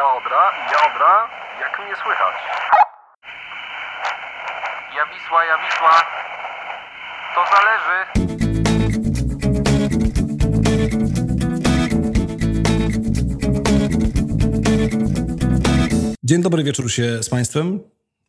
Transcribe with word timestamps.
Ja 0.00 0.06
Odra, 0.06 0.50
ja 0.72 0.78
Odra, 0.94 1.28
jak 1.60 1.78
mnie 1.78 1.96
słychać? 1.96 2.34
Ja 4.96 5.06
Wisła, 5.06 5.44
ja 5.44 5.58
Wisła. 5.58 6.04
To 7.34 7.44
zależy. 7.56 8.06
Dzień 16.22 16.42
dobry 16.42 16.64
wieczór 16.64 16.92
się 16.92 17.22
z 17.22 17.30
Państwem, 17.30 17.80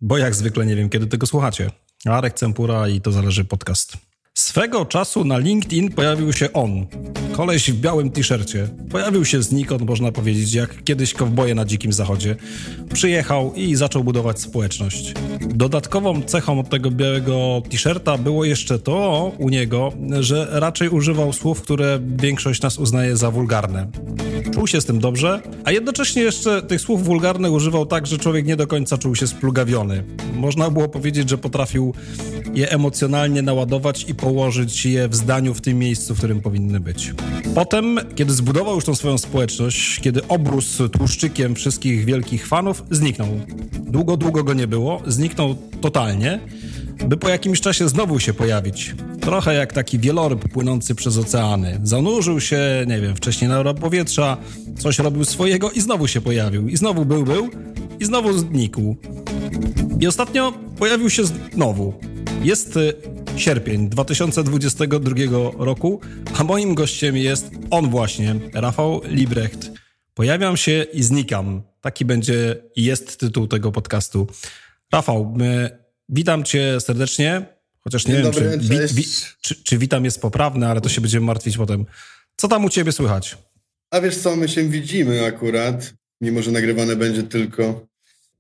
bo 0.02 0.18
jak 0.18 0.36
zwykle 0.36 0.66
nie 0.66 0.76
wiem, 0.76 0.90
kiedy 0.90 1.08
tego 1.08 1.28
słuchacie. 1.28 1.70
Arek 2.10 2.34
Cempura 2.34 2.88
i 2.88 3.02
to 3.02 3.12
zależy 3.12 3.46
podcast. 3.46 3.98
Swego 4.34 4.86
czasu 4.86 5.26
na 5.26 5.38
LinkedIn 5.38 5.92
pojawił 5.92 6.34
się 6.34 6.54
on, 6.54 6.88
koleś 7.32 7.72
w 7.72 7.80
białym 7.80 8.12
t-shircie. 8.12 8.68
Pojawił 8.90 9.26
się 9.26 9.42
znikąd, 9.42 9.82
można 9.82 10.12
powiedzieć, 10.12 10.54
jak 10.54 10.84
kiedyś 10.84 11.14
kowboje 11.14 11.56
na 11.56 11.66
dzikim 11.66 11.94
zachodzie. 11.94 12.36
Przyjechał 12.94 13.54
i 13.54 13.76
zaczął 13.76 14.04
budować 14.04 14.40
społeczność. 14.40 15.14
Dodatkową 15.56 16.22
cechą 16.22 16.64
tego 16.64 16.92
białego 16.92 17.62
t-shirta 17.70 18.18
było 18.18 18.46
jeszcze 18.46 18.80
to 18.80 19.32
u 19.38 19.50
niego, 19.50 19.94
że 20.20 20.48
raczej 20.52 20.90
używał 20.90 21.34
słów, 21.34 21.62
które 21.62 22.00
większość 22.16 22.62
nas 22.62 22.78
uznaje 22.78 23.18
za 23.18 23.32
wulgarne. 23.32 23.88
Czuł 24.54 24.68
się 24.68 24.82
z 24.82 24.86
tym 24.86 25.00
dobrze, 25.00 25.42
a 25.64 25.72
jednocześnie 25.72 26.22
jeszcze 26.22 26.62
tych 26.62 26.82
słów 26.82 27.04
wulgarnych 27.04 27.52
używał 27.52 27.86
tak, 27.86 28.08
że 28.08 28.18
człowiek 28.18 28.46
nie 28.46 28.56
do 28.56 28.68
końca 28.68 28.98
czuł 28.98 29.16
się 29.16 29.28
splugawiony. 29.28 30.04
Można 30.36 30.70
było 30.70 30.90
powiedzieć, 30.90 31.30
że 31.30 31.38
potrafił 31.38 31.94
je 32.54 32.72
emocjonalnie 32.72 33.42
naładować 33.42 34.06
i 34.10 34.16
położyć 34.16 34.86
je 34.86 35.08
w 35.08 35.16
zdaniu 35.16 35.54
w 35.54 35.62
tym 35.62 35.80
miejscu, 35.80 36.16
w 36.16 36.18
którym 36.18 36.42
powinny 36.42 36.80
być. 36.80 37.14
Potem, 37.56 38.00
kiedy 38.16 38.34
zbudował 38.34 38.76
już 38.76 38.86
tą 38.86 38.96
swoją 38.96 39.18
społeczność, 39.18 40.00
kiedy 40.00 40.28
obrósł 40.28 40.90
tłuszczykiem 40.90 41.56
wszystkich 41.56 42.06
wielkich 42.06 42.48
fanów, 42.48 42.84
zniknął. 42.92 43.28
Długo, 43.74 44.18
długo 44.18 44.44
go 44.44 44.54
nie 44.54 44.68
było, 44.68 45.02
zniknął 45.08 45.56
totalnie, 45.82 46.40
by 47.08 47.18
po 47.18 47.30
jakimś 47.30 47.62
czasie 47.62 47.90
znowu 47.90 48.20
się 48.20 48.34
pojawić. 48.34 48.96
Trochę 49.22 49.54
jak 49.54 49.74
taki 49.74 50.00
wieloryb 50.00 50.50
płynący 50.50 50.96
przez 50.96 51.18
oceany. 51.18 51.80
Zanurzył 51.84 52.42
się, 52.42 52.86
nie 52.88 53.02
wiem, 53.02 53.16
wcześniej 53.16 53.50
na 53.50 53.74
powietrza, 53.74 54.38
coś 54.80 55.00
robił 55.00 55.26
swojego 55.26 55.72
i 55.72 55.82
znowu 55.82 56.08
się 56.08 56.22
pojawił. 56.22 56.68
I 56.68 56.78
znowu 56.78 57.06
był, 57.06 57.24
był 57.24 57.50
i 58.00 58.06
znowu 58.06 58.38
znikł. 58.38 58.96
I 60.00 60.08
ostatnio 60.08 60.54
pojawił 60.78 61.10
się 61.10 61.24
znowu. 61.26 61.94
Jest 62.44 62.78
y, 62.78 62.94
sierpień 63.36 63.90
2022 63.90 65.16
roku, 65.58 66.02
a 66.40 66.44
moim 66.44 66.76
gościem 66.76 67.18
jest 67.18 67.52
on 67.70 67.90
właśnie, 67.90 68.36
Rafał 68.54 69.02
Librecht. 69.06 69.72
Pojawiam 70.14 70.58
się 70.58 70.86
i 70.94 71.04
znikam. 71.04 71.62
Taki 71.82 72.06
będzie 72.06 72.56
i 72.76 72.84
jest 72.84 73.20
tytuł 73.20 73.48
tego 73.48 73.72
podcastu. 73.72 74.28
Rafał, 74.94 75.34
my, 75.38 75.81
witam 76.12 76.44
cię 76.44 76.80
serdecznie, 76.80 77.46
chociaż 77.80 78.08
nie 78.08 78.14
Dzień 78.14 78.24
wiem, 78.24 78.32
dobry, 78.32 78.52
czy, 78.52 78.58
wi, 78.58 79.04
wi, 79.04 79.04
czy, 79.42 79.64
czy 79.64 79.78
witam 79.78 80.06
jest 80.06 80.22
poprawne, 80.22 80.70
ale 80.70 80.82
to 80.82 80.90
się 80.90 81.02
będziemy 81.02 81.26
martwić 81.26 81.58
potem. 81.58 81.86
Co 82.36 82.48
tam 82.48 82.66
u 82.66 82.70
ciebie 82.70 82.92
słychać? 82.92 83.38
A 83.92 84.02
wiesz 84.02 84.18
co, 84.18 84.36
my 84.36 84.50
się 84.50 84.70
widzimy 84.70 85.26
akurat, 85.26 85.94
mimo 86.22 86.42
że 86.42 86.52
nagrywane 86.52 86.96
będzie 86.96 87.24
tylko 87.24 87.88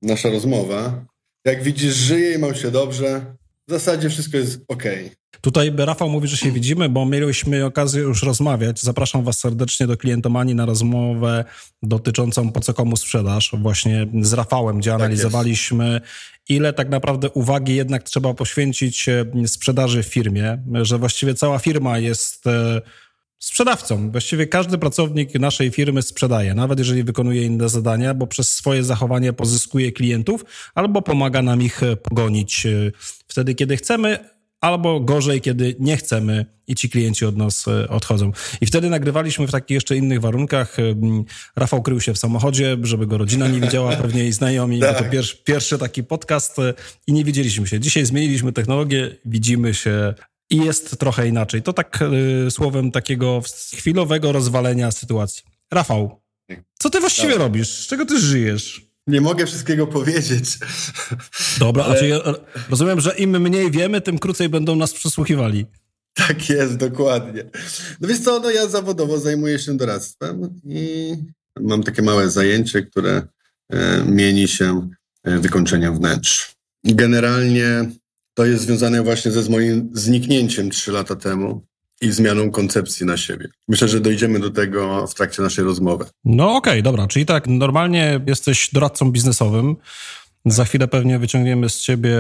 nasza 0.02 0.30
rozmowa. 0.30 1.06
Jak 1.46 1.64
widzisz, 1.64 1.96
żyję 1.96 2.36
i 2.36 2.38
mam 2.38 2.56
się 2.56 2.72
dobrze. 2.72 3.36
W 3.68 3.72
zasadzie 3.72 4.10
wszystko 4.10 4.38
jest 4.38 4.62
ok. 4.68 4.84
Tutaj 5.42 5.74
Rafał 5.78 6.10
mówi, 6.10 6.28
że 6.28 6.38
się 6.38 6.52
widzimy, 6.52 6.90
bo 6.90 7.06
mieliśmy 7.06 7.66
okazję 7.66 8.02
już 8.02 8.24
rozmawiać. 8.24 8.82
Zapraszam 8.82 9.24
Was 9.24 9.40
serdecznie 9.40 9.88
do 9.88 9.98
klientomanii 9.98 10.56
na 10.56 10.66
rozmowę 10.66 11.46
dotyczącą 11.84 12.52
po 12.52 12.60
co 12.60 12.74
komu 12.74 12.98
sprzedaż. 12.98 13.52
Właśnie 13.58 14.08
z 14.22 14.34
Rafałem, 14.34 14.78
gdzie 14.78 14.94
analizowaliśmy, 14.94 16.02
ile 16.56 16.74
tak 16.74 16.90
naprawdę 16.90 17.30
uwagi 17.30 17.76
jednak 17.76 18.04
trzeba 18.04 18.34
poświęcić 18.34 19.10
e, 19.10 19.26
sprzedaży 19.48 20.03
w 20.03 20.08
firmie, 20.08 20.58
że 20.81 20.98
właściwie 20.98 21.34
cała 21.34 21.59
firma 21.59 21.98
jest 22.00 22.48
e, 22.48 22.81
sprzedawcą. 23.40 24.12
Właściwie 24.12 24.48
każdy 24.48 24.78
pracownik 24.78 25.34
naszej 25.34 25.72
firmy 25.72 26.02
sprzedaje, 26.02 26.53
nawet 26.53 26.80
jeżeli 26.80 27.03
wykonuje 27.03 27.46
inne 27.46 27.70
zadania, 27.70 28.14
bo 28.14 28.28
przez 28.28 28.50
swoje 28.50 28.84
zachowanie 28.84 29.34
pozyskuje 29.34 29.92
klientów 29.92 30.46
albo 30.75 31.02
pomaga 31.02 31.42
nam 31.42 31.62
ich 31.62 31.84
e, 31.84 31.96
pogonić 31.98 32.68
wtedy, 33.28 33.56
kiedy 33.56 33.78
chcemy, 33.78 34.20
albo 34.62 35.00
gorzej, 35.00 35.42
kiedy 35.42 35.76
nie 35.80 35.98
chcemy 35.98 36.46
i 36.68 36.76
ci 36.76 36.90
klienci 36.90 37.26
od 37.26 37.38
nas 37.38 37.68
e, 37.68 37.90
odchodzą. 37.90 38.32
I 38.62 38.66
wtedy 38.66 38.90
nagrywaliśmy 38.90 39.48
w 39.48 39.52
takich 39.52 39.76
jeszcze 39.76 39.96
innych 39.98 40.22
warunkach. 40.22 40.80
Mm, 40.80 41.24
Rafał 41.56 41.82
krył 41.82 42.02
się 42.02 42.14
w 42.14 42.18
samochodzie, 42.18 42.78
żeby 42.84 43.08
go 43.08 43.18
rodzina 43.18 43.48
nie 43.48 43.60
widziała, 43.60 43.96
pewnie 44.02 44.28
i 44.28 44.32
znajomi. 44.34 44.80
Bo 44.80 44.86
to 44.86 44.94
Tak. 44.94 45.10
pierwszy, 45.10 45.38
pierwszy 45.44 45.78
taki 45.78 46.04
podcast 46.04 46.60
e, 46.60 46.74
i 47.08 47.14
nie 47.14 47.24
widzieliśmy 47.26 47.68
się. 47.68 47.80
Dzisiaj 47.80 48.06
zmieniliśmy 48.06 48.54
technologię, 48.54 49.16
widzimy 49.26 49.74
się 49.74 50.14
i 50.50 50.58
jest 50.58 50.98
trochę 51.00 51.28
inaczej. 51.28 51.62
To 51.62 51.74
tak 51.74 52.00
y, 52.48 52.52
słowem 52.52 52.92
takiego 52.92 53.42
chwilowego 53.78 54.32
rozwalenia 54.32 54.92
sytuacji. 54.92 55.44
Rafał, 55.72 56.22
co 56.80 56.90
ty 56.90 57.00
właściwie 57.00 57.30
Tak. 57.34 57.40
robisz? 57.40 57.70
Z 57.70 57.88
czego 57.88 58.06
ty 58.06 58.20
żyjesz? 58.20 58.91
Nie 59.07 59.22
mogę 59.22 59.45
wszystkiego 59.45 59.88
powiedzieć. 59.88 60.57
Dobra, 61.59 61.84
Ale- 61.84 62.07
ja, 62.07 62.19
rozumiem, 62.69 63.01
że 63.01 63.16
im 63.17 63.41
mniej 63.41 63.72
wiemy, 63.72 64.01
tym 64.01 64.19
krócej 64.19 64.50
będą 64.50 64.75
nas 64.75 64.94
przesłuchiwali. 64.94 65.66
Tak 66.13 66.50
jest, 66.50 66.78
dokładnie. 66.78 67.44
No 68.01 68.07
wiesz 68.07 68.19
co, 68.19 68.39
no 68.39 68.50
ja 68.50 68.67
zawodowo 68.67 69.19
zajmuję 69.19 69.59
się 69.59 69.78
doradztwem 69.78 70.59
i 70.66 71.13
mam 71.59 71.84
takie 71.84 72.01
małe 72.01 72.29
zajęcie, 72.29 72.81
które 72.81 73.28
e, 73.69 74.03
mieni 74.06 74.47
się 74.47 74.89
e, 75.23 75.39
wykończeniem 75.39 75.97
wnętrz. 75.97 76.56
Generalnie 76.83 77.89
to 78.33 78.45
jest 78.45 78.63
związane 78.63 79.03
właśnie 79.03 79.31
ze 79.31 79.44
z 79.44 79.50
moim 79.50 79.89
zniknięciem 79.94 80.69
trzy 80.69 80.91
lata 80.91 81.16
temu 81.16 81.66
i 82.01 82.12
zmianą 82.12 82.51
koncepcji 82.51 83.06
na 83.06 83.17
siebie. 83.17 83.47
Myślę, 83.67 83.88
że 83.88 84.00
dojdziemy 84.00 84.39
do 84.39 84.50
tego 84.50 85.07
w 85.07 85.13
trakcie 85.13 85.41
naszej 85.41 85.66
rozmowy. 85.66 86.06
No 86.25 86.56
okej, 86.56 86.84
dobra, 86.84 87.07
czyli 87.07 87.25
tak, 87.25 87.47
normalnie 87.47 88.19
jesteś 88.28 88.69
doradcą 88.73 89.12
biznesowym. 89.12 89.75
Za 90.45 90.66
chwilę 90.66 90.88
pewnie 90.88 91.19
wyciągniemy 91.19 91.69
z 91.69 91.81
ciebie, 91.81 92.17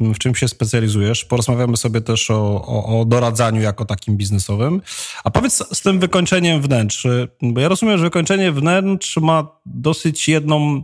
w 0.00 0.18
czym 0.18 0.34
się 0.34 0.48
specjalizujesz. 0.48 1.24
Porozmawiamy 1.24 1.76
sobie 1.76 2.00
też 2.00 2.30
o, 2.30 2.64
o, 2.66 3.00
o 3.00 3.04
doradzaniu 3.04 3.62
jako 3.62 3.84
takim 3.84 4.16
biznesowym. 4.16 4.82
A 5.24 5.30
powiedz 5.30 5.62
z 5.72 5.82
tym 5.82 5.98
wykończeniem 6.00 6.62
wnętrz, 6.62 7.06
bo 7.42 7.60
ja 7.60 7.68
rozumiem, 7.68 7.98
że 7.98 8.04
wykończenie 8.04 8.52
wnętrz 8.52 9.16
ma 9.16 9.48
dosyć 9.66 10.28
jedną 10.28 10.82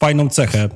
fajną 0.00 0.28
cechę. 0.28 0.68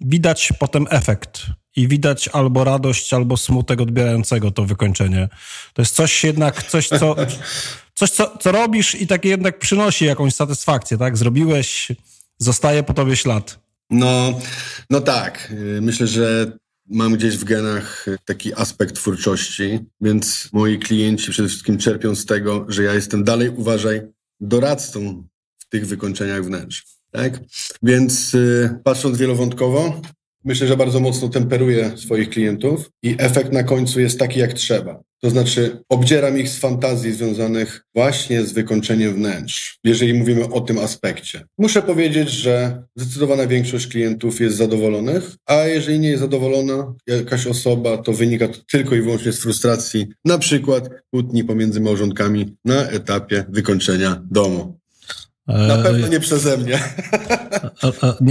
Widać 0.00 0.52
potem 0.58 0.86
efekt 0.90 1.46
i 1.76 1.88
widać 1.88 2.28
albo 2.28 2.64
radość, 2.64 3.14
albo 3.14 3.36
smutek 3.36 3.80
odbierającego 3.80 4.50
to 4.50 4.64
wykończenie. 4.64 5.28
To 5.74 5.82
jest 5.82 5.94
coś 5.94 6.24
jednak, 6.24 6.62
coś 6.62 6.88
co, 6.88 7.16
coś 7.98 8.10
co, 8.10 8.38
co 8.38 8.52
robisz 8.52 8.94
i 8.94 9.06
takie 9.06 9.28
jednak 9.28 9.58
przynosi 9.58 10.04
jakąś 10.04 10.34
satysfakcję, 10.34 10.98
tak? 10.98 11.16
Zrobiłeś, 11.16 11.92
zostaje 12.38 12.82
po 12.82 12.94
tobie 12.94 13.16
ślad. 13.16 13.58
No, 13.90 14.40
no 14.90 15.00
tak. 15.00 15.52
Myślę, 15.80 16.06
że 16.06 16.52
mam 16.88 17.14
gdzieś 17.14 17.36
w 17.36 17.44
genach 17.44 18.06
taki 18.24 18.54
aspekt 18.54 18.94
twórczości, 18.94 19.78
więc 20.00 20.48
moi 20.52 20.78
klienci 20.78 21.30
przede 21.30 21.48
wszystkim 21.48 21.78
czerpią 21.78 22.14
z 22.14 22.26
tego, 22.26 22.66
że 22.68 22.82
ja 22.82 22.94
jestem 22.94 23.24
dalej, 23.24 23.48
uważaj, 23.48 24.02
doradcą 24.40 25.26
w 25.58 25.68
tych 25.68 25.86
wykończeniach 25.86 26.44
wnętrz. 26.44 26.84
Tak? 27.10 27.40
Więc 27.82 28.34
y, 28.34 28.78
patrząc 28.84 29.18
wielowątkowo, 29.18 30.00
myślę, 30.46 30.66
że 30.66 30.76
bardzo 30.76 31.00
mocno 31.00 31.28
temperuję 31.28 31.92
swoich 31.96 32.30
klientów 32.30 32.90
i 33.02 33.14
efekt 33.18 33.52
na 33.52 33.62
końcu 33.62 34.00
jest 34.00 34.18
taki, 34.18 34.40
jak 34.40 34.52
trzeba. 34.52 35.02
To 35.22 35.30
znaczy, 35.30 35.78
obdzieram 35.88 36.38
ich 36.38 36.48
z 36.48 36.58
fantazji 36.58 37.12
związanych 37.12 37.84
właśnie 37.94 38.42
z 38.42 38.52
wykończeniem 38.52 39.14
wnętrz, 39.14 39.78
jeżeli 39.84 40.14
mówimy 40.14 40.48
o 40.48 40.60
tym 40.60 40.78
aspekcie. 40.78 41.44
Muszę 41.58 41.82
powiedzieć, 41.82 42.30
że 42.30 42.82
zdecydowana 42.96 43.46
większość 43.46 43.86
klientów 43.86 44.40
jest 44.40 44.56
zadowolonych, 44.56 45.36
a 45.46 45.54
jeżeli 45.54 45.98
nie 45.98 46.08
jest 46.08 46.20
zadowolona 46.20 46.94
jakaś 47.06 47.46
osoba, 47.46 47.98
to 47.98 48.12
wynika 48.12 48.48
to 48.48 48.58
tylko 48.70 48.94
i 48.94 49.02
wyłącznie 49.02 49.32
z 49.32 49.40
frustracji, 49.40 50.06
na 50.24 50.38
przykład 50.38 50.88
kłótni 51.10 51.44
pomiędzy 51.44 51.80
małżonkami 51.80 52.56
na 52.64 52.88
etapie 52.88 53.44
wykończenia 53.48 54.22
domu. 54.30 54.78
Na 55.48 55.74
E, 55.76 55.82
pewno 55.82 56.08
nie 56.08 56.20
przeze 56.20 56.56
mnie. 56.58 56.78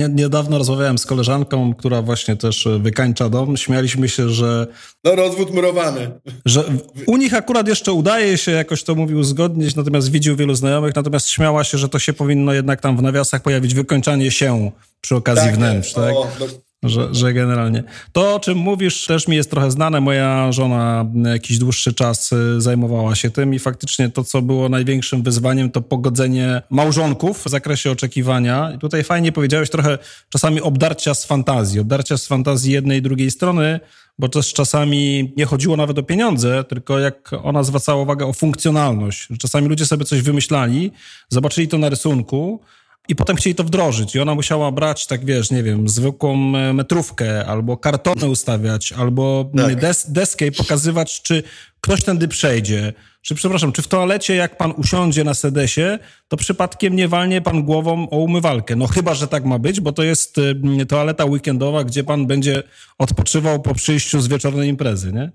Niedawno 0.09 0.57
rozmawiałem 0.57 0.97
z 0.97 1.05
koleżanką, 1.05 1.73
która 1.73 2.01
właśnie 2.01 2.35
też 2.35 2.67
wykańcza 2.79 3.29
dom. 3.29 3.57
Śmialiśmy 3.57 4.09
się, 4.09 4.29
że, 4.29 4.67
No 5.03 5.15
rozwód 5.15 5.53
murowany. 5.53 6.11
że 6.45 6.63
u 7.07 7.17
nich 7.17 7.33
akurat 7.33 7.67
jeszcze 7.67 7.93
udaje 7.93 8.37
się 8.37 8.51
jakoś 8.51 8.83
to 8.83 8.95
mówił 8.95 9.19
uzgodnić, 9.19 9.75
natomiast 9.75 10.11
widział 10.11 10.35
wielu 10.35 10.55
znajomych, 10.55 10.95
natomiast 10.95 11.29
śmiała 11.29 11.63
się, 11.63 11.77
że 11.77 11.89
to 11.89 11.99
się 11.99 12.13
powinno 12.13 12.53
jednak 12.53 12.81
tam 12.81 12.97
w 12.97 13.01
nawiasach 13.01 13.41
pojawić 13.41 13.73
wykończanie 13.73 14.31
się 14.31 14.71
przy 15.01 15.15
okazji 15.15 15.51
wnętrz, 15.51 15.93
tak? 15.93 16.15
O, 16.15 16.27
do, 16.39 16.45
że, 16.85 17.15
że 17.15 17.33
generalnie. 17.33 17.83
To, 18.11 18.35
o 18.35 18.39
czym 18.39 18.57
mówisz, 18.57 19.05
też 19.05 19.27
mi 19.27 19.35
jest 19.35 19.51
trochę 19.51 19.71
znane. 19.71 20.01
Moja 20.01 20.51
żona 20.51 21.05
jakiś 21.25 21.57
dłuższy 21.57 21.93
czas 21.93 22.31
y, 22.31 22.61
zajmowała 22.61 23.15
się 23.15 23.29
tym 23.29 23.53
i 23.53 23.59
faktycznie 23.59 24.09
to, 24.09 24.23
co 24.23 24.41
było 24.41 24.69
największym 24.69 25.23
wyzwaniem, 25.23 25.71
to 25.71 25.81
pogodzenie 25.81 26.61
małżonków 26.69 27.43
w 27.43 27.49
zakresie 27.49 27.91
oczekiwania. 27.91 28.71
I 28.75 28.79
tutaj 28.79 29.03
fajnie 29.03 29.31
powiedziałeś 29.31 29.69
trochę 29.69 29.97
czasami 30.29 30.61
obdarcia 30.61 31.13
z 31.13 31.25
fantazji, 31.25 31.79
obdarcia 31.79 32.17
z 32.17 32.27
fantazji 32.27 32.73
jednej 32.73 32.99
i 32.99 33.01
drugiej 33.01 33.31
strony, 33.31 33.79
bo 34.19 34.29
też 34.29 34.53
czasami 34.53 35.33
nie 35.37 35.45
chodziło 35.45 35.77
nawet 35.77 35.99
o 35.99 36.03
pieniądze, 36.03 36.63
tylko 36.63 36.99
jak 36.99 37.31
ona 37.43 37.63
zwracała 37.63 38.01
uwagę 38.01 38.25
o 38.25 38.33
funkcjonalność. 38.33 39.27
Czasami 39.39 39.67
ludzie 39.67 39.85
sobie 39.85 40.05
coś 40.05 40.21
wymyślali, 40.21 40.91
zobaczyli 41.29 41.67
to 41.67 41.77
na 41.77 41.89
rysunku, 41.89 42.61
i 43.07 43.15
potem 43.15 43.35
chcieli 43.35 43.55
to 43.55 43.63
wdrożyć 43.63 44.15
i 44.15 44.19
ona 44.19 44.35
musiała 44.35 44.71
brać, 44.71 45.07
tak 45.07 45.25
wiesz, 45.25 45.51
nie 45.51 45.63
wiem, 45.63 45.89
zwykłą 45.89 46.55
e, 46.55 46.73
metrówkę 46.73 47.45
albo 47.45 47.77
kartonę 47.77 48.27
ustawiać, 48.27 48.91
albo 48.91 49.51
tak. 49.57 49.75
des 49.75 50.11
deskę 50.11 50.47
i 50.47 50.51
pokazywać, 50.51 51.21
czy 51.21 51.43
ktoś 51.81 52.03
tędy 52.03 52.27
przejdzie. 52.27 52.93
Czy, 53.21 53.35
przepraszam, 53.35 53.71
czy 53.71 53.81
w 53.81 53.87
toalecie, 53.87 54.35
jak 54.35 54.57
pan 54.57 54.71
usiądzie 54.71 55.23
na 55.23 55.33
sedesie, 55.33 55.99
to 56.27 56.37
przypadkiem 56.37 56.95
nie 56.95 57.07
walnie 57.07 57.41
pan 57.41 57.63
głową 57.63 58.09
o 58.09 58.17
umywalkę? 58.17 58.75
No 58.75 58.87
chyba, 58.87 59.13
że 59.13 59.27
tak 59.27 59.45
ma 59.45 59.59
być, 59.59 59.79
bo 59.79 59.91
to 59.91 60.03
jest 60.03 60.37
e, 60.81 60.85
toaleta 60.85 61.25
weekendowa, 61.25 61.83
gdzie 61.83 62.03
pan 62.03 62.27
będzie 62.27 62.63
odpoczywał 62.97 63.61
po 63.61 63.73
przyjściu 63.73 64.21
z 64.21 64.27
wieczornej 64.27 64.69
imprezy, 64.69 65.13
nie? 65.13 65.31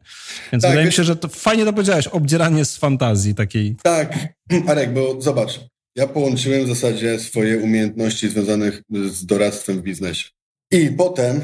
Więc 0.53 0.63
tak, 0.63 0.71
wydaje 0.71 0.87
mi 0.87 0.93
się, 0.93 1.05
że 1.05 1.17
to 1.17 1.29
fajnie 1.29 1.65
to 1.65 1.73
powiedziałeś, 1.73 2.07
obdzieranie 2.07 2.65
z 2.65 2.77
fantazji 2.77 3.35
takiej. 3.35 3.77
Tak, 3.83 4.19
Arek, 4.69 4.95
bo 4.95 5.21
zobacz, 5.21 5.61
ja 6.01 6.07
połączyłem 6.07 6.65
w 6.65 6.69
zasadzie 6.69 7.19
swoje 7.19 7.59
umiejętności 7.59 8.29
związane 8.29 8.73
z 9.11 9.27
doradztwem 9.27 9.79
w 9.79 9.83
biznesie. 9.83 10.29
I 10.71 10.91
potem 10.97 11.41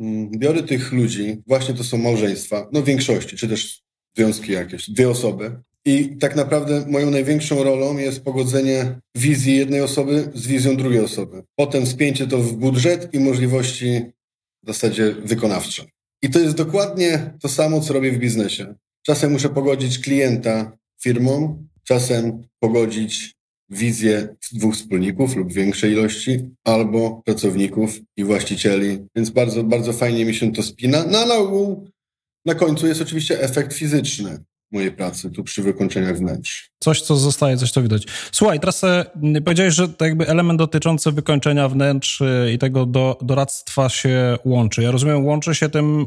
mm, 0.00 0.30
biorę 0.30 0.62
tych 0.62 0.92
ludzi, 0.92 1.42
właśnie 1.46 1.74
to 1.74 1.84
są 1.84 1.98
małżeństwa, 1.98 2.68
no 2.72 2.82
w 2.82 2.84
większości, 2.84 3.36
czy 3.36 3.48
też 3.48 3.82
związki 4.16 4.52
jakieś, 4.52 4.90
dwie 4.90 5.10
osoby. 5.10 5.56
I 5.84 6.16
tak 6.20 6.36
naprawdę 6.36 6.84
moją 6.88 7.10
największą 7.10 7.64
rolą 7.64 7.98
jest 7.98 8.24
pogodzenie 8.24 9.00
wizji 9.14 9.56
jednej 9.56 9.80
osoby 9.80 10.30
z 10.34 10.46
wizją 10.46 10.76
drugiej 10.76 11.00
osoby. 11.00 11.42
Potem 11.56 11.86
spięcie 11.86 12.26
to 12.26 12.38
w 12.38 12.52
budżet 12.52 13.14
i 13.14 13.18
możliwości 13.20 14.02
w 14.62 14.66
zasadzie 14.66 15.14
wykonawcze. 15.24 15.84
I 16.22 16.30
to 16.30 16.38
jest 16.38 16.56
dokładnie 16.56 17.34
to 17.40 17.48
samo, 17.48 17.80
co 17.80 17.94
robię 17.94 18.12
w 18.12 18.18
biznesie. 18.18 18.74
Czasem 19.02 19.32
muszę 19.32 19.48
pogodzić 19.48 19.98
klienta 19.98 20.78
firmą, 21.02 21.64
czasem 21.84 22.42
pogodzić 22.58 23.35
wizję 23.70 24.36
dwóch 24.52 24.74
wspólników 24.74 25.36
lub 25.36 25.52
większej 25.52 25.92
ilości, 25.92 26.50
albo 26.64 27.22
pracowników 27.24 27.98
i 28.16 28.24
właścicieli. 28.24 28.98
Więc 29.16 29.30
bardzo, 29.30 29.64
bardzo 29.64 29.92
fajnie 29.92 30.24
mi 30.24 30.34
się 30.34 30.52
to 30.52 30.62
spina. 30.62 31.04
No 31.10 31.26
na 31.26 31.34
ogół 31.34 31.88
na 32.44 32.54
końcu 32.54 32.86
jest 32.86 33.02
oczywiście 33.02 33.40
efekt 33.40 33.72
fizyczny 33.72 34.44
mojej 34.72 34.92
pracy 34.92 35.30
tu 35.30 35.44
przy 35.44 35.62
wykończeniach 35.62 36.18
wnętrz. 36.18 36.70
Coś, 36.78 37.00
co 37.00 37.16
zostaje, 37.16 37.56
coś, 37.56 37.70
co 37.70 37.82
widać. 37.82 38.06
Słuchaj, 38.32 38.60
teraz 38.60 38.84
e, 38.84 39.04
powiedziałeś, 39.44 39.74
że 39.74 39.88
to 39.88 40.04
jakby 40.04 40.28
element 40.28 40.58
dotyczący 40.58 41.12
wykończenia 41.12 41.68
wnętrz 41.68 42.22
e, 42.22 42.52
i 42.52 42.58
tego 42.58 42.86
do, 42.86 43.18
doradztwa 43.22 43.88
się 43.88 44.36
łączy. 44.44 44.82
Ja 44.82 44.90
rozumiem, 44.90 45.24
łączy 45.24 45.54
się 45.54 45.68
tym 45.68 46.06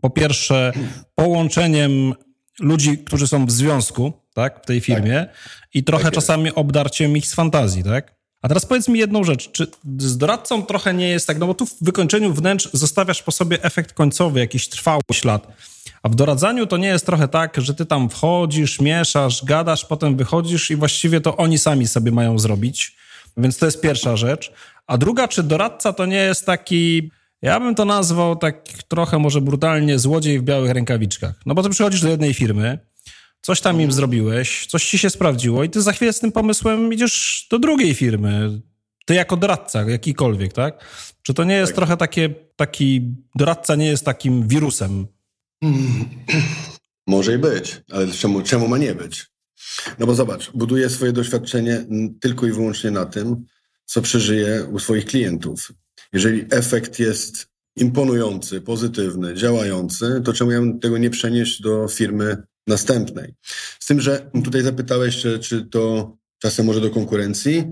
po 0.00 0.10
pierwsze 0.10 0.72
połączeniem 1.14 2.14
ludzi, 2.60 2.98
którzy 2.98 3.26
są 3.26 3.46
w 3.46 3.50
związku, 3.50 4.12
tak, 4.38 4.62
w 4.62 4.66
tej 4.66 4.80
firmie 4.80 5.26
tak. 5.26 5.58
i 5.74 5.84
trochę 5.84 6.04
tak 6.04 6.14
czasami 6.14 6.54
obdarciem 6.54 7.16
ich 7.16 7.26
z 7.26 7.34
fantazji, 7.34 7.84
tak? 7.84 8.14
A 8.42 8.48
teraz 8.48 8.66
powiedz 8.66 8.88
mi 8.88 8.98
jedną 8.98 9.24
rzecz, 9.24 9.52
czy 9.52 9.66
z 9.98 10.18
doradcą 10.18 10.62
trochę 10.62 10.94
nie 10.94 11.08
jest 11.08 11.26
tak, 11.26 11.38
no 11.38 11.46
bo 11.46 11.54
tu 11.54 11.66
w 11.66 11.76
wykończeniu 11.80 12.34
wnętrz 12.34 12.68
zostawiasz 12.72 13.22
po 13.22 13.32
sobie 13.32 13.62
efekt 13.62 13.92
końcowy, 13.92 14.40
jakiś 14.40 14.68
trwały 14.68 15.00
ślad, 15.12 15.46
a 16.02 16.08
w 16.08 16.14
doradzaniu 16.14 16.66
to 16.66 16.76
nie 16.76 16.88
jest 16.88 17.06
trochę 17.06 17.28
tak, 17.28 17.60
że 17.60 17.74
ty 17.74 17.86
tam 17.86 18.10
wchodzisz, 18.10 18.80
mieszasz, 18.80 19.44
gadasz, 19.44 19.84
potem 19.84 20.16
wychodzisz 20.16 20.70
i 20.70 20.76
właściwie 20.76 21.20
to 21.20 21.36
oni 21.36 21.58
sami 21.58 21.88
sobie 21.88 22.12
mają 22.12 22.38
zrobić, 22.38 22.96
więc 23.36 23.58
to 23.58 23.66
jest 23.66 23.80
pierwsza 23.80 24.16
rzecz. 24.16 24.52
A 24.86 24.98
druga, 24.98 25.28
czy 25.28 25.42
doradca 25.42 25.92
to 25.92 26.06
nie 26.06 26.16
jest 26.16 26.46
taki 26.46 27.10
ja 27.42 27.60
bym 27.60 27.74
to 27.74 27.84
nazwał 27.84 28.36
tak 28.36 28.68
trochę 28.88 29.18
może 29.18 29.40
brutalnie 29.40 29.98
złodziej 29.98 30.38
w 30.38 30.42
białych 30.42 30.70
rękawiczkach. 30.70 31.34
No 31.46 31.54
bo 31.54 31.62
ty 31.62 31.68
przychodzisz 31.70 32.00
do 32.00 32.08
jednej 32.08 32.34
firmy, 32.34 32.78
coś 33.40 33.60
tam 33.60 33.80
im 33.80 33.92
zrobiłeś, 33.92 34.66
coś 34.66 34.90
ci 34.90 34.98
się 34.98 35.10
sprawdziło 35.10 35.64
i 35.64 35.70
ty 35.70 35.82
za 35.82 35.92
chwilę 35.92 36.12
z 36.12 36.20
tym 36.20 36.32
pomysłem 36.32 36.92
idziesz 36.92 37.46
do 37.50 37.58
drugiej 37.58 37.94
firmy. 37.94 38.60
Ty 39.06 39.14
jako 39.14 39.36
doradca, 39.36 39.82
jakikolwiek, 39.82 40.52
tak? 40.52 40.84
Czy 41.22 41.34
to 41.34 41.44
nie 41.44 41.54
jest 41.54 41.72
tak. 41.72 41.76
trochę 41.76 41.96
takie, 41.96 42.34
taki 42.56 43.14
doradca 43.34 43.74
nie 43.74 43.86
jest 43.86 44.04
takim 44.04 44.48
wirusem? 44.48 45.06
Może 47.06 47.34
i 47.34 47.38
być, 47.38 47.80
ale 47.90 48.06
czemu, 48.06 48.42
czemu 48.42 48.68
ma 48.68 48.78
nie 48.78 48.94
być? 48.94 49.26
No 49.98 50.06
bo 50.06 50.14
zobacz, 50.14 50.50
buduje 50.54 50.90
swoje 50.90 51.12
doświadczenie 51.12 51.86
tylko 52.20 52.46
i 52.46 52.52
wyłącznie 52.52 52.90
na 52.90 53.06
tym, 53.06 53.44
co 53.84 54.02
przeżyje 54.02 54.64
u 54.72 54.78
swoich 54.78 55.04
klientów. 55.04 55.72
Jeżeli 56.12 56.44
efekt 56.50 56.98
jest 56.98 57.48
imponujący, 57.76 58.60
pozytywny, 58.60 59.34
działający, 59.34 60.22
to 60.24 60.32
czemu 60.32 60.50
ja 60.50 60.60
bym 60.60 60.80
tego 60.80 60.98
nie 60.98 61.10
przenieść 61.10 61.62
do 61.62 61.88
firmy 61.88 62.42
następnej? 62.68 63.34
Z 63.80 63.86
tym, 63.86 64.00
że 64.00 64.30
tutaj 64.44 64.62
zapytałeś, 64.62 65.26
czy 65.40 65.66
to 65.66 66.12
czasem 66.38 66.66
może 66.66 66.80
do 66.80 66.90
konkurencji, 66.90 67.64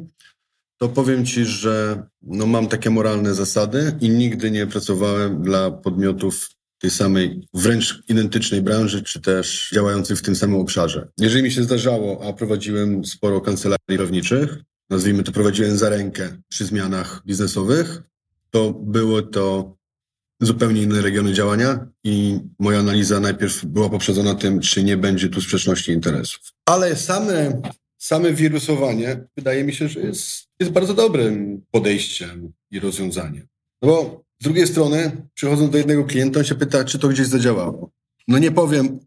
to 0.78 0.88
powiem 0.88 1.26
Ci, 1.26 1.44
że 1.44 2.02
no 2.22 2.46
mam 2.46 2.68
takie 2.68 2.90
moralne 2.90 3.34
zasady 3.34 3.96
i 4.00 4.10
nigdy 4.10 4.50
nie 4.50 4.66
pracowałem 4.66 5.42
dla 5.42 5.70
podmiotów 5.70 6.48
tej 6.78 6.90
samej, 6.90 7.48
wręcz 7.54 8.02
identycznej 8.08 8.62
branży, 8.62 9.02
czy 9.02 9.20
też 9.20 9.70
działających 9.74 10.18
w 10.18 10.22
tym 10.22 10.36
samym 10.36 10.60
obszarze. 10.60 11.08
Jeżeli 11.18 11.42
mi 11.42 11.50
się 11.50 11.62
zdarzało, 11.62 12.28
a 12.28 12.32
prowadziłem 12.32 13.04
sporo 13.04 13.40
kancelarii 13.40 13.96
prawniczych, 13.96 14.58
nazwijmy 14.90 15.22
to, 15.22 15.32
prowadziłem 15.32 15.78
za 15.78 15.88
rękę 15.88 16.36
przy 16.48 16.66
zmianach 16.66 17.22
biznesowych, 17.26 18.02
to 18.50 18.72
były 18.72 19.22
to 19.22 19.76
zupełnie 20.40 20.82
inne 20.82 21.02
regiony 21.02 21.32
działania 21.32 21.86
i 22.04 22.40
moja 22.58 22.78
analiza 22.78 23.20
najpierw 23.20 23.64
była 23.64 23.90
poprzedzona 23.90 24.34
tym, 24.34 24.60
czy 24.60 24.84
nie 24.84 24.96
będzie 24.96 25.28
tu 25.28 25.40
sprzeczności 25.40 25.92
interesów. 25.92 26.40
Ale 26.66 26.96
same, 26.96 27.62
same 27.98 28.32
wirusowanie 28.32 29.24
wydaje 29.36 29.64
mi 29.64 29.74
się, 29.74 29.88
że 29.88 30.00
jest, 30.00 30.48
jest 30.60 30.72
bardzo 30.72 30.94
dobrym 30.94 31.62
podejściem 31.70 32.52
i 32.70 32.80
rozwiązaniem. 32.80 33.46
No 33.82 33.88
bo 33.88 34.24
z 34.40 34.44
drugiej 34.44 34.66
strony, 34.66 35.26
przychodząc 35.34 35.70
do 35.70 35.78
jednego 35.78 36.04
klienta, 36.04 36.40
on 36.40 36.46
się 36.46 36.54
pyta, 36.54 36.84
czy 36.84 36.98
to 36.98 37.08
gdzieś 37.08 37.26
zadziałało. 37.26 37.90
No 38.28 38.38
nie 38.38 38.50
powiem, 38.50 38.98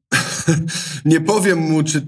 nie 1.06 1.22
powiem 1.22 1.60
mu, 1.60 1.84
czy 1.84 2.08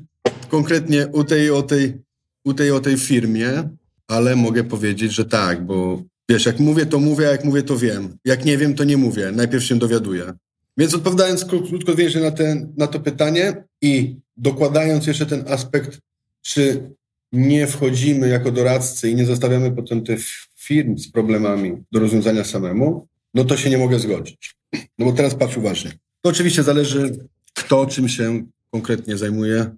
konkretnie 0.49 1.07
u 1.07 1.23
tej, 1.23 1.51
o 1.51 1.63
tej, 1.63 2.01
u 2.45 2.53
tej, 2.53 2.71
o 2.71 2.79
tej 2.79 2.97
firmie, 2.97 3.69
ale 4.07 4.35
mogę 4.35 4.63
powiedzieć, 4.63 5.11
że 5.11 5.25
tak, 5.25 5.65
bo 5.65 6.03
Wiesz, 6.29 6.45
jak 6.45 6.59
mówię, 6.59 6.85
to 6.85 6.99
mówię, 6.99 7.27
a 7.27 7.31
jak 7.31 7.45
mówię, 7.45 7.63
to 7.63 7.77
wiem. 7.77 8.17
Jak 8.25 8.45
nie 8.45 8.57
wiem, 8.57 8.73
to 8.73 8.83
nie 8.83 8.97
mówię. 8.97 9.31
Najpierw 9.31 9.63
się 9.63 9.79
dowiaduję. 9.79 10.33
Więc 10.77 10.93
odpowiadając 10.93 11.45
krótko 11.45 11.95
więcej 11.95 12.21
na, 12.21 12.31
ten, 12.31 12.73
na 12.77 12.87
to 12.87 12.99
pytanie 12.99 13.63
i 13.81 14.15
dokładając 14.37 15.07
jeszcze 15.07 15.25
ten 15.25 15.43
aspekt, 15.47 15.99
czy 16.41 16.91
nie 17.31 17.67
wchodzimy 17.67 18.27
jako 18.29 18.51
doradcy 18.51 19.09
i 19.09 19.15
nie 19.15 19.25
zostawiamy 19.25 19.71
potem 19.71 20.03
tych 20.03 20.21
firm 20.55 20.97
z 20.97 21.11
problemami 21.11 21.83
do 21.91 21.99
rozwiązania 21.99 22.43
samemu, 22.43 23.07
no 23.33 23.45
to 23.45 23.57
się 23.57 23.69
nie 23.69 23.77
mogę 23.77 23.99
zgodzić. 23.99 24.55
No 24.97 25.05
bo 25.05 25.11
teraz 25.11 25.35
patrz 25.35 25.57
uważnie. 25.57 25.91
To 26.21 26.29
oczywiście 26.29 26.63
zależy, 26.63 27.27
kto 27.53 27.85
czym 27.85 28.09
się 28.09 28.45
konkretnie 28.71 29.17
zajmuje, 29.17 29.75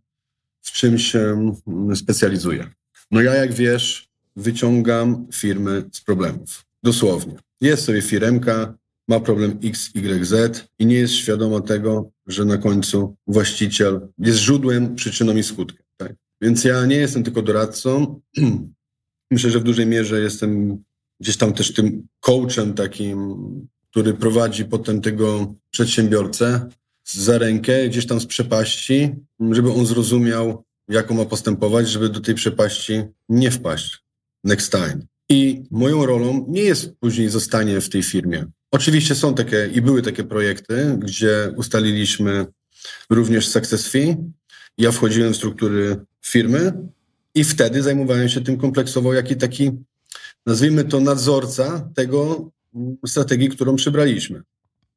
w 0.62 0.72
czym 0.72 1.00
się 1.00 1.52
specjalizuje. 1.96 2.68
No 3.12 3.22
ja, 3.22 3.36
jak 3.36 3.54
wiesz, 3.54 4.10
wyciągam 4.36 5.28
firmy 5.34 5.84
z 5.92 6.02
problemów. 6.02 6.66
Dosłownie. 6.84 7.36
Jest 7.62 7.86
sobie 7.86 8.02
firemka, 8.02 8.74
ma 9.08 9.20
problem 9.20 9.60
X, 9.64 9.90
Y, 9.96 10.26
Z 10.26 10.68
i 10.80 10.86
nie 10.86 10.96
jest 10.96 11.14
świadoma 11.14 11.62
tego, 11.62 12.12
że 12.28 12.46
na 12.46 12.58
końcu 12.58 13.16
właściciel 13.28 14.08
jest 14.18 14.40
źródłem, 14.40 14.96
przyczyną 14.96 15.36
i 15.36 15.44
skutkiem. 15.44 15.86
Tak? 15.98 16.14
Więc 16.42 16.64
ja 16.64 16.86
nie 16.86 16.96
jestem 16.96 17.24
tylko 17.24 17.42
doradcą. 17.42 18.22
Myślę, 19.32 19.50
że 19.50 19.60
w 19.60 19.64
dużej 19.64 19.86
mierze 19.86 20.22
jestem 20.22 20.84
gdzieś 21.20 21.38
tam 21.38 21.54
też 21.54 21.74
tym 21.74 22.08
coachem 22.20 22.74
takim, 22.74 23.38
który 23.92 24.14
prowadzi 24.14 24.66
potem 24.66 25.02
tego 25.02 25.56
przedsiębiorcę 25.72 26.70
za 27.06 27.38
rękę, 27.38 27.90
gdzieś 27.90 28.08
tam 28.08 28.20
z 28.20 28.26
przepaści, 28.26 29.16
żeby 29.52 29.72
on 29.72 29.86
zrozumiał, 29.86 30.64
jaką 30.90 31.16
ma 31.16 31.26
postępować, 31.26 31.90
żeby 31.90 32.10
do 32.10 32.20
tej 32.20 32.36
przepaści 32.36 33.04
nie 33.30 33.52
wpaść 33.52 34.03
next 34.44 34.72
time. 34.72 34.98
I 35.30 35.64
moją 35.72 36.06
rolą 36.06 36.46
nie 36.50 36.62
jest 36.62 36.92
później 37.00 37.30
zostanie 37.30 37.82
w 37.82 37.90
tej 37.90 38.04
firmie. 38.04 38.46
Oczywiście 38.72 39.16
są 39.16 39.36
takie 39.36 39.70
i 39.74 39.82
były 39.82 40.02
takie 40.02 40.24
projekty, 40.24 40.98
gdzie 41.00 41.54
ustaliliśmy 41.58 42.46
również 43.10 43.48
success 43.48 43.88
fee. 43.88 44.18
Ja 44.78 44.92
wchodziłem 44.92 45.34
w 45.34 45.36
struktury 45.36 46.06
firmy 46.26 46.74
i 47.36 47.44
wtedy 47.44 47.84
zajmowałem 47.84 48.30
się 48.30 48.42
tym 48.42 48.58
kompleksowo, 48.58 49.14
jaki 49.14 49.36
taki, 49.36 49.72
nazwijmy 50.46 50.84
to 50.84 51.00
nadzorca 51.00 51.90
tego, 51.96 52.52
strategii, 53.08 53.50
którą 53.50 53.76
przybraliśmy. 53.76 54.42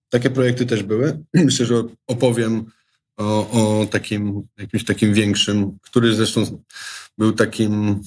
Takie 0.08 0.30
projekty 0.30 0.66
też 0.66 0.82
były. 0.82 1.24
Myślę, 1.34 1.66
że 1.66 1.84
opowiem 2.06 2.64
o, 3.16 3.50
o 3.50 3.86
takim, 3.86 4.42
jakimś 4.58 4.84
takim 4.84 5.14
większym, 5.14 5.78
który 5.82 6.14
zresztą 6.14 6.62
był 7.18 7.32
takim 7.32 8.00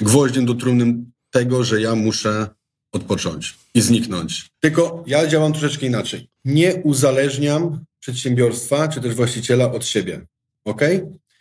gwoździem 0.00 0.46
do 0.46 0.54
trumny 0.54 0.94
tego, 1.30 1.64
że 1.64 1.80
ja 1.80 1.94
muszę 1.94 2.48
odpocząć 2.92 3.54
i 3.74 3.80
zniknąć. 3.80 4.50
Tylko 4.60 5.04
ja 5.06 5.26
działam 5.26 5.52
troszeczkę 5.52 5.86
inaczej. 5.86 6.28
Nie 6.44 6.74
uzależniam 6.74 7.84
przedsiębiorstwa 8.00 8.88
czy 8.88 9.00
też 9.00 9.14
właściciela 9.14 9.72
od 9.72 9.86
siebie. 9.86 10.26
Ok? 10.64 10.82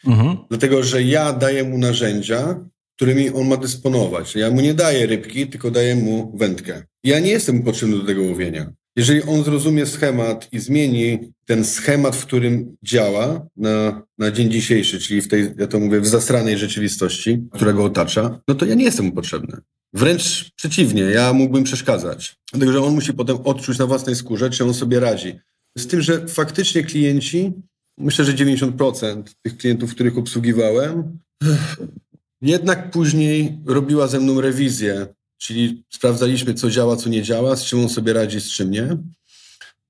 Mhm. 0.07 0.37
Dlatego, 0.49 0.83
że 0.83 1.03
ja 1.03 1.33
daję 1.33 1.63
mu 1.63 1.77
narzędzia, 1.77 2.65
którymi 2.95 3.29
on 3.29 3.47
ma 3.47 3.57
dysponować. 3.57 4.35
Ja 4.35 4.51
mu 4.51 4.61
nie 4.61 4.73
daję 4.73 5.05
rybki, 5.05 5.47
tylko 5.47 5.71
daję 5.71 5.95
mu 5.95 6.37
wędkę. 6.37 6.83
Ja 7.03 7.19
nie 7.19 7.31
jestem 7.31 7.63
potrzebny 7.63 7.97
do 7.97 8.05
tego 8.05 8.23
łowienia. 8.23 8.73
Jeżeli 8.95 9.23
on 9.23 9.43
zrozumie 9.43 9.85
schemat 9.85 10.47
i 10.51 10.59
zmieni 10.59 11.19
ten 11.45 11.65
schemat, 11.65 12.15
w 12.15 12.25
którym 12.25 12.75
działa 12.83 13.47
na, 13.57 14.01
na 14.17 14.31
dzień 14.31 14.51
dzisiejszy, 14.51 14.99
czyli 14.99 15.21
w 15.21 15.27
tej, 15.27 15.53
ja 15.57 15.67
to 15.67 15.79
mówię, 15.79 16.01
w 16.01 16.07
zasranej 16.07 16.57
rzeczywistości, 16.57 17.43
która 17.51 17.73
go 17.73 17.83
otacza, 17.83 18.39
no 18.47 18.55
to 18.55 18.65
ja 18.65 18.75
nie 18.75 18.83
jestem 18.83 19.05
mu 19.05 19.11
potrzebny. 19.11 19.57
Wręcz 19.93 20.51
przeciwnie, 20.55 21.01
ja 21.01 21.33
mógłbym 21.33 21.63
przeszkadzać. 21.63 22.37
Dlatego, 22.51 22.71
że 22.71 22.81
on 22.81 22.93
musi 22.93 23.13
potem 23.13 23.37
odczuć 23.43 23.77
na 23.77 23.85
własnej 23.85 24.15
skórze, 24.15 24.49
czy 24.49 24.63
on 24.63 24.73
sobie 24.73 24.99
radzi. 24.99 25.39
Z 25.77 25.87
tym, 25.87 26.01
że 26.01 26.27
faktycznie 26.27 26.83
klienci, 26.83 27.53
myślę, 27.97 28.25
że 28.25 28.33
90% 28.33 29.23
tych 29.41 29.57
klientów, 29.57 29.91
których 29.91 30.17
obsługiwałem, 30.17 31.19
jednak 32.41 32.91
później 32.91 33.59
robiła 33.65 34.07
ze 34.07 34.19
mną 34.19 34.41
rewizję, 34.41 35.07
czyli 35.37 35.83
sprawdzaliśmy, 35.89 36.53
co 36.53 36.69
działa, 36.69 36.95
co 36.95 37.09
nie 37.09 37.23
działa, 37.23 37.55
z 37.55 37.65
czym 37.65 37.79
on 37.79 37.89
sobie 37.89 38.13
radzi, 38.13 38.41
z 38.41 38.51
czym 38.51 38.71
nie. 38.71 38.97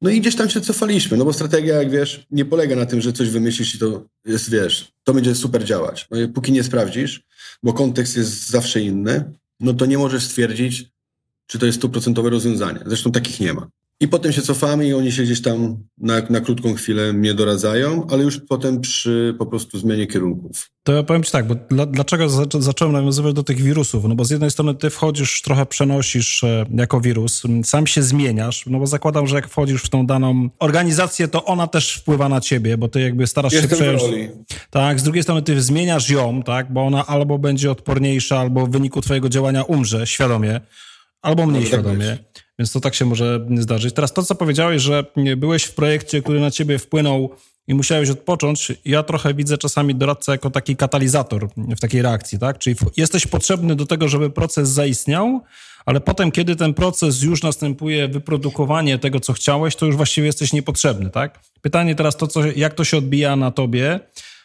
No 0.01 0.09
i 0.09 0.21
gdzieś 0.21 0.35
tam 0.35 0.49
się 0.49 0.61
cofaliśmy, 0.61 1.17
no 1.17 1.25
bo 1.25 1.33
strategia, 1.33 1.75
jak 1.75 1.91
wiesz, 1.91 2.25
nie 2.31 2.45
polega 2.45 2.75
na 2.75 2.85
tym, 2.85 3.01
że 3.01 3.13
coś 3.13 3.29
wymyślisz 3.29 3.75
i 3.75 3.79
to 3.79 4.05
jest, 4.25 4.49
wiesz, 4.49 4.91
to 5.03 5.13
będzie 5.13 5.35
super 5.35 5.63
działać. 5.63 6.07
No 6.11 6.17
póki 6.33 6.51
nie 6.51 6.63
sprawdzisz, 6.63 7.23
bo 7.63 7.73
kontekst 7.73 8.17
jest 8.17 8.49
zawsze 8.49 8.81
inny, 8.81 9.33
no 9.59 9.73
to 9.73 9.85
nie 9.85 9.97
możesz 9.97 10.23
stwierdzić, 10.23 10.85
czy 11.47 11.59
to 11.59 11.65
jest 11.65 11.77
stuprocentowe 11.77 12.29
rozwiązanie. 12.29 12.79
Zresztą 12.85 13.11
takich 13.11 13.39
nie 13.39 13.53
ma. 13.53 13.67
I 13.99 14.07
potem 14.07 14.31
się 14.31 14.41
cofamy 14.41 14.87
i 14.87 14.93
oni 14.93 15.11
się 15.11 15.23
gdzieś 15.23 15.41
tam 15.41 15.77
na, 15.97 16.21
na 16.29 16.41
krótką 16.41 16.73
chwilę 16.73 17.13
mnie 17.13 17.33
doradzają, 17.33 18.07
ale 18.09 18.23
już 18.23 18.39
potem 18.39 18.81
przy 18.81 19.35
po 19.39 19.45
prostu 19.45 19.79
zmianie 19.79 20.07
kierunków. 20.07 20.69
To 20.83 20.93
ja 20.93 21.03
powiem 21.03 21.23
ci 21.23 21.31
tak, 21.31 21.47
bo 21.47 21.55
dla, 21.55 21.85
dlaczego 21.85 22.29
zaczą, 22.29 22.61
zacząłem 22.61 22.93
nawiązywać 22.93 23.33
do 23.33 23.43
tych 23.43 23.61
wirusów? 23.61 24.03
No 24.03 24.15
bo 24.15 24.25
z 24.25 24.29
jednej 24.29 24.51
strony 24.51 24.75
ty 24.75 24.89
wchodzisz, 24.89 25.41
trochę 25.41 25.65
przenosisz 25.65 26.43
e, 26.43 26.65
jako 26.73 27.01
wirus, 27.01 27.43
sam 27.63 27.87
się 27.87 28.03
zmieniasz, 28.03 28.65
no 28.65 28.79
bo 28.79 28.87
zakładam, 28.87 29.27
że 29.27 29.35
jak 29.35 29.47
wchodzisz 29.47 29.83
w 29.83 29.89
tą 29.89 30.05
daną 30.05 30.49
organizację, 30.59 31.27
to 31.27 31.45
ona 31.45 31.67
też 31.67 31.93
wpływa 31.93 32.29
na 32.29 32.41
ciebie, 32.41 32.77
bo 32.77 32.87
ty 32.87 33.01
jakby 33.01 33.27
starasz 33.27 33.53
Jestem 33.53 33.69
się 33.69 33.75
przejąć. 33.75 34.01
Roli. 34.01 34.29
Tak, 34.69 34.99
z 34.99 35.03
drugiej 35.03 35.23
strony 35.23 35.41
ty 35.41 35.61
zmieniasz 35.61 36.09
ją, 36.09 36.43
tak, 36.43 36.73
bo 36.73 36.85
ona 36.85 37.05
albo 37.05 37.37
będzie 37.37 37.71
odporniejsza, 37.71 38.39
albo 38.39 38.67
w 38.67 38.69
wyniku 38.69 39.01
twojego 39.01 39.29
działania 39.29 39.63
umrze 39.63 40.07
świadomie, 40.07 40.61
albo 41.21 41.45
mniej 41.45 41.61
tak 41.61 41.67
świadomie. 41.67 42.17
Więc 42.59 42.71
to 42.71 42.79
tak 42.79 42.95
się 42.95 43.05
może 43.05 43.47
zdarzyć. 43.57 43.93
Teraz 43.93 44.13
to, 44.13 44.23
co 44.23 44.35
powiedziałeś, 44.35 44.81
że 44.81 45.05
byłeś 45.37 45.63
w 45.63 45.75
projekcie, 45.75 46.21
który 46.21 46.39
na 46.39 46.51
ciebie 46.51 46.79
wpłynął 46.79 47.35
i 47.67 47.73
musiałeś 47.73 48.09
odpocząć, 48.09 48.71
ja 48.85 49.03
trochę 49.03 49.33
widzę 49.33 49.57
czasami 49.57 49.95
doradcę 49.95 50.31
jako 50.31 50.49
taki 50.49 50.75
katalizator 50.75 51.49
w 51.57 51.79
takiej 51.79 52.01
reakcji, 52.01 52.39
tak? 52.39 52.59
Czyli 52.59 52.75
jesteś 52.97 53.27
potrzebny 53.27 53.75
do 53.75 53.85
tego, 53.85 54.07
żeby 54.07 54.29
proces 54.29 54.69
zaistniał, 54.69 55.41
ale 55.85 55.99
potem, 55.99 56.31
kiedy 56.31 56.55
ten 56.55 56.73
proces 56.73 57.23
już 57.23 57.43
następuje, 57.43 58.07
wyprodukowanie 58.07 58.99
tego, 58.99 59.19
co 59.19 59.33
chciałeś, 59.33 59.75
to 59.75 59.85
już 59.85 59.95
właściwie 59.95 60.27
jesteś 60.27 60.53
niepotrzebny, 60.53 61.09
tak? 61.09 61.39
Pytanie 61.61 61.95
teraz 61.95 62.17
to, 62.17 62.27
co, 62.27 62.45
jak 62.45 62.73
to 62.73 62.83
się 62.83 62.97
odbija 62.97 63.35
na 63.35 63.51
tobie, 63.51 63.99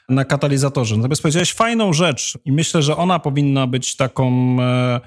na 0.09 0.25
katalizatorze. 0.25 0.97
Natomiast 0.97 1.23
powiedziałeś 1.23 1.53
fajną 1.53 1.93
rzecz 1.93 2.39
i 2.45 2.53
myślę, 2.53 2.83
że 2.83 2.97
ona 2.97 3.19
powinna 3.19 3.67
być 3.67 3.97
taką... 3.97 4.57
E, 4.61 5.01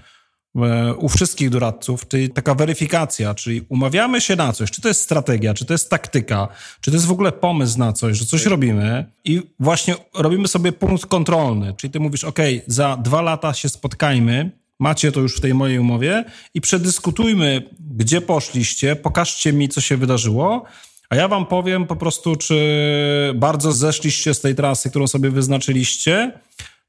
u 0.97 1.09
wszystkich 1.09 1.49
doradców, 1.49 2.07
czyli 2.07 2.29
taka 2.29 2.55
weryfikacja, 2.55 3.33
czyli 3.33 3.65
umawiamy 3.69 4.21
się 4.21 4.35
na 4.35 4.53
coś, 4.53 4.71
czy 4.71 4.81
to 4.81 4.87
jest 4.87 5.01
strategia, 5.01 5.53
czy 5.53 5.65
to 5.65 5.73
jest 5.73 5.89
taktyka, 5.89 6.47
czy 6.81 6.91
to 6.91 6.97
jest 6.97 7.07
w 7.07 7.11
ogóle 7.11 7.31
pomysł 7.31 7.79
na 7.79 7.93
coś, 7.93 8.17
że 8.17 8.25
coś 8.25 8.45
robimy 8.45 9.05
i 9.25 9.41
właśnie 9.59 9.95
robimy 10.13 10.47
sobie 10.47 10.71
punkt 10.71 11.05
kontrolny, 11.05 11.73
czyli 11.77 11.93
ty 11.93 11.99
mówisz, 11.99 12.23
ok, 12.23 12.39
za 12.67 12.97
dwa 12.97 13.21
lata 13.21 13.53
się 13.53 13.69
spotkajmy, 13.69 14.51
macie 14.79 15.11
to 15.11 15.19
już 15.19 15.37
w 15.37 15.41
tej 15.41 15.53
mojej 15.53 15.79
umowie 15.79 16.25
i 16.53 16.61
przedyskutujmy, 16.61 17.69
gdzie 17.97 18.21
poszliście, 18.21 18.95
pokażcie 18.95 19.53
mi, 19.53 19.69
co 19.69 19.81
się 19.81 19.97
wydarzyło, 19.97 20.65
a 21.09 21.15
ja 21.15 21.27
wam 21.27 21.45
powiem 21.45 21.87
po 21.87 21.95
prostu, 21.95 22.35
czy 22.35 22.57
bardzo 23.35 23.71
zeszliście 23.71 24.33
z 24.33 24.41
tej 24.41 24.55
trasy, 24.55 24.89
którą 24.89 25.07
sobie 25.07 25.29
wyznaczyliście, 25.29 26.31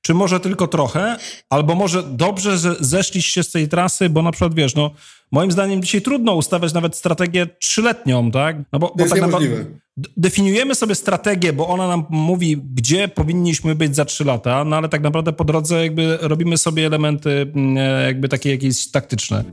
czy 0.06 0.14
może 0.14 0.40
tylko 0.40 0.68
trochę, 0.68 1.16
albo 1.50 1.74
może 1.74 2.02
dobrze, 2.02 2.58
że 2.58 2.76
zeszliście 2.80 3.42
z 3.42 3.50
tej 3.50 3.68
trasy, 3.68 4.08
bo 4.08 4.22
na 4.22 4.32
przykład 4.32 4.54
wiesz, 4.54 4.74
no 4.74 4.90
moim 5.32 5.52
zdaniem 5.52 5.82
dzisiaj 5.82 6.02
trudno 6.02 6.34
ustawiać 6.34 6.72
nawet 6.72 6.96
strategię 6.96 7.46
trzyletnią, 7.46 8.30
tak? 8.30 8.56
No 8.72 8.78
bo, 8.78 8.88
to 8.88 9.02
jest 9.02 9.12
tak 9.12 9.22
naprawdę 9.22 9.64
definiujemy 9.96 10.74
sobie 10.74 10.94
strategię, 10.94 11.52
bo 11.52 11.68
ona 11.68 11.88
nam 11.88 12.04
mówi, 12.10 12.56
gdzie 12.74 13.08
powinniśmy 13.08 13.74
być 13.74 13.96
za 13.96 14.04
trzy 14.04 14.24
lata, 14.24 14.64
no 14.64 14.76
ale 14.76 14.88
tak 14.88 15.02
naprawdę 15.02 15.32
po 15.32 15.44
drodze 15.44 15.82
jakby 15.82 16.18
robimy 16.20 16.58
sobie 16.58 16.86
elementy 16.86 17.30
mm, 17.30 17.78
e, 17.78 18.06
jakby 18.06 18.28
takie 18.28 18.50
jakieś 18.50 18.90
taktyczne. 18.90 19.44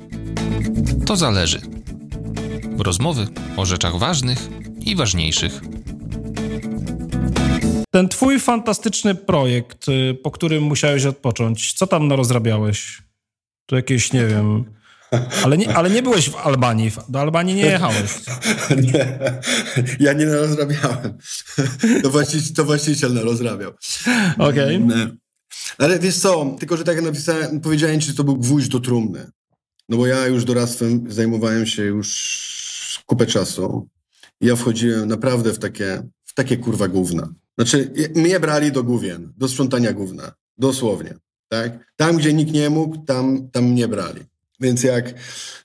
To 1.05 1.15
zależy. 1.15 1.61
Rozmowy 2.77 3.27
o 3.57 3.65
rzeczach 3.65 3.97
ważnych 3.97 4.49
i 4.85 4.95
ważniejszych. 4.95 5.61
Ten 7.91 8.09
twój 8.09 8.39
fantastyczny 8.39 9.15
projekt, 9.15 9.87
y, 9.87 10.17
po 10.23 10.31
którym 10.31 10.63
musiałeś 10.63 11.05
odpocząć, 11.05 11.73
co 11.73 11.87
tam 11.87 12.07
narozrabiałeś? 12.07 13.01
To 13.65 13.75
jakieś, 13.75 14.13
nie 14.13 14.25
wiem... 14.27 14.65
Ale 15.43 15.57
nie, 15.57 15.75
ale 15.75 15.89
nie 15.89 16.01
byłeś 16.03 16.29
w 16.29 16.35
Albanii. 16.35 16.91
Do 17.09 17.21
Albanii 17.21 17.55
nie 17.55 17.65
jechałeś. 17.65 18.11
Nie, 18.93 19.19
ja 19.99 20.13
nie 20.13 20.25
narozrabiałem. 20.25 21.17
To 22.03 22.09
właściciel, 22.09 22.55
to 22.55 22.65
właściciel 22.65 23.13
narozrabiał. 23.13 23.71
Okej. 24.37 24.83
Okay. 24.83 25.17
Ale 25.77 25.99
wiesz 25.99 26.17
co, 26.17 26.55
tylko 26.59 26.77
że 26.77 26.83
tak 26.83 26.95
jak 26.95 27.05
napisałem, 27.05 27.61
powiedziałem 27.61 28.01
ci, 28.01 28.07
że 28.07 28.13
to 28.13 28.23
był 28.23 28.37
gwóźdź 28.37 28.67
do 28.67 28.79
trumny. 28.79 29.31
No 29.89 29.97
bo 29.97 30.07
ja 30.07 30.27
już 30.27 30.45
doradztwem 30.45 31.05
zajmowałem 31.11 31.65
się 31.65 31.83
już 31.83 33.01
kupę 33.05 33.25
czasu. 33.25 33.87
Ja 34.41 34.55
wchodziłem 34.55 35.07
naprawdę 35.07 35.53
w 35.53 35.59
takie, 35.59 36.03
w 36.25 36.33
takie 36.33 36.57
kurwa 36.57 36.87
gówna. 36.87 37.33
Znaczy, 37.61 37.93
mnie 38.15 38.39
brali 38.39 38.71
do 38.71 38.83
główien, 38.83 39.33
do 39.37 39.47
sprzątania 39.47 39.93
gówna, 39.93 40.31
dosłownie. 40.57 41.13
Tak? 41.47 41.93
Tam, 41.95 42.17
gdzie 42.17 42.33
nikt 42.33 42.51
nie 42.51 42.69
mógł, 42.69 42.97
tam, 42.97 43.49
tam 43.49 43.65
mnie 43.65 43.87
brali. 43.87 44.21
Więc 44.59 44.83
jak, 44.83 45.13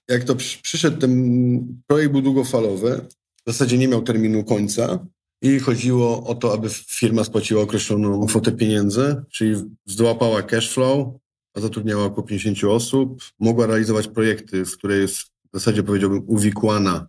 jak 0.08 0.24
to 0.24 0.36
przyszedł, 0.62 0.98
ten 0.98 1.82
projekt 1.86 2.12
był 2.12 2.22
długofalowy, 2.22 3.00
w 3.46 3.52
zasadzie 3.52 3.78
nie 3.78 3.88
miał 3.88 4.02
terminu 4.02 4.44
końca 4.44 5.06
i 5.42 5.58
chodziło 5.58 6.26
o 6.26 6.34
to, 6.34 6.52
aby 6.52 6.68
firma 6.70 7.24
spłaciła 7.24 7.62
określoną 7.62 8.26
kwotę 8.26 8.52
pieniędzy, 8.52 9.16
czyli 9.30 9.54
zdołapała 9.86 10.42
cash 10.42 10.72
flow, 10.72 11.08
a 11.54 11.60
zatrudniała 11.60 12.04
około 12.04 12.26
50 12.26 12.64
osób, 12.64 13.22
mogła 13.38 13.66
realizować 13.66 14.08
projekty, 14.08 14.64
w 14.64 14.76
której 14.78 15.00
jest 15.00 15.18
w 15.18 15.28
zasadzie 15.52 15.82
powiedziałbym 15.82 16.22
uwikłana, 16.26 17.08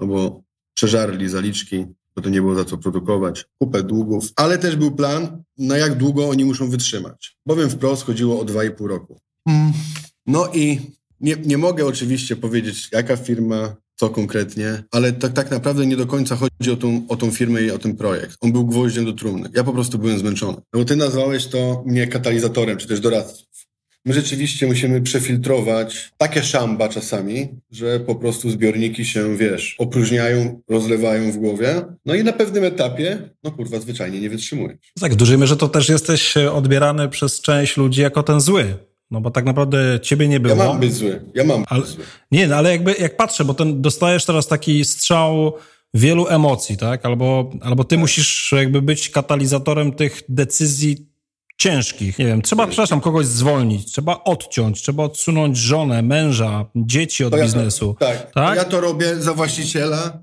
no 0.00 0.06
bo 0.06 0.42
przeżarli 0.74 1.28
zaliczki 1.28 1.86
bo 2.16 2.22
to 2.22 2.30
nie 2.30 2.40
było 2.40 2.54
za 2.54 2.64
co 2.64 2.78
produkować, 2.78 3.44
kupę 3.58 3.82
długów, 3.82 4.32
ale 4.36 4.58
też 4.58 4.76
był 4.76 4.90
plan, 4.90 5.42
na 5.58 5.76
jak 5.78 5.94
długo 5.94 6.28
oni 6.28 6.44
muszą 6.44 6.70
wytrzymać. 6.70 7.36
Bowiem 7.46 7.70
wprost 7.70 8.04
chodziło 8.04 8.40
o 8.40 8.44
2,5 8.44 8.86
roku. 8.86 9.20
Mm. 9.48 9.72
No 10.26 10.48
i 10.54 10.80
nie, 11.20 11.36
nie 11.44 11.58
mogę 11.58 11.86
oczywiście 11.86 12.36
powiedzieć, 12.36 12.88
jaka 12.92 13.16
firma, 13.16 13.76
co 13.96 14.10
konkretnie, 14.10 14.82
ale 14.90 15.12
tak, 15.12 15.32
tak 15.32 15.50
naprawdę 15.50 15.86
nie 15.86 15.96
do 15.96 16.06
końca 16.06 16.36
chodzi 16.36 16.70
o 16.72 16.76
tą, 16.76 17.06
o 17.08 17.16
tą 17.16 17.30
firmę 17.30 17.62
i 17.62 17.70
o 17.70 17.78
ten 17.78 17.96
projekt. 17.96 18.36
On 18.40 18.52
był 18.52 18.66
gwoździem 18.66 19.04
do 19.04 19.12
trumny. 19.12 19.50
Ja 19.54 19.64
po 19.64 19.72
prostu 19.72 19.98
byłem 19.98 20.18
zmęczony. 20.18 20.56
No 20.72 20.80
bo 20.80 20.84
ty 20.84 20.96
nazwałeś 20.96 21.46
to 21.46 21.82
mnie 21.86 22.06
katalizatorem, 22.06 22.78
czy 22.78 22.88
też 22.88 23.00
doradcą. 23.00 23.44
My 24.06 24.14
rzeczywiście 24.14 24.66
musimy 24.66 25.00
przefiltrować 25.00 26.12
takie 26.18 26.42
szamba 26.42 26.88
czasami, 26.88 27.48
że 27.70 28.00
po 28.00 28.14
prostu 28.14 28.50
zbiorniki 28.50 29.04
się, 29.04 29.36
wiesz, 29.36 29.76
opróżniają, 29.78 30.60
rozlewają 30.68 31.32
w 31.32 31.36
głowie. 31.36 31.82
No 32.04 32.14
i 32.14 32.24
na 32.24 32.32
pewnym 32.32 32.64
etapie, 32.64 33.18
no 33.44 33.50
kurwa, 33.50 33.80
zwyczajnie 33.80 34.20
nie 34.20 34.30
wytrzymujesz. 34.30 34.78
Tak, 35.00 35.12
w 35.12 35.16
dużej 35.16 35.38
mierze 35.38 35.56
to 35.56 35.68
też 35.68 35.88
jesteś 35.88 36.36
odbierany 36.36 37.08
przez 37.08 37.40
część 37.40 37.76
ludzi 37.76 38.00
jako 38.00 38.22
ten 38.22 38.40
zły. 38.40 38.74
No 39.10 39.20
bo 39.20 39.30
tak 39.30 39.44
naprawdę 39.44 40.00
ciebie 40.02 40.28
nie 40.28 40.40
było. 40.40 40.56
Ja 40.56 40.64
mam 40.64 40.80
być 40.80 40.94
zły, 40.94 41.22
ja 41.34 41.44
mam 41.44 41.60
być 41.60 41.68
ale, 41.70 41.86
zły. 41.86 42.04
Nie, 42.32 42.48
no 42.48 42.56
ale 42.56 42.70
jakby 42.70 42.94
jak 42.98 43.16
patrzę, 43.16 43.44
bo 43.44 43.54
ten 43.54 43.82
dostajesz 43.82 44.24
teraz 44.24 44.46
taki 44.46 44.84
strzał 44.84 45.52
wielu 45.94 46.28
emocji, 46.28 46.76
tak? 46.76 47.06
Albo, 47.06 47.50
albo 47.60 47.84
ty 47.84 47.96
tak. 47.96 48.00
musisz 48.00 48.54
jakby 48.56 48.82
być 48.82 49.10
katalizatorem 49.10 49.92
tych 49.92 50.22
decyzji 50.28 51.06
ciężkich. 51.56 52.18
Nie 52.18 52.26
wiem, 52.26 52.42
trzeba, 52.42 52.66
przepraszam, 52.66 53.00
kogoś 53.00 53.26
zwolnić, 53.26 53.92
trzeba 53.92 54.24
odciąć, 54.24 54.82
trzeba 54.82 55.02
odsunąć 55.04 55.56
żonę, 55.58 56.02
męża, 56.02 56.64
dzieci 56.76 57.24
od 57.24 57.30
To 57.30 57.36
ja 57.36 57.42
to- 57.42 57.46
biznesu. 57.46 57.96
tak, 58.00 58.32
Tak? 58.32 58.56
ja 58.56 58.64
to 58.64 58.80
robię 58.80 59.16
za 59.16 59.34
właściciela. 59.34 60.18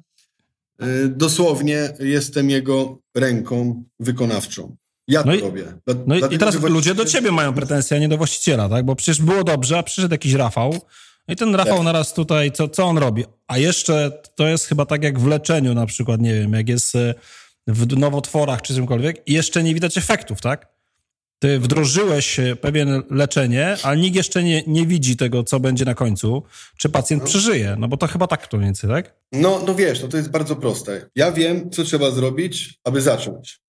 Y, 0.83 1.07
Dosłownie 1.09 1.89
jestem 1.99 2.49
jego 2.49 2.97
ręką 3.15 3.83
wykonawczą. 3.99 4.75
Ja 5.07 5.23
to 5.23 5.27
No 5.29 5.35
i- 5.35 5.41
robię. 5.41 5.63
Dla- 5.87 5.95
No 6.07 6.15
i, 6.29 6.37
teraz 6.37 6.55
że 6.55 6.67
ludzie 6.69 6.95
do 6.95 7.03
właściciel- 7.03 7.11
ciebie 7.11 7.31
mają 7.31 7.53
pretensje, 7.53 7.97
a 7.97 7.99
nie 7.99 8.09
do 8.09 8.17
właściciela, 8.17 8.69
tak? 8.69 8.85
Bo 8.85 8.95
przecież 8.95 9.21
było 9.21 9.43
dobrze, 9.43 9.77
a 9.77 9.83
przyszedł 9.83 10.13
jakiś 10.13 10.33
Rafał 10.33 10.77
i 11.27 11.35
ten 11.35 11.55
Rafał 11.55 11.75
Tak. 11.75 11.85
naraz 11.85 12.13
tutaj, 12.13 12.51
co, 12.51 12.67
co 12.67 12.85
on 12.85 12.97
robi? 12.97 13.23
A 13.47 13.57
jeszcze 13.57 14.11
to 14.35 14.47
jest 14.47 14.65
chyba 14.67 14.85
tak 14.85 15.03
jak 15.03 15.19
w 15.19 15.27
leczeniu 15.27 15.73
na 15.73 15.85
przykład, 15.85 16.21
nie 16.21 16.33
wiem, 16.33 16.53
jak 16.53 16.69
jest 16.69 16.95
e, 16.95 17.13
w 17.67 17.97
nowotworach 17.97 18.61
czy 18.61 18.73
czymkolwiek 18.75 19.27
i 19.27 19.33
jeszcze 19.33 19.63
nie 19.63 19.73
widać 19.73 19.97
efektów, 19.97 20.41
tak? 20.41 20.72
Ty 21.43 21.59
wdrożyłeś 21.59 22.39
e, 22.39 22.55
pewien 22.55 23.03
leczenie, 23.09 23.77
ale 23.83 23.97
nikt 23.97 24.15
jeszcze 24.15 24.43
nie, 24.43 24.63
nie 24.67 24.85
widzi 24.85 25.17
tego, 25.17 25.43
co 25.43 25.59
będzie 25.59 25.85
na 25.85 25.95
końcu, 25.95 26.43
czy 26.77 26.89
pacjent 26.89 27.23
przeżyje, 27.23 27.75
no 27.79 27.87
bo 27.87 27.97
to 27.97 28.07
chyba 28.07 28.27
tak 28.27 28.53
mniej 28.53 28.65
więcej, 28.65 28.89
tak? 28.89 29.15
No, 29.31 29.61
no 29.67 29.75
wiesz, 29.75 30.01
no 30.01 30.07
to 30.07 30.17
jest 30.17 30.31
bardzo 30.31 30.55
proste. 30.55 31.09
Ja 31.15 31.31
wiem, 31.31 31.69
co 31.69 31.83
trzeba 31.83 32.11
zrobić, 32.11 32.79
aby 32.83 33.01
zacząć. 33.01 33.62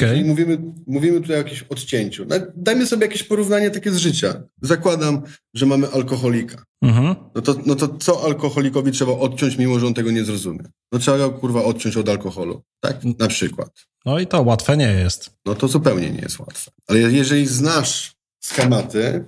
Jeżeli 0.00 0.24
mówimy, 0.24 0.58
mówimy 0.86 1.20
tutaj 1.20 1.36
o 1.36 1.38
jakimś 1.38 1.62
odcięciu. 1.62 2.26
Dajmy 2.56 2.86
sobie 2.86 3.06
jakieś 3.06 3.22
porównanie 3.22 3.70
takie 3.70 3.90
z 3.90 3.96
życia. 3.96 4.42
Zakładam, 4.62 5.22
że 5.54 5.66
mamy 5.66 5.88
alkoholika. 5.88 6.62
Mhm. 6.82 7.14
No 7.34 7.42
to, 7.42 7.54
no 7.66 7.74
to 7.74 7.88
co 7.88 8.24
alkoholikowi 8.24 8.92
trzeba 8.92 9.12
odciąć, 9.12 9.56
mimo 9.56 9.78
że 9.78 9.86
on 9.86 9.94
tego 9.94 10.10
nie 10.10 10.24
zrozumie? 10.24 10.64
No 10.92 10.98
trzeba 10.98 11.18
go 11.18 11.30
kurwa 11.30 11.64
odciąć 11.64 11.96
od 11.96 12.08
alkoholu. 12.08 12.62
Tak? 12.80 13.04
Na 13.18 13.28
przykład. 13.28 13.70
No 14.04 14.18
i 14.18 14.26
to 14.26 14.42
łatwe 14.42 14.76
nie 14.76 14.92
jest. 14.92 15.30
No 15.46 15.54
to 15.54 15.68
zupełnie 15.68 16.10
nie 16.10 16.20
jest 16.20 16.38
łatwe. 16.38 16.70
Ale 16.86 16.98
jeżeli 16.98 17.46
znasz 17.46 18.12
schematy, 18.40 19.24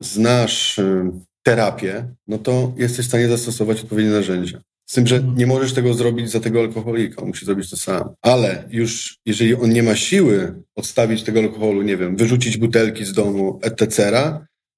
znasz 0.00 0.78
y, 0.78 1.10
terapię, 1.42 2.14
no 2.26 2.38
to 2.38 2.72
jesteś 2.76 3.06
w 3.06 3.08
stanie 3.08 3.28
zastosować 3.28 3.80
odpowiednie 3.80 4.10
narzędzia. 4.10 4.60
Z 4.86 4.94
tym, 4.94 5.06
że 5.06 5.22
nie 5.22 5.46
możesz 5.46 5.72
tego 5.72 5.94
zrobić 5.94 6.30
za 6.30 6.40
tego 6.40 6.60
alkoholika, 6.60 7.22
on 7.22 7.28
musi 7.28 7.46
zrobić 7.46 7.70
to 7.70 7.76
sam. 7.76 8.08
Ale 8.22 8.68
już 8.70 9.18
jeżeli 9.26 9.54
on 9.54 9.70
nie 9.70 9.82
ma 9.82 9.96
siły 9.96 10.62
odstawić 10.74 11.22
tego 11.22 11.40
alkoholu, 11.40 11.82
nie 11.82 11.96
wiem, 11.96 12.16
wyrzucić 12.16 12.56
butelki 12.56 13.04
z 13.04 13.12
domu, 13.12 13.60
etc., 13.62 14.22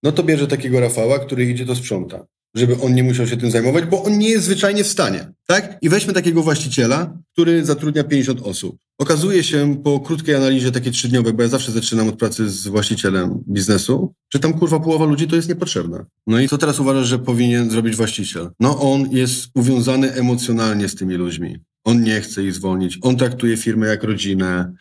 no 0.03 0.13
to 0.13 0.23
bierze 0.23 0.47
takiego 0.47 0.81
Rafała, 0.81 1.19
który 1.19 1.45
idzie 1.45 1.67
to 1.67 1.77
sprząta. 1.77 2.27
Żeby 2.55 2.81
on 2.81 2.95
nie 2.95 3.03
musiał 3.03 3.27
się 3.27 3.37
tym 3.37 3.51
zajmować, 3.51 3.85
bo 3.85 4.05
on 4.05 4.19
nie 4.19 4.29
jest 4.29 4.45
zwyczajnie 4.45 4.85
w 4.85 4.89
stanie. 4.89 5.33
Tak? 5.47 5.79
I 5.83 5.89
weźmy 5.89 6.13
takiego 6.13 6.43
właściciela, 6.43 7.19
który 7.33 7.65
zatrudnia 7.65 8.05
50 8.05 8.41
osób. 8.43 8.77
Okazuje 8.99 9.45
się 9.45 9.77
po 9.85 10.01
krótkiej 10.01 10.35
analizie 10.35 10.73
takiej 10.73 10.93
trzydniowej, 10.93 11.33
bo 11.33 11.43
ja 11.43 11.49
zawsze 11.49 11.73
zaczynam 11.73 12.09
od 12.09 12.17
pracy 12.17 12.51
z 12.51 12.69
właścicielem 12.69 13.45
biznesu, 13.49 14.15
że 14.33 14.39
tam 14.39 14.53
kurwa 14.53 14.81
połowa 14.81 15.05
ludzi 15.05 15.29
to 15.29 15.37
jest 15.37 15.49
niepotrzebna. 15.49 16.07
No 16.27 16.41
i 16.41 16.49
co 16.49 16.59
teraz 16.59 16.81
uważasz, 16.81 17.07
że 17.07 17.19
powinien 17.19 17.71
zrobić 17.71 17.97
właściciel? 17.97 18.51
No 18.61 18.81
on 18.81 19.11
jest 19.11 19.47
uwiązany 19.55 20.13
emocjonalnie 20.13 20.89
z 20.89 20.95
tymi 20.95 21.15
ludźmi. 21.15 21.59
On 21.85 22.03
nie 22.03 22.21
chce 22.21 22.43
ich 22.43 22.55
zwolnić. 22.55 22.99
On 23.03 23.17
traktuje 23.17 23.57
firmę 23.57 23.87
jak 23.87 24.03
rodzinę, 24.03 24.73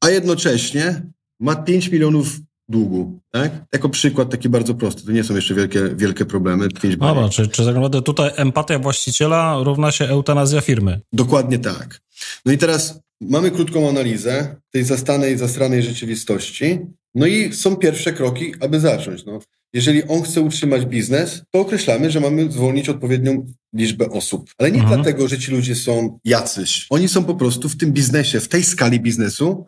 a 0.00 0.10
jednocześnie 0.10 1.02
ma 1.40 1.56
5 1.56 1.88
milionów 1.88 2.40
długu. 2.68 3.18
Tak? 3.30 3.52
Jako 3.72 3.88
przykład 3.88 4.30
taki 4.30 4.48
bardzo 4.48 4.74
prosty. 4.74 5.02
To 5.06 5.12
nie 5.12 5.24
są 5.24 5.36
jeszcze 5.36 5.54
wielkie, 5.54 5.80
wielkie 5.96 6.24
problemy. 6.24 6.68
5 6.82 6.96
Dobra, 6.96 7.28
czy, 7.28 7.48
czy 7.48 7.64
tak 7.64 7.74
naprawdę 7.74 8.02
tutaj 8.02 8.30
empatia 8.36 8.78
właściciela 8.78 9.58
równa 9.62 9.92
się 9.92 10.04
eutanazja 10.04 10.60
firmy? 10.60 11.00
Dokładnie 11.12 11.58
tak. 11.58 12.00
No 12.44 12.52
i 12.52 12.58
teraz 12.58 13.00
mamy 13.20 13.50
krótką 13.50 13.88
analizę 13.88 14.56
tej 14.70 14.84
zastanej, 14.84 15.38
zastranej 15.38 15.82
rzeczywistości. 15.82 16.78
No 17.14 17.26
i 17.26 17.52
są 17.54 17.76
pierwsze 17.76 18.12
kroki, 18.12 18.54
aby 18.60 18.80
zacząć. 18.80 19.24
No, 19.24 19.38
jeżeli 19.72 20.04
on 20.08 20.22
chce 20.22 20.40
utrzymać 20.40 20.86
biznes, 20.86 21.42
to 21.50 21.60
określamy, 21.60 22.10
że 22.10 22.20
mamy 22.20 22.52
zwolnić 22.52 22.88
odpowiednią 22.88 23.46
liczbę 23.74 24.10
osób. 24.10 24.50
Ale 24.58 24.70
nie 24.72 24.80
Mhm. 24.80 24.94
dlatego, 25.02 25.28
że 25.28 25.38
ci 25.38 25.50
ludzie 25.52 25.74
są 25.74 26.18
jacyś. 26.24 26.86
Oni 26.90 27.08
są 27.08 27.24
po 27.24 27.34
prostu 27.34 27.68
w 27.68 27.76
tym 27.76 27.92
biznesie, 27.92 28.40
w 28.40 28.48
tej 28.48 28.64
skali 28.64 29.00
biznesu 29.00 29.66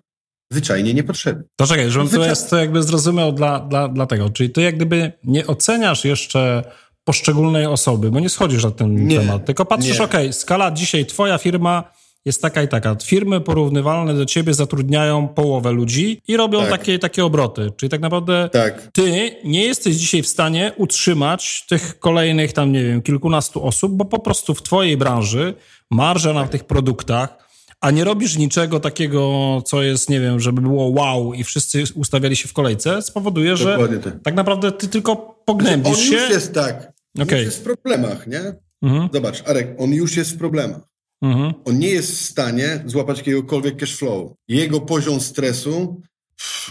zwyczajnie 0.53 0.95
niepotrzebni. 0.95 1.45
To 1.57 1.67
czekaj, 1.67 1.91
żebym 1.91 2.09
to 2.09 2.17
Zwyczaj- 2.17 2.29
jest 2.29 2.51
to 2.51 2.57
jakby 2.57 2.83
zrozumiał 2.83 3.33
dla, 3.33 3.61
dla, 3.61 3.89
dla 3.89 4.07
tego. 4.07 4.31
Czyli 4.31 4.51
ty 4.51 4.63
jak 4.63 4.77
gdyby 4.77 5.13
nie 5.25 5.47
oceniasz 5.47 6.05
jeszcze 6.05 6.63
poszczególnej 7.05 7.67
osoby, 7.67 8.11
bo 8.11 8.21
nie 8.21 8.29
schodzisz 8.29 8.65
na 8.65 8.71
ten 8.71 9.07
Nie, 9.07 9.19
temat, 9.19 9.45
tylko 9.45 9.65
patrzysz, 9.65 10.01
okej, 10.01 10.33
skala 10.33 10.71
dzisiaj, 10.71 11.07
twoja 11.07 11.39
firma 11.39 11.85
jest 12.25 12.43
taka 12.43 12.63
i 12.63 12.69
taka. 12.69 12.97
Firmy 13.05 13.41
porównywalne 13.41 14.15
do 14.15 14.27
ciebie 14.27 14.55
zatrudniają 14.55 15.29
połowę 15.29 15.73
ludzi 15.73 16.21
i 16.29 16.37
robią 16.37 16.61
Tak. 16.61 16.71
takie, 16.71 16.99
takie 16.99 17.25
obroty. 17.25 17.73
Czyli 17.77 17.91
tak 17.91 18.01
naprawdę 18.01 18.49
Tak. 18.53 18.89
ty 18.93 19.31
nie 19.45 19.65
jesteś 19.65 19.97
dzisiaj 19.97 20.23
w 20.23 20.29
stanie 20.29 20.73
utrzymać 20.77 21.67
tych 21.69 21.99
kolejnych 21.99 22.53
tam, 22.53 22.73
nie 22.73 22.85
wiem, 22.85 23.03
kilkunastu 23.03 23.67
osób, 23.67 23.93
bo 23.93 24.05
po 24.05 24.19
prostu 24.19 24.55
w 24.55 24.63
twojej 24.63 24.97
branży 24.97 25.55
marża 25.91 26.33
na 26.33 26.47
tych 26.49 26.65
produktach, 26.65 27.48
a 27.81 27.91
nie 27.91 28.05
robisz 28.05 28.37
niczego 28.37 28.81
takiego, 28.81 29.63
co 29.67 29.83
jest, 29.83 30.11
nie 30.11 30.21
wiem, 30.21 30.41
żeby 30.41 30.61
było 30.61 30.87
wow 30.87 31.35
i 31.35 31.45
wszyscy 31.45 31.85
ustawiali 31.95 32.37
się 32.37 32.49
w 32.49 32.53
kolejce, 32.53 33.03
spowoduje, 33.03 33.57
że 33.57 33.79
tak. 34.05 34.23
tak 34.23 34.35
naprawdę 34.35 34.73
ty 34.73 34.89
tylko 34.89 35.13
On 35.13 35.35
pognębisz 35.45 35.99
się. 35.99 36.15
już 36.15 36.31
jest 36.31 36.55
tak. 36.55 36.93
Okej. 37.23 37.39
Już 37.39 37.47
jest 37.47 37.59
w 37.59 37.63
problemach, 37.63 38.27
nie? 38.27 38.55
Mhm, 38.83 39.09
Zobacz, 39.13 39.43
Arek, 39.47 39.75
on 39.79 39.91
już 39.93 40.17
jest 40.17 40.33
w 40.33 40.39
problemach. 40.39 40.81
mhm. 41.23 41.53
On 41.65 41.79
nie 41.79 41.89
jest 41.89 42.13
w 42.13 42.25
stanie 42.25 42.83
złapać 42.87 43.19
jakiegokolwiek 43.19 43.77
cash 43.77 43.97
flow. 43.97 44.33
Jego 44.49 44.81
poziom 44.81 45.21
stresu, 45.21 46.03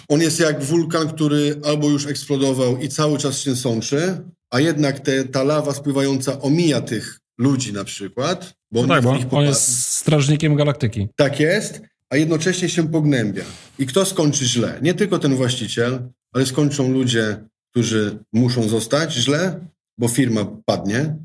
on 0.10 0.22
jest 0.22 0.40
jak 0.40 0.64
wulkan, 0.64 1.08
który 1.10 1.62
albo 1.66 1.90
już 1.90 2.06
eksplodował 2.06 2.78
i 2.78 2.90
cały 2.90 3.18
czas 3.18 3.40
się 3.40 3.56
sączy, 3.56 4.18
a 4.50 4.60
jednak 4.60 5.00
te, 5.00 5.24
ta 5.24 5.44
lawa 5.44 5.74
spływająca 5.74 6.42
omija 6.42 6.82
tych 6.82 7.20
ludzi 7.38 7.74
na 7.74 7.84
przykład. 7.84 8.54
Bo 8.72 8.86
No 8.86 8.96
on 8.96 9.04
tak, 9.04 9.26
bo 9.30 9.38
on 9.38 9.46
jest 9.46 9.88
strażnikiem 9.88 10.56
galaktyki. 10.56 11.08
Tak 11.16 11.40
jest, 11.40 11.82
a 12.10 12.18
jednocześnie 12.18 12.70
się 12.70 12.88
pognębia. 12.88 13.44
I 13.80 13.86
kto 13.86 14.06
skończy 14.06 14.46
źle? 14.46 14.80
Nie 14.82 14.94
tylko 14.94 15.20
ten 15.20 15.36
właściciel, 15.36 16.10
ale 16.34 16.46
skończą 16.46 16.92
ludzie, 16.92 17.44
którzy 17.72 18.20
muszą 18.34 18.70
zostać 18.70 19.14
źle, 19.14 19.60
bo 19.98 20.08
firma 20.08 20.46
padnie, 20.66 21.16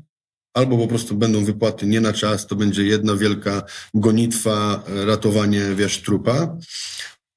albo 0.53 0.77
po 0.77 0.87
prostu 0.87 1.15
będą 1.15 1.45
wypłaty 1.45 1.87
nie 1.87 2.01
na 2.01 2.13
czas, 2.13 2.47
to 2.47 2.55
będzie 2.55 2.83
jedna 2.83 3.15
wielka 3.15 3.63
gonitwa, 3.93 4.83
ratowanie, 5.05 5.61
wiesz, 5.75 6.01
trupa. 6.01 6.57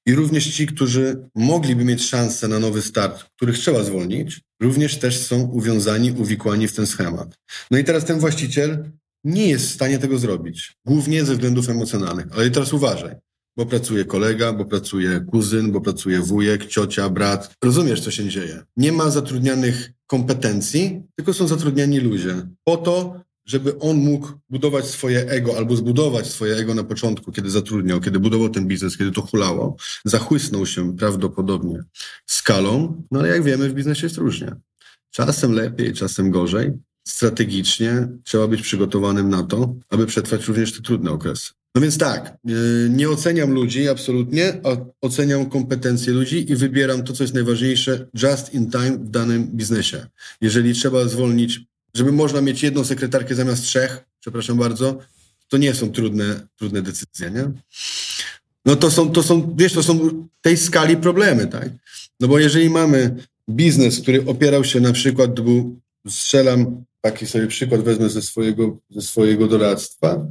I 0.05 0.15
również 0.15 0.47
ci, 0.47 0.67
którzy 0.67 1.29
mogliby 1.35 1.85
mieć 1.85 2.05
szansę 2.09 2.47
na 2.47 2.59
nowy 2.59 2.81
start, 2.81 3.25
których 3.35 3.57
trzeba 3.57 3.83
zwolnić, 3.83 4.41
również 4.61 4.97
też 4.97 5.17
są 5.17 5.41
uwiązani, 5.41 6.11
uwikłani 6.11 6.67
w 6.67 6.75
ten 6.75 6.87
schemat. 6.87 7.37
No 7.71 7.77
i 7.77 7.83
teraz 7.83 8.05
ten 8.05 8.19
właściciel 8.19 8.91
nie 9.27 9.47
jest 9.47 9.65
w 9.65 9.73
stanie 9.73 9.99
tego 9.99 10.17
zrobić. 10.17 10.77
Głównie 10.85 11.25
ze 11.25 11.33
względów 11.33 11.69
emocjonalnych. 11.69 12.25
Ale 12.31 12.51
teraz 12.51 12.73
uważaj, 12.73 13.15
bo 13.57 13.65
pracuje 13.65 14.05
kolega, 14.05 14.53
bo 14.53 14.65
pracuje 14.65 15.25
kuzyn, 15.31 15.71
bo 15.71 15.81
pracuje 15.81 16.19
wujek, 16.19 16.65
ciocia, 16.65 17.09
brat. 17.09 17.53
Rozumiesz, 17.63 18.01
co 18.01 18.11
się 18.11 18.29
dzieje. 18.29 18.63
Nie 18.77 18.91
ma 18.91 19.09
zatrudnianych 19.09 19.91
kompetencji, 20.07 21.01
tylko 21.15 21.33
są 21.33 21.47
zatrudniani 21.47 21.99
ludzie. 21.99 22.47
Po 22.63 22.77
to, 22.77 23.21
żeby 23.45 23.79
on 23.79 23.97
mógł 23.97 24.31
budować 24.49 24.85
swoje 24.85 25.29
ego 25.29 25.57
albo 25.57 25.75
zbudować 25.75 26.27
swoje 26.27 26.55
ego 26.55 26.73
na 26.73 26.83
początku, 26.83 27.31
kiedy 27.31 27.49
zatrudniał, 27.49 28.01
kiedy 28.01 28.19
budował 28.19 28.49
ten 28.49 28.67
biznes, 28.67 28.97
kiedy 28.97 29.11
to 29.11 29.21
hulało, 29.21 29.75
zachłysnął 30.05 30.65
się 30.65 30.97
prawdopodobnie 30.97 31.83
skalą, 32.25 33.03
no 33.11 33.19
ale 33.19 33.29
jak 33.29 33.43
wiemy, 33.43 33.69
w 33.69 33.73
biznesie 33.73 34.05
jest 34.05 34.17
różnie. 34.17 34.55
Czasem 35.11 35.51
lepiej, 35.51 35.93
czasem 35.93 36.31
gorzej. 36.31 36.71
Strategicznie 37.07 38.07
trzeba 38.23 38.47
być 38.47 38.61
przygotowanym 38.61 39.29
na 39.29 39.43
to, 39.43 39.75
aby 39.89 40.05
przetrwać 40.05 40.47
również 40.47 40.73
te 40.73 40.81
trudne 40.81 41.11
okresy. 41.11 41.51
No 41.75 41.81
więc 41.81 41.97
tak, 41.97 42.37
yy, 42.45 42.89
nie 42.89 43.09
oceniam 43.09 43.51
ludzi 43.51 43.89
absolutnie, 43.89 44.61
a 44.63 44.69
oceniam 45.01 45.49
kompetencje 45.49 46.13
ludzi 46.13 46.51
i 46.51 46.55
wybieram 46.55 47.03
to, 47.03 47.13
co 47.13 47.23
jest 47.23 47.33
najważniejsze, 47.33 48.07
just 48.23 48.53
in 48.53 48.71
time 48.71 48.97
w 48.97 49.09
danym 49.09 49.47
biznesie. 49.47 50.07
Jeżeli 50.41 50.73
trzeba 50.73 51.07
zwolnić, 51.07 51.59
żeby 51.93 52.11
można 52.11 52.41
mieć 52.41 52.63
jedną 52.63 52.83
sekretarkę 52.83 53.35
zamiast 53.35 53.63
trzech, 53.63 54.05
przepraszam 54.19 54.57
bardzo, 54.57 54.99
to 55.47 55.57
nie 55.57 55.73
są 55.73 55.91
trudne, 55.91 56.47
trudne 56.57 56.81
decyzje, 56.81 57.31
nie? 57.31 57.51
No 58.65 58.75
to 58.75 58.91
są, 58.91 59.11
to 59.11 59.23
są, 59.23 59.55
wiesz, 59.57 59.73
to 59.73 59.83
są 59.83 60.27
tej 60.41 60.57
skali 60.57 60.97
problemy, 60.97 61.47
tak? 61.47 61.69
No 62.19 62.27
bo 62.27 62.39
jeżeli 62.39 62.69
mamy 62.69 63.15
biznes, 63.49 63.99
który 63.99 64.25
opierał 64.25 64.63
się 64.63 64.79
na 64.79 64.93
przykład, 64.93 65.39
był, 65.41 65.79
strzelam, 66.09 66.83
taki 67.11 67.27
sobie 67.27 67.47
przykład 67.47 67.81
wezmę 67.81 68.09
ze 68.09 68.21
swojego, 68.21 68.77
ze 68.89 69.01
swojego 69.01 69.47
doradztwa, 69.47 70.27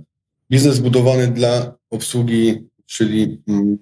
biznes 0.50 0.78
budowany 0.78 1.28
dla 1.28 1.74
obsługi, 1.90 2.68
czyli 2.86 3.42
mm, 3.48 3.78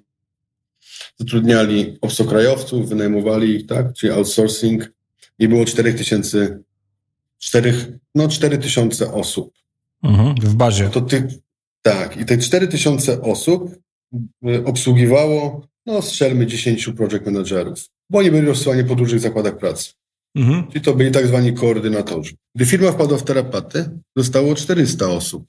zatrudniali 1.19 1.99
obcokrajowców, 2.01 2.89
wynajmowali 2.89 3.55
ich, 3.55 3.67
tak, 3.67 3.93
czyli 3.93 4.13
outsourcing 4.13 4.93
i 5.39 5.49
było 5.49 5.65
4 5.65 5.95
tysięcy, 5.95 6.63
4, 7.39 7.99
no 8.15 8.29
4 8.29 8.59
tysiące 8.59 9.13
osób. 9.13 9.55
Mhm, 10.03 10.35
w 10.35 10.55
bazie. 10.55 10.89
To 10.91 11.01
ty, 11.01 11.29
tak, 11.83 12.17
i 12.17 12.25
te 12.25 12.39
4 12.39 12.69
tysiące 12.69 13.23
osób 13.23 13.71
y, 14.49 14.65
obsługiwało, 14.65 15.67
no 15.87 16.03
strzelmy 16.03 16.47
10 16.47 16.91
project 16.97 17.27
managerów. 17.27 17.89
bo 18.11 18.19
oni 18.19 18.31
byli 18.31 18.47
rozsyłani 18.47 18.85
po 18.85 18.95
dużych 18.95 19.21
zakładach 19.21 19.59
pracy. 19.59 19.93
Mhm. 20.37 20.69
Czyli 20.69 20.81
to 20.81 20.95
byli 20.95 21.11
tak 21.11 21.27
zwani 21.27 21.53
koordynatorzy. 21.53 22.35
Gdy 22.55 22.67
firma 22.67 22.93
wpadła 22.93 23.19
w 23.19 23.25
terapaty, 23.25 23.91
zostało 24.17 24.55
400 24.55 25.09
osób. 25.09 25.47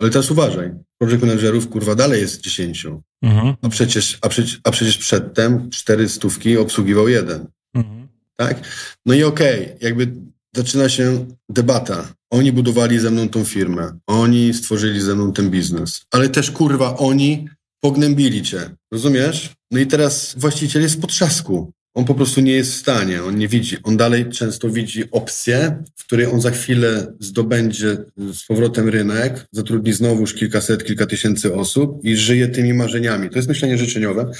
Ale 0.00 0.10
teraz 0.10 0.30
uważaj, 0.30 0.70
project 0.98 1.22
managerów 1.22 1.68
kurwa 1.68 1.94
dalej 1.94 2.20
jest 2.20 2.40
10. 2.40 2.86
Mhm. 3.22 3.54
A 3.62 3.68
przecież, 3.68 4.18
a 4.22 4.28
przecież, 4.28 4.60
a 4.64 4.70
przecież 4.70 4.98
przedtem 4.98 5.70
400 5.70 6.28
obsługiwał 6.60 7.08
jeden. 7.08 7.46
Mhm. 7.74 8.08
Tak? 8.36 8.60
No 9.06 9.14
i 9.14 9.22
okej, 9.22 9.76
jakby 9.80 10.12
zaczyna 10.56 10.88
się 10.88 11.26
debata. 11.48 12.14
Oni 12.30 12.52
budowali 12.52 12.98
ze 12.98 13.10
mną 13.10 13.28
tą 13.28 13.44
firmę. 13.44 13.98
Oni 14.06 14.54
stworzyli 14.54 15.00
ze 15.00 15.14
mną 15.14 15.32
ten 15.32 15.50
biznes. 15.50 16.02
Ale 16.10 16.28
też 16.28 16.50
kurwa 16.50 16.96
oni 16.96 17.48
pognębili 17.80 18.42
cię. 18.42 18.70
Rozumiesz? 18.92 19.50
No 19.70 19.78
i 19.78 19.86
teraz 19.86 20.34
właściciel 20.38 20.82
jest 20.82 20.96
w 20.96 21.00
potrzasku. 21.00 21.72
On 21.94 22.04
po 22.04 22.14
prostu 22.14 22.40
nie 22.40 22.52
jest 22.52 22.72
w 22.72 22.76
stanie, 22.76 23.22
on 23.22 23.38
nie 23.38 23.48
widzi. 23.48 23.76
On 23.82 23.96
dalej 23.96 24.30
często 24.30 24.70
widzi 24.70 25.10
opcję, 25.10 25.82
w 25.96 26.04
której 26.04 26.26
on 26.26 26.40
za 26.40 26.50
chwilę 26.50 27.12
zdobędzie 27.20 27.96
z 28.32 28.44
powrotem 28.44 28.88
rynek, 28.88 29.46
zatrudni 29.52 29.92
znowuż 29.92 30.34
kilkaset, 30.34 30.84
kilka 30.84 31.06
tysięcy 31.06 31.54
osób 31.54 32.04
i 32.04 32.16
żyje 32.16 32.48
tymi 32.48 32.74
marzeniami. 32.74 33.30
To 33.30 33.38
jest 33.38 33.48
myślenie 33.48 33.78
życzeniowe, 33.78 34.30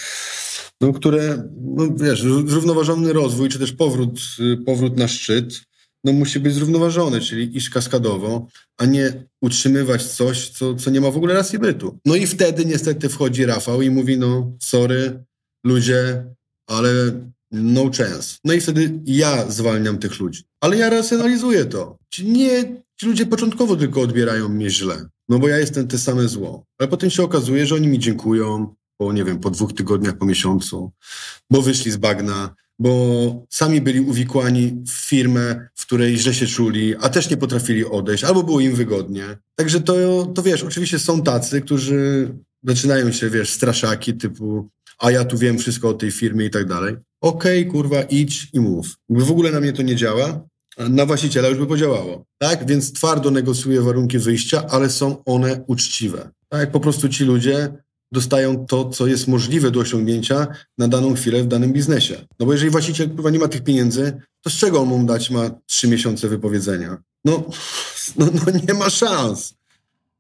no, 0.81 0.93
które, 0.93 1.49
no 1.61 1.89
wiesz, 1.97 2.23
zrównoważony 2.47 3.13
rozwój, 3.13 3.49
czy 3.49 3.59
też 3.59 3.73
powrót, 3.73 4.21
powrót 4.67 4.97
na 4.97 5.09
szczyt, 5.09 5.61
no 6.05 6.13
musi 6.13 6.41
być 6.41 6.55
zrównoważony, 6.55 7.21
czyli 7.21 7.57
iść 7.57 7.71
kaskadowo, 7.71 8.47
a 8.79 8.87
nie 8.87 9.25
utrzymywać 9.43 10.03
coś, 10.07 10.49
co, 10.49 10.75
co 10.75 10.91
nie 10.91 11.01
ma 11.01 11.11
w 11.11 11.17
ogóle 11.17 11.35
racji 11.35 11.59
bytu. 11.59 11.99
No 12.05 12.15
i 12.15 12.27
wtedy 12.27 12.65
niestety 12.65 13.09
wchodzi 13.09 13.47
Rafał 13.47 13.83
i 13.83 13.91
mówi, 13.91 14.19
no 14.19 14.53
sorry, 14.61 15.25
ludzie, 15.65 16.25
ale 16.67 16.93
no 17.53 17.83
chance. 17.85 18.39
No 18.45 18.53
i 18.53 18.61
wtedy 18.61 19.01
ja 19.05 19.51
zwalniam 19.51 19.99
tych 19.99 20.21
ludzi. 20.21 20.43
Ale 20.61 20.77
ja 20.77 20.91
racjonalizuję 20.91 21.65
to. 21.65 21.99
Ci 22.11 22.27
nie, 22.27 22.83
ci 23.01 23.07
ludzie 23.07 23.27
początkowo 23.27 23.77
tylko 23.77 24.01
odbierają 24.01 24.49
mnie 24.49 24.71
źle, 24.71 25.07
no 25.29 25.39
bo 25.39 25.49
ja 25.49 25.59
jestem 25.59 25.89
te 25.89 25.99
same 25.99 26.29
zło. 26.29 26.65
Ale 26.79 26.89
potem 26.89 27.11
się 27.11 27.23
okazuje, 27.23 27.67
że 27.67 27.75
oni 27.75 27.89
mi 27.89 27.99
dziękują 27.99 28.75
po, 28.97 29.13
nie 29.13 29.25
wiem, 29.25 29.39
po 29.39 29.51
dwóch 29.51 29.73
tygodniach, 29.73 30.19
po 30.19 30.27
miesiącu, 30.27 30.93
bo 31.51 31.63
wyszli 31.63 31.91
z 31.91 31.97
bagna, 31.97 32.55
bo 32.79 33.47
sami 33.51 33.81
byli 33.81 34.01
uwikłani 34.01 34.83
w 34.87 34.93
firmę, 34.93 35.69
w 35.75 35.87
której 35.87 36.19
źle 36.19 36.35
się 36.35 36.47
czuli, 36.47 36.97
a 36.97 37.09
też 37.09 37.31
nie 37.31 37.37
potrafili 37.37 37.85
odejść, 37.85 38.25
albo 38.25 38.43
było 38.43 38.61
im 38.61 38.75
wygodnie. 38.75 39.39
Także 39.55 39.81
to, 39.81 40.27
to 40.35 40.43
wiesz, 40.43 40.63
oczywiście 40.63 40.99
są 40.99 41.23
tacy, 41.23 41.61
którzy 41.61 42.35
zaczynają 42.63 43.13
się, 43.13 43.31
wiesz, 43.31 43.51
straszaki 43.51 44.15
typu 44.15 44.71
a 45.03 45.11
ja 45.11 45.25
tu 45.25 45.39
wiem 45.39 45.59
wszystko 45.59 45.89
o 45.89 45.95
tej 45.95 46.11
firmie 46.11 46.47
i 46.47 46.51
tak 46.51 46.67
dalej. 46.67 46.97
Okej, 47.21 47.61
okay, 47.61 47.73
kurwa, 47.73 48.03
idź 48.03 48.49
i 48.53 48.61
mów. 48.61 48.97
W 49.09 49.31
ogóle 49.31 49.51
na 49.51 49.61
mnie 49.61 49.73
to 49.73 49.83
nie 49.83 49.97
działa, 49.97 50.41
na 50.79 51.07
właściciela 51.07 51.49
już 51.49 51.59
by 51.59 51.67
podziałało. 51.67 52.25
Tak? 52.39 52.67
Więc 52.67 52.93
twardo 52.93 53.31
negocjuję 53.31 53.81
warunki 53.81 54.19
wyjścia, 54.19 54.67
ale 54.71 54.91
są 54.91 55.25
one 55.25 55.65
uczciwe. 55.67 56.31
Tak? 56.49 56.71
Po 56.71 56.81
prostu 56.81 57.09
ci 57.09 57.25
ludzie 57.25 57.73
dostają 58.13 58.67
to, 58.67 58.89
co 58.89 59.07
jest 59.07 59.29
możliwe 59.29 59.71
do 59.71 59.81
osiągnięcia 59.81 60.47
na 60.79 60.89
daną 60.89 61.15
chwilę 61.15 61.43
w 61.43 61.47
danym 61.47 61.73
biznesie. 61.73 62.27
No 62.41 62.47
bo 62.47 62.53
jeżeli 62.53 62.71
właściciel 62.71 63.11
kurwa 63.11 63.31
nie 63.31 63.39
ma 63.39 63.49
tych 63.49 63.65
pieniędzy, 63.65 64.23
to 64.43 64.51
z 64.51 64.53
czego 64.53 64.81
on 64.81 64.89
mu 64.89 65.05
dać 65.05 65.31
ma 65.31 65.51
trzy 65.67 65.89
miesiące 65.89 66.29
wypowiedzenia? 66.29 67.03
No, 67.25 67.45
no, 68.17 68.27
no 68.47 68.53
nie 68.69 68.75
ma 68.75 68.91
szans. 68.91 69.55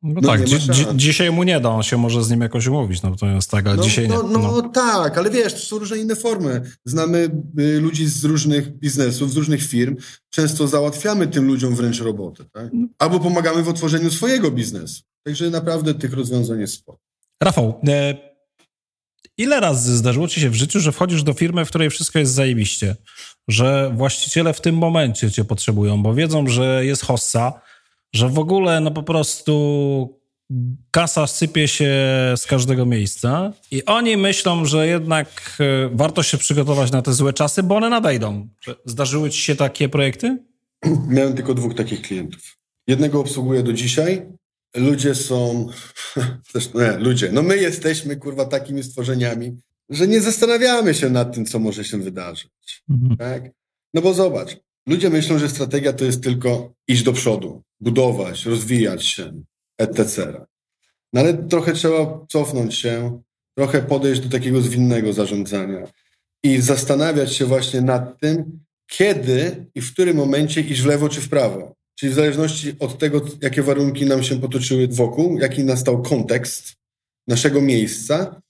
No, 0.02 0.20
no 0.22 0.28
tak, 0.28 0.44
dzi 0.44 0.58
dzi 0.58 0.86
dzisiaj 0.94 1.30
mu 1.30 1.42
nie 1.42 1.60
da, 1.60 1.68
on 1.68 1.82
się 1.82 1.96
może 1.96 2.24
z 2.24 2.30
nim 2.30 2.40
jakoś 2.40 2.66
umówić, 2.66 3.02
no 3.02 3.16
to 3.16 3.26
jest 3.26 3.50
tak, 3.50 3.66
ale 3.66 3.76
no, 3.76 3.82
dzisiaj 3.82 4.08
no, 4.08 4.22
nie. 4.22 4.28
No, 4.28 4.38
no 4.38 4.68
tak, 4.68 5.18
ale 5.18 5.30
wiesz, 5.30 5.54
to 5.54 5.60
są 5.60 5.78
różne 5.78 5.98
inne 5.98 6.16
formy. 6.16 6.62
Znamy 6.84 7.30
y, 7.58 7.80
ludzi 7.80 8.06
z 8.06 8.24
różnych 8.24 8.78
biznesów, 8.78 9.32
z 9.32 9.36
różnych 9.36 9.62
firm, 9.62 9.96
często 10.30 10.68
załatwiamy 10.68 11.26
tym 11.26 11.46
ludziom 11.46 11.74
wręcz 11.74 12.00
robotę, 12.00 12.44
tak? 12.52 12.70
Albo 12.98 13.20
pomagamy 13.20 13.62
w 13.62 13.68
otworzeniu 13.68 14.10
swojego 14.10 14.50
biznesu. 14.50 15.02
Także 15.24 15.50
naprawdę 15.50 15.94
tych 15.94 16.12
rozwiązań 16.12 16.60
jest 16.60 16.74
sporo. 16.74 16.98
Rafał, 17.42 17.80
e, 17.88 18.14
ile 19.38 19.60
razy 19.60 19.96
zdarzyło 19.96 20.28
ci 20.28 20.40
się 20.40 20.50
w 20.50 20.54
życiu, 20.54 20.80
że 20.80 20.92
wchodzisz 20.92 21.22
do 21.22 21.32
firmy, 21.32 21.64
w 21.64 21.68
której 21.68 21.90
wszystko 21.90 22.18
jest 22.18 22.32
zajebiście, 22.32 22.96
że 23.48 23.92
właściciele 23.96 24.54
w 24.54 24.60
tym 24.60 24.76
momencie 24.76 25.30
cię 25.30 25.44
potrzebują, 25.44 26.02
bo 26.02 26.14
wiedzą, 26.14 26.46
że 26.46 26.86
jest 26.86 27.02
hossa, 27.02 27.60
że 28.12 28.28
w 28.28 28.38
ogóle 28.38 28.80
no 28.80 28.90
po 28.90 29.02
prostu 29.02 30.22
kasa 30.90 31.26
sypie 31.26 31.68
się 31.68 31.90
z 32.36 32.46
każdego 32.46 32.86
miejsca 32.86 33.52
i 33.70 33.84
oni 33.84 34.16
myślą, 34.16 34.64
że 34.64 34.86
jednak 34.86 35.56
e, 35.60 35.90
warto 35.92 36.22
się 36.22 36.38
przygotować 36.38 36.92
na 36.92 37.02
te 37.02 37.12
złe 37.12 37.32
czasy, 37.32 37.62
bo 37.62 37.76
one 37.76 37.90
nadejdą. 37.90 38.48
Zdarzyły 38.84 39.30
ci 39.30 39.40
się 39.42 39.56
takie 39.56 39.88
projekty? 39.88 40.38
Miałem 41.08 41.34
tylko 41.34 41.54
dwóch 41.54 41.74
takich 41.74 42.02
klientów. 42.02 42.58
Jednego 42.86 43.20
obsługuję 43.20 43.62
do 43.62 43.72
dzisiaj. 43.72 44.26
Ludzie 44.76 45.14
są... 45.14 45.68
Nie, 46.74 46.98
ludzie. 46.98 47.32
No 47.32 47.42
my 47.42 47.56
jesteśmy, 47.56 48.16
kurwa, 48.16 48.44
takimi 48.44 48.82
stworzeniami, 48.82 49.56
że 49.88 50.06
nie 50.06 50.20
zastanawiamy 50.20 50.94
się 50.94 51.10
nad 51.10 51.34
tym, 51.34 51.46
co 51.46 51.58
może 51.58 51.84
się 51.84 51.98
wydarzyć. 51.98 52.82
Mhm. 52.90 53.16
Tak? 53.16 53.50
No 53.94 54.02
bo 54.02 54.14
zobacz, 54.14 54.56
ludzie 54.86 55.10
myślą, 55.10 55.38
że 55.38 55.48
strategia 55.48 55.92
to 55.92 56.04
jest 56.04 56.22
tylko 56.22 56.74
iść 56.88 57.02
do 57.02 57.12
przodu 57.12 57.62
budować, 57.80 58.46
rozwijać 58.46 59.06
się, 59.06 59.42
etc. 59.78 60.32
No 61.12 61.20
ale 61.20 61.34
trochę 61.34 61.72
trzeba 61.72 62.26
cofnąć 62.28 62.74
się, 62.74 63.22
trochę 63.56 63.82
podejść 63.82 64.20
do 64.20 64.28
takiego 64.28 64.60
zwinnego 64.60 65.12
zarządzania 65.12 65.86
i 66.42 66.60
zastanawiać 66.60 67.34
się 67.34 67.44
właśnie 67.44 67.80
nad 67.80 68.20
tym, 68.20 68.60
kiedy 68.86 69.66
i 69.74 69.80
w 69.80 69.92
którym 69.92 70.16
momencie 70.16 70.60
iść 70.60 70.80
w 70.80 70.86
lewo 70.86 71.08
czy 71.08 71.20
w 71.20 71.28
prawo. 71.28 71.74
Czyli 71.94 72.12
w 72.12 72.14
zależności 72.14 72.74
od 72.78 72.98
tego, 72.98 73.20
jakie 73.42 73.62
warunki 73.62 74.06
nam 74.06 74.22
się 74.22 74.40
potoczyły 74.40 74.88
wokół, 74.88 75.38
jaki 75.38 75.64
nastał 75.64 76.02
kontekst 76.02 76.74
naszego 77.26 77.60
miejsca 77.60 78.42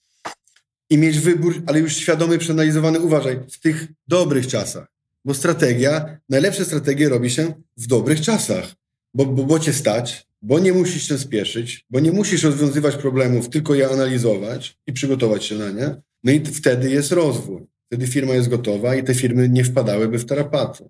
i 0.91 0.99
mieć 0.99 1.19
wybór, 1.19 1.63
ale 1.67 1.79
już 1.79 1.97
świadomy, 1.97 2.39
przeanalizowany, 2.39 3.01
uważaj, 3.01 3.41
w 3.51 3.61
tych 3.61 3.89
dobrych 4.07 4.47
czasach. 4.47 4.92
Bo 5.25 5.35
strategia, 5.35 6.19
najlepsze 6.29 6.65
strategie 6.65 7.09
robi 7.09 7.31
się 7.31 7.53
w 7.77 7.87
dobrych 7.87 8.21
czasach 8.21 8.75
bo, 9.15 9.27
bo, 9.27 9.45
bo 9.45 9.59
cię 9.59 9.73
stać, 9.73 10.27
bo 10.43 10.59
nie 10.59 10.73
musisz 10.73 11.09
się 11.09 11.19
spieszyć, 11.19 11.85
bo 11.91 12.01
nie 12.01 12.13
musisz 12.13 12.43
rozwiązywać 12.43 12.97
problemów, 12.97 13.49
tylko 13.49 13.75
je 13.75 13.89
analizować 13.89 14.77
i 14.87 14.93
przygotować 14.93 15.45
się 15.45 15.55
na 15.55 15.71
nie. 15.71 15.97
No 16.25 16.33
i 16.33 16.41
wtedy 16.41 16.91
jest 16.91 17.13
rozwój. 17.13 17.63
Wtedy 17.87 18.07
firma 18.07 18.35
jest 18.35 18.49
gotowa 18.49 18.97
i 18.97 19.05
te 19.05 19.15
firmy 19.15 19.49
nie 19.49 19.65
wpadałyby 19.65 20.19
w 20.19 20.25
tarapaty. 20.25 20.85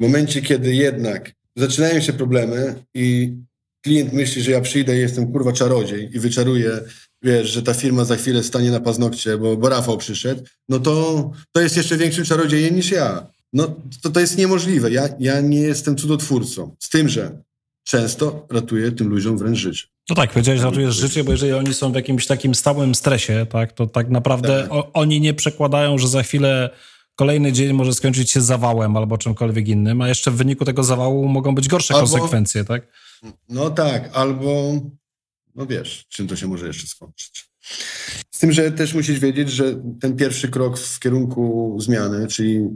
W 0.00 0.02
momencie, 0.02 0.42
kiedy 0.42 0.74
jednak 0.74 1.32
zaczynają 1.56 2.00
się 2.00 2.12
problemy 2.12 2.74
i 2.94 3.34
klient 3.80 4.12
myśli, 4.12 4.42
że 4.42 4.50
ja 4.50 4.60
przyjdę 4.60 4.96
i 4.96 5.00
jestem 5.00 5.32
kurwa 5.32 5.52
czarodziej 5.52 6.16
i 6.16 6.20
wyczaruję, 6.20 6.70
wiesz, 7.22 7.48
że 7.48 7.62
ta 7.62 7.74
firma 7.74 8.04
za 8.04 8.16
chwilę 8.16 8.42
stanie 8.42 8.70
na 8.70 8.80
paznokcie, 8.80 9.38
bo, 9.38 9.56
bo 9.56 9.68
Rafał 9.68 9.98
przyszedł, 9.98 10.42
no 10.68 10.78
to, 10.80 11.30
to 11.52 11.60
jest 11.60 11.76
jeszcze 11.76 11.96
większym 11.96 12.24
czarodziejem 12.24 12.76
niż 12.76 12.90
ja. 12.90 13.33
No 13.54 13.76
to, 14.02 14.10
to 14.10 14.20
jest 14.20 14.38
niemożliwe. 14.38 14.90
Ja, 14.90 15.08
ja 15.18 15.40
nie 15.40 15.60
jestem 15.60 15.96
cudotwórcą. 15.96 16.76
Z 16.78 16.88
tym, 16.88 17.08
że 17.08 17.42
często 17.84 18.46
ratuje 18.50 18.92
tym 18.92 19.08
ludziom 19.08 19.38
wręcz 19.38 19.58
życie. 19.58 19.86
No 20.10 20.16
tak, 20.16 20.30
powiedziałeś, 20.30 20.60
że 20.60 20.66
ratujesz 20.66 20.94
życie, 20.94 21.24
bo 21.24 21.32
jeżeli 21.32 21.52
oni 21.52 21.74
są 21.74 21.92
w 21.92 21.94
jakimś 21.94 22.26
takim 22.26 22.54
stałym 22.54 22.94
stresie, 22.94 23.46
tak, 23.50 23.72
to 23.72 23.86
tak 23.86 24.10
naprawdę 24.10 24.62
tak. 24.62 24.72
O, 24.72 24.92
oni 24.92 25.20
nie 25.20 25.34
przekładają, 25.34 25.98
że 25.98 26.08
za 26.08 26.22
chwilę 26.22 26.70
kolejny 27.16 27.52
dzień 27.52 27.72
może 27.72 27.94
skończyć 27.94 28.30
się 28.30 28.40
zawałem 28.40 28.96
albo 28.96 29.18
czymkolwiek 29.18 29.68
innym, 29.68 30.02
a 30.02 30.08
jeszcze 30.08 30.30
w 30.30 30.36
wyniku 30.36 30.64
tego 30.64 30.84
zawału 30.84 31.28
mogą 31.28 31.54
być 31.54 31.68
gorsze 31.68 31.94
albo, 31.94 32.08
konsekwencje, 32.08 32.64
tak? 32.64 32.88
No 33.48 33.70
tak, 33.70 34.10
albo 34.12 34.72
no 35.54 35.66
wiesz, 35.66 36.04
czym 36.08 36.28
to 36.28 36.36
się 36.36 36.46
może 36.46 36.66
jeszcze 36.66 36.86
skończyć. 36.86 37.50
Z 38.30 38.38
tym, 38.38 38.52
że 38.52 38.72
też 38.72 38.94
musisz 38.94 39.18
wiedzieć, 39.18 39.50
że 39.50 39.82
ten 40.00 40.16
pierwszy 40.16 40.48
krok 40.48 40.78
w 40.78 41.00
kierunku 41.00 41.76
zmiany, 41.80 42.26
czyli 42.26 42.68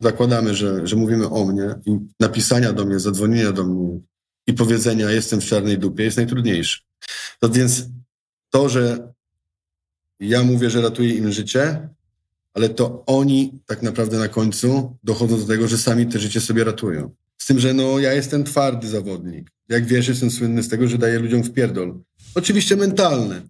zakładamy, 0.00 0.54
że, 0.54 0.86
że 0.86 0.96
mówimy 0.96 1.28
o 1.28 1.44
mnie 1.44 1.74
i 1.86 1.98
napisania 2.20 2.72
do 2.72 2.84
mnie, 2.84 2.98
zadzwonienia 2.98 3.52
do 3.52 3.64
mnie, 3.64 4.00
i 4.46 4.52
powiedzenia 4.52 5.10
jestem 5.10 5.40
w 5.40 5.44
czarnej 5.44 5.78
dupie 5.78 6.04
jest 6.04 6.16
najtrudniejsze. 6.16 6.80
To 7.40 7.48
więc 7.48 7.84
to, 8.50 8.68
że 8.68 9.12
ja 10.20 10.42
mówię, 10.42 10.70
że 10.70 10.82
ratuję 10.82 11.14
im 11.14 11.32
życie, 11.32 11.88
ale 12.54 12.68
to 12.68 13.04
oni 13.06 13.60
tak 13.66 13.82
naprawdę 13.82 14.18
na 14.18 14.28
końcu 14.28 14.96
dochodzą 15.04 15.38
do 15.38 15.46
tego, 15.46 15.68
że 15.68 15.78
sami 15.78 16.06
te 16.06 16.18
życie 16.18 16.40
sobie 16.40 16.64
ratują. 16.64 17.14
Z 17.38 17.46
tym, 17.46 17.58
że 17.58 17.74
no 17.74 17.98
ja 17.98 18.12
jestem 18.12 18.44
twardy 18.44 18.88
zawodnik. 18.88 19.50
Jak 19.68 19.86
wiesz, 19.86 20.08
jestem 20.08 20.30
słynny 20.30 20.62
z 20.62 20.68
tego, 20.68 20.88
że 20.88 20.98
daję 20.98 21.18
ludziom 21.18 21.42
w 21.42 21.52
pierdol. 21.52 22.00
Oczywiście 22.34 22.76
mentalny. 22.76 23.42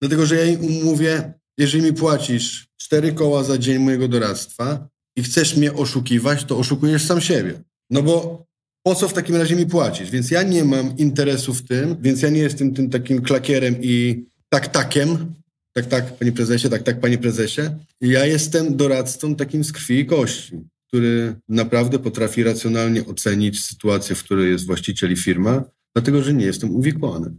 Dlatego, 0.00 0.26
że 0.26 0.36
ja 0.36 0.44
im 0.44 0.84
mówię, 0.84 1.32
jeżeli 1.58 1.82
mi 1.82 1.92
płacisz 1.92 2.68
cztery 2.76 3.12
koła 3.12 3.44
za 3.44 3.58
dzień 3.58 3.78
mojego 3.78 4.08
doradztwa 4.08 4.88
i 5.16 5.22
chcesz 5.22 5.56
mnie 5.56 5.72
oszukiwać, 5.72 6.44
to 6.44 6.58
oszukujesz 6.58 7.04
sam 7.04 7.20
siebie. 7.20 7.62
No 7.90 8.02
bo 8.02 8.44
po 8.82 8.94
co 8.94 9.08
w 9.08 9.12
takim 9.12 9.36
razie 9.36 9.56
mi 9.56 9.66
płacić? 9.66 10.10
Więc 10.10 10.30
ja 10.30 10.42
nie 10.42 10.64
mam 10.64 10.96
interesu 10.96 11.54
w 11.54 11.62
tym, 11.62 11.96
więc 12.00 12.22
ja 12.22 12.30
nie 12.30 12.40
jestem 12.40 12.74
tym 12.74 12.90
takim 12.90 13.22
klakierem 13.22 13.76
i 13.82 14.24
tak 14.48 14.68
takiem, 14.68 15.34
tak, 15.72 15.86
tak, 15.86 16.18
panie 16.18 16.32
prezesie, 16.32 16.68
tak, 16.68 16.82
tak, 16.82 17.00
panie 17.00 17.18
prezesie. 17.18 17.62
Ja 18.00 18.26
jestem 18.26 18.76
doradcą 18.76 19.36
takim 19.36 19.64
z 19.64 19.72
krwi 19.72 19.98
i 19.98 20.06
kości, 20.06 20.60
który 20.88 21.34
naprawdę 21.48 21.98
potrafi 21.98 22.42
racjonalnie 22.42 23.06
ocenić 23.06 23.64
sytuację, 23.64 24.16
w 24.16 24.24
której 24.24 24.50
jest 24.50 24.66
właściciel 24.66 25.12
i 25.12 25.16
firma, 25.16 25.64
dlatego 25.94 26.22
że 26.22 26.34
nie 26.34 26.44
jestem 26.44 26.76
uwikłany. 26.76 27.30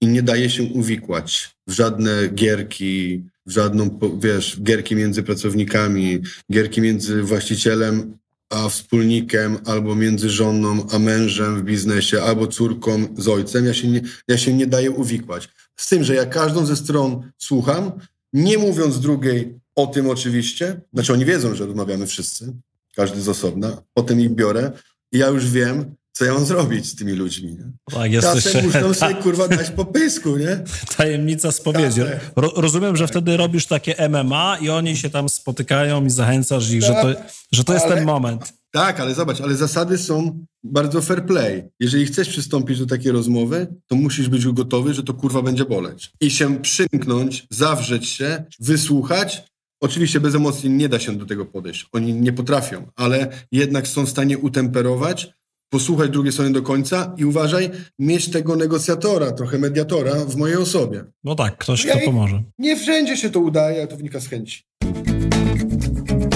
I 0.00 0.06
nie 0.06 0.22
daje 0.22 0.50
się 0.50 0.62
uwikłać 0.62 1.50
w 1.66 1.72
żadne 1.72 2.28
gierki, 2.28 3.24
żadną, 3.46 3.98
wiesz, 4.18 4.60
gierki 4.62 4.96
między 4.96 5.22
pracownikami, 5.22 6.22
gierki 6.52 6.80
między 6.80 7.22
właścicielem 7.22 8.18
a 8.50 8.68
wspólnikiem, 8.68 9.58
albo 9.64 9.94
między 9.94 10.30
żoną 10.30 10.86
a 10.90 10.98
mężem 10.98 11.60
w 11.60 11.62
biznesie, 11.62 12.22
albo 12.22 12.46
córką 12.46 13.06
z 13.18 13.28
ojcem. 13.28 13.66
Ja 13.66 13.74
się 13.74 13.88
nie, 13.88 14.00
ja 14.28 14.38
się 14.38 14.54
nie 14.54 14.66
daję 14.66 14.90
uwikłać. 14.90 15.48
Z 15.76 15.88
tym, 15.88 16.04
że 16.04 16.14
ja 16.14 16.26
każdą 16.26 16.66
ze 16.66 16.76
stron 16.76 17.32
słucham, 17.38 17.92
nie 18.32 18.58
mówiąc 18.58 19.00
drugiej 19.00 19.58
o 19.74 19.86
tym 19.86 20.10
oczywiście, 20.10 20.80
znaczy 20.94 21.12
oni 21.12 21.24
wiedzą, 21.24 21.54
że 21.54 21.66
rozmawiamy 21.66 22.06
wszyscy, 22.06 22.52
każdy 22.96 23.20
z 23.20 23.28
osobna, 23.28 23.82
potem 23.94 24.20
ich 24.20 24.30
biorę 24.30 24.72
i 25.12 25.18
ja 25.18 25.28
już 25.28 25.50
wiem, 25.50 25.94
co 26.12 26.24
ja 26.24 26.34
mam 26.34 26.44
zrobić 26.44 26.86
z 26.86 26.94
tymi 26.94 27.12
ludźmi. 27.12 27.52
Nie? 27.52 27.72
Tak, 27.92 28.12
jesteś... 28.12 28.44
Czasem 28.44 28.66
muszą 28.66 28.94
sobie 29.00 29.14
kurwa 29.14 29.48
dać 29.48 29.70
po 29.70 29.84
pysku, 29.84 30.36
nie? 30.36 30.64
Tajemnica 30.96 31.52
spowiedzi. 31.52 32.00
Tak. 32.00 32.30
Ro, 32.36 32.52
rozumiem, 32.56 32.96
że 32.96 33.08
wtedy 33.08 33.36
robisz 33.36 33.66
takie 33.66 34.08
MMA 34.08 34.58
i 34.60 34.68
oni 34.70 34.96
się 34.96 35.10
tam 35.10 35.28
spotykają 35.28 36.04
i 36.04 36.10
zachęcasz 36.10 36.70
ich, 36.70 36.82
że 36.82 36.92
to, 36.92 37.14
że 37.52 37.64
to 37.64 37.72
jest 37.74 37.86
Ale- 37.86 37.94
ten 37.94 38.04
moment. 38.04 38.52
Tak, 38.74 39.00
ale 39.00 39.14
zobacz, 39.14 39.40
ale 39.40 39.54
zasady 39.56 39.98
są 39.98 40.44
bardzo 40.64 41.02
fair 41.02 41.26
play. 41.26 41.64
Jeżeli 41.80 42.06
chcesz 42.06 42.28
przystąpić 42.28 42.78
do 42.78 42.86
takiej 42.86 43.12
rozmowy, 43.12 43.66
to 43.86 43.96
musisz 43.96 44.28
być 44.28 44.46
gotowy, 44.46 44.94
że 44.94 45.02
to 45.02 45.14
kurwa 45.14 45.42
będzie 45.42 45.64
boleć. 45.64 46.12
I 46.20 46.30
się 46.30 46.62
przymknąć, 46.62 47.46
zawrzeć 47.50 48.08
się, 48.08 48.44
wysłuchać. 48.60 49.42
Oczywiście 49.80 50.20
bez 50.20 50.34
emocji 50.34 50.70
nie 50.70 50.88
da 50.88 50.98
się 50.98 51.12
do 51.16 51.26
tego 51.26 51.46
podejść. 51.46 51.86
Oni 51.92 52.14
nie 52.14 52.32
potrafią, 52.32 52.86
ale 52.96 53.28
jednak 53.52 53.88
są 53.88 54.06
w 54.06 54.10
stanie 54.10 54.38
utemperować, 54.38 55.32
posłuchać 55.72 56.10
drugiej 56.10 56.32
strony 56.32 56.52
do 56.52 56.62
końca 56.62 57.14
i 57.16 57.24
uważaj, 57.24 57.70
mieć 57.98 58.30
tego 58.30 58.56
negocjatora, 58.56 59.32
trochę 59.32 59.58
mediatora 59.58 60.14
w 60.14 60.36
mojej 60.36 60.56
osobie. 60.56 61.04
No 61.24 61.34
tak, 61.34 61.58
ktoś, 61.58 61.84
Ja 61.84 61.90
kto 61.94 62.02
i- 62.02 62.04
pomoże. 62.04 62.42
Nie 62.58 62.76
wszędzie 62.76 63.16
się 63.16 63.30
to 63.30 63.40
udaje, 63.40 63.76
ale 63.78 63.86
to 63.88 63.96
wynika 63.96 64.20
z 64.20 64.26
chęci. 64.28 64.62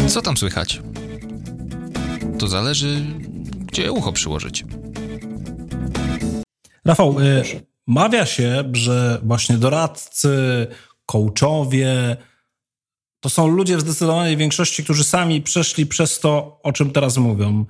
Co 0.09 0.23
tam 0.23 0.37
słychać? 0.37 0.83
To 2.39 2.49
zależy, 2.49 3.05
gdzie 3.73 3.93
ucho 3.93 4.13
przyłożyć. 4.13 4.65
Rafał, 6.85 7.21
y, 7.21 7.43
mawia 7.87 8.27
się, 8.27 8.65
że 8.73 9.21
właśnie 9.23 9.57
doradcy, 9.59 10.67
coachowie 11.07 12.17
to 13.21 13.29
są 13.31 13.47
ludzie 13.49 13.77
w 13.77 13.81
zdecydowanej 13.81 14.37
większości, 14.37 14.85
którzy 14.85 15.05
sami 15.05 15.43
przeszli 15.43 15.87
przez 15.87 16.21
to, 16.21 16.61
o 16.63 16.73
czym 16.73 16.91
teraz 16.91 17.17
mówią. 17.17 17.65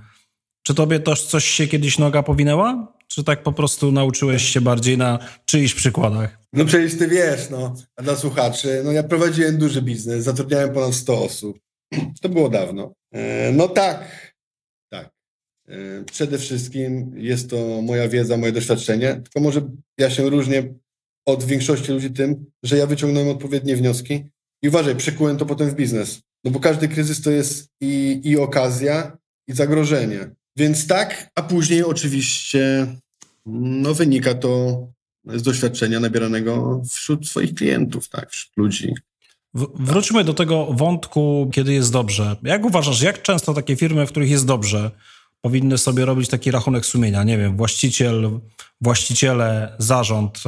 Czy 0.66 0.74
tobie 0.74 1.00
też 1.00 1.22
coś 1.22 1.44
się 1.44 1.66
kiedyś 1.66 1.98
noga 1.98 2.22
powinęła? 2.22 2.92
Czy 3.08 3.24
tak 3.24 3.42
po 3.42 3.52
prostu 3.52 3.92
nauczyłeś 3.92 4.42
się 4.42 4.60
bardziej 4.60 4.98
na 4.98 5.18
czyichś 5.44 5.74
przykładach? 5.74 6.38
No 6.52 6.64
przecież 6.64 6.98
ty 6.98 7.08
wiesz, 7.08 7.50
no, 7.50 7.74
a 7.96 8.02
dla 8.02 8.16
słuchaczy, 8.16 8.82
no 8.84 8.92
ja 8.92 9.02
prowadziłem 9.02 9.58
duży 9.58 9.82
biznes, 9.82 10.24
zatrudniałem 10.24 10.72
ponad 10.72 10.94
100 10.94 11.24
osób. 11.24 11.58
To 12.22 12.28
było 12.28 12.48
dawno. 12.48 12.92
E, 13.12 13.52
No 13.52 13.68
tak, 13.68 14.32
tak. 14.92 15.10
E, 15.68 16.04
Przede 16.04 16.38
wszystkim 16.38 17.12
jest 17.16 17.50
to 17.50 17.82
moja 17.82 18.08
wiedza, 18.08 18.36
moje 18.36 18.52
doświadczenie, 18.52 19.14
tylko 19.14 19.40
może 19.40 19.60
ja 19.98 20.10
się 20.10 20.30
różnię 20.30 20.74
od 21.26 21.44
większości 21.44 21.92
ludzi 21.92 22.10
tym, 22.10 22.46
że 22.62 22.76
ja 22.76 22.86
wyciągnąłem 22.86 23.28
odpowiednie 23.28 23.76
wnioski 23.76 24.24
i 24.62 24.68
uważaj, 24.68 24.96
przekułem 24.96 25.36
to 25.36 25.46
potem 25.46 25.70
w 25.70 25.74
biznes. 25.74 26.20
No 26.44 26.50
bo 26.50 26.60
każdy 26.60 26.88
kryzys 26.88 27.22
to 27.22 27.30
jest 27.30 27.68
i, 27.80 28.20
i 28.24 28.36
okazja, 28.36 29.18
i 29.48 29.52
zagrożenie. 29.52 30.30
Więc 30.56 30.86
tak, 30.86 31.30
a 31.34 31.42
później 31.42 31.84
oczywiście 31.84 32.86
no 33.46 33.94
wynika 33.94 34.34
to 34.34 34.78
z 35.26 35.42
doświadczenia 35.42 36.00
nabieranego 36.00 36.82
wśród 36.90 37.28
swoich 37.28 37.54
klientów, 37.54 38.08
tak, 38.08 38.30
wśród 38.30 38.56
ludzi. 38.56 38.94
W, 39.54 39.66
wróćmy 39.74 40.24
do 40.24 40.34
tego 40.34 40.66
wątku, 40.66 41.50
kiedy 41.52 41.72
jest 41.72 41.92
dobrze. 41.92 42.36
Jak 42.42 42.64
uważasz, 42.64 43.02
jak 43.02 43.22
często 43.22 43.54
takie 43.54 43.76
firmy, 43.76 44.06
w 44.06 44.10
których 44.10 44.30
jest 44.30 44.46
dobrze, 44.46 44.90
powinny 45.40 45.78
sobie 45.78 46.04
robić 46.04 46.28
taki 46.28 46.50
rachunek 46.50 46.86
sumienia? 46.86 47.24
Nie 47.24 47.38
wiem, 47.38 47.56
właściciel, 47.56 48.40
właściciele, 48.80 49.76
zarząd. 49.78 50.42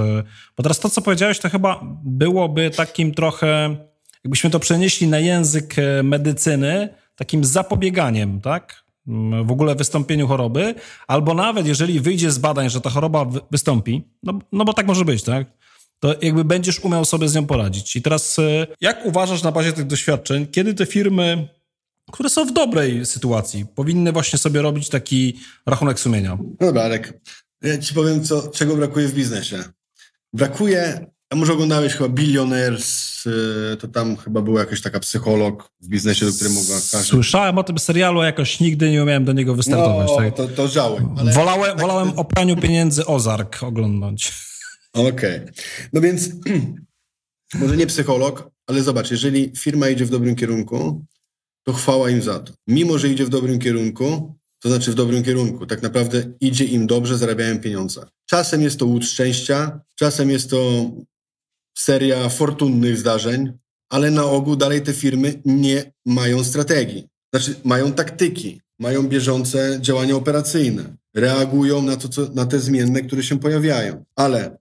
Bo 0.57 0.63
teraz 0.63 0.81
to, 0.81 0.91
co 0.91 1.03
powiedziałeś, 1.03 1.39
to 1.39 1.51
chyba 1.51 1.81
byłoby 2.05 2.71
takim 2.71 3.15
trochę, 3.15 3.77
jakbyśmy 4.25 4.51
to 4.51 4.61
przenieśli 4.61 5.09
na 5.09 5.19
język 5.19 5.77
medycyny, 6.03 6.89
takim 7.17 7.45
zapobieganiem, 7.45 8.41
tak? 8.41 8.88
Mm, 9.09 9.47
W 9.47 9.51
ogóle 9.51 9.75
wystąpieniu 9.75 10.29
choroby, 10.29 10.75
albo 11.07 11.35
nawet 11.35 11.67
jeżeli 11.67 12.01
wyjdzie 12.01 12.31
z 12.31 12.39
badań, 12.39 12.71
że 12.71 12.81
ta 12.81 12.91
choroba 12.91 13.25
wy- 13.25 13.41
wystąpi, 13.51 14.03
no, 14.23 14.39
no 14.53 14.65
bo 14.65 14.73
tak 14.73 14.87
może 14.87 15.05
być, 15.05 15.23
tak? 15.23 15.47
to 16.01 16.15
jakby 16.23 16.45
będziesz 16.45 16.81
umiał 16.81 17.05
sobie 17.05 17.29
z 17.29 17.35
nią 17.35 17.47
poradzić. 17.47 17.97
I 17.97 18.03
teraz 18.03 18.39
e, 18.39 18.67
jak 18.81 19.07
uważasz 19.07 19.43
na 19.43 19.53
bazie 19.53 19.73
tych 19.73 19.87
doświadczeń, 19.87 20.47
kiedy 20.47 20.75
te 20.75 20.87
firmy, 20.87 21.49
które 22.13 22.29
są 22.29 22.45
w 22.47 22.53
dobrej 22.53 23.07
sytuacji, 23.07 23.67
powinny 23.75 24.13
właśnie 24.13 24.39
sobie 24.39 24.63
robić 24.63 24.89
taki 24.89 25.39
rachunek 25.67 26.01
sumienia? 26.01 26.39
No 26.61 26.67
dobra, 26.67 26.83
Arek, 26.83 27.21
ja 27.63 27.79
ci 27.79 27.95
powiem, 27.95 28.25
co, 28.25 28.49
czego 28.49 28.77
brakuje 28.77 29.09
w 29.09 29.15
biznesie. 29.15 29.65
Brakuje, 30.33 31.07
a 31.31 31.37
może 31.37 31.53
oglądałeś 31.53 31.95
chyba 31.95 32.09
Billionaires, 32.09 33.27
y, 33.27 33.77
to 33.77 33.89
tam 33.89 34.17
chyba 34.17 34.43
była 34.43 34.61
jakaś 34.61 34.81
taka 34.81 35.01
psycholog 35.01 35.71
w 35.81 35.89
biznesie, 35.89 36.27
do 36.27 36.33
której 36.33 36.55
mogła 36.55 36.77
każdy... 36.77 37.09
Słyszałem 37.09 37.59
o 37.59 37.65
tym 37.65 37.79
serialu, 37.79 38.21
a 38.21 38.27
jakoś 38.27 38.61
nigdy 38.61 38.91
nie 38.91 39.03
umiałem 39.03 39.25
do 39.25 39.33
niego 39.33 39.55
wystartować. 39.55 40.09
No, 40.09 40.17
tak? 40.17 40.35
to, 40.35 40.49
to 40.49 40.69
żałuj. 40.69 41.01
Ale... 41.19 41.33
Wolałem, 41.33 41.79
wolałem 41.79 42.19
o 42.19 42.25
praniu 42.25 42.57
pieniędzy 42.57 43.07
Ozark 43.07 43.63
oglądać. 43.63 44.33
Okej. 44.93 45.41
No 45.93 46.01
więc 46.01 46.31
może 47.55 47.77
nie 47.77 47.87
psycholog, 47.87 48.51
ale 48.67 48.83
zobacz, 48.83 49.11
jeżeli 49.11 49.53
firma 49.57 49.89
idzie 49.89 50.07
w 50.07 50.11
dobrym 50.11 50.37
kierunku, 50.37 51.05
to 51.65 51.73
chwała 51.73 52.11
im 52.11 52.23
za 52.23 52.39
to. 52.39 52.53
Mimo, 52.67 52.99
że 52.99 53.09
idzie 53.09 53.25
w 53.25 53.29
dobrym 53.29 53.59
kierunku, 53.59 54.35
to 54.61 54.69
znaczy 54.69 54.91
w 54.91 54.95
dobrym 54.95 55.23
kierunku. 55.23 55.67
Tak 55.67 55.83
naprawdę 55.83 56.23
idzie 56.41 56.65
im 56.65 56.87
dobrze, 56.87 57.19
zarabiają 57.19 57.59
pieniądze. 57.59 58.07
Czasem 58.27 58.63
jest 58.63 58.79
to 58.79 58.87
łód 58.87 59.05
szczęścia, 59.05 59.81
czasem 59.95 60.31
jest 60.31 60.51
to 60.51 60.91
seria 61.79 62.29
fortunnych 62.29 62.99
zdarzeń, 62.99 63.53
ale 63.91 64.11
na 64.11 64.25
ogół 64.25 64.57
dalej 64.57 64.83
te 64.83 64.93
firmy 64.93 65.43
nie 65.45 65.93
mają 66.07 66.45
strategii. 66.45 67.09
Znaczy 67.35 67.55
mają 67.65 67.93
taktyki, 67.93 68.61
mają 68.79 69.09
bieżące 69.09 69.79
działania 69.81 70.17
operacyjne, 70.17 70.97
reagują 71.15 71.83
na, 71.83 71.97
to, 71.97 72.09
co, 72.09 72.29
na 72.35 72.47
te 72.47 72.61
zmienne, 72.61 73.03
które 73.03 73.23
się 73.23 73.39
pojawiają. 73.39 74.05
Ale 74.17 74.59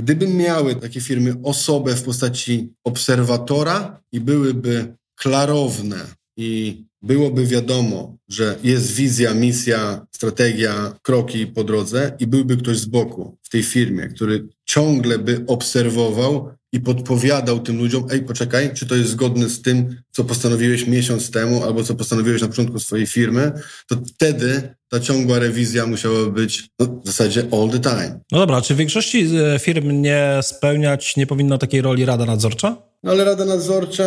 Gdyby 0.00 0.28
miały 0.28 0.76
takie 0.76 1.00
firmy 1.00 1.34
osobę 1.42 1.96
w 1.96 2.02
postaci 2.02 2.72
obserwatora 2.84 4.02
i 4.12 4.20
byłyby 4.20 4.96
klarowne 5.14 5.96
i 6.40 6.84
byłoby 7.02 7.46
wiadomo, 7.46 8.16
że 8.28 8.56
jest 8.64 8.92
wizja, 8.92 9.34
misja, 9.34 10.06
strategia, 10.10 10.92
kroki 11.02 11.46
po 11.46 11.64
drodze 11.64 12.16
i 12.18 12.26
byłby 12.26 12.56
ktoś 12.56 12.78
z 12.78 12.84
boku 12.84 13.38
w 13.42 13.48
tej 13.48 13.62
firmie, 13.62 14.08
który 14.08 14.48
ciągle 14.64 15.18
by 15.18 15.44
obserwował 15.46 16.50
i 16.72 16.80
podpowiadał 16.80 17.60
tym 17.60 17.78
ludziom, 17.78 18.06
ej, 18.10 18.22
poczekaj, 18.22 18.70
czy 18.74 18.86
to 18.86 18.96
jest 18.96 19.10
zgodne 19.10 19.48
z 19.48 19.62
tym, 19.62 19.96
co 20.10 20.24
postanowiłeś 20.24 20.86
miesiąc 20.86 21.30
temu, 21.30 21.64
albo 21.64 21.84
co 21.84 21.94
postanowiłeś 21.94 22.42
na 22.42 22.48
początku 22.48 22.78
swojej 22.78 23.06
firmy, 23.06 23.52
to 23.86 23.96
wtedy 24.06 24.74
ta 24.88 25.00
ciągła 25.00 25.38
rewizja 25.38 25.86
musiałaby 25.86 26.32
być 26.32 26.68
no, 26.78 27.00
w 27.04 27.06
zasadzie 27.06 27.40
all 27.52 27.70
the 27.70 27.80
time. 27.80 28.20
No 28.32 28.38
dobra, 28.38 28.62
czy 28.62 28.74
w 28.74 28.76
większości 28.76 29.30
e, 29.54 29.58
firm 29.58 30.00
nie 30.00 30.40
spełniać 30.42 31.16
nie 31.16 31.26
powinna 31.26 31.58
takiej 31.58 31.80
roli 31.80 32.04
rada 32.04 32.26
nadzorcza? 32.26 32.89
No 33.02 33.10
ale 33.10 33.24
Rada 33.24 33.44
Nadzorcza 33.44 34.04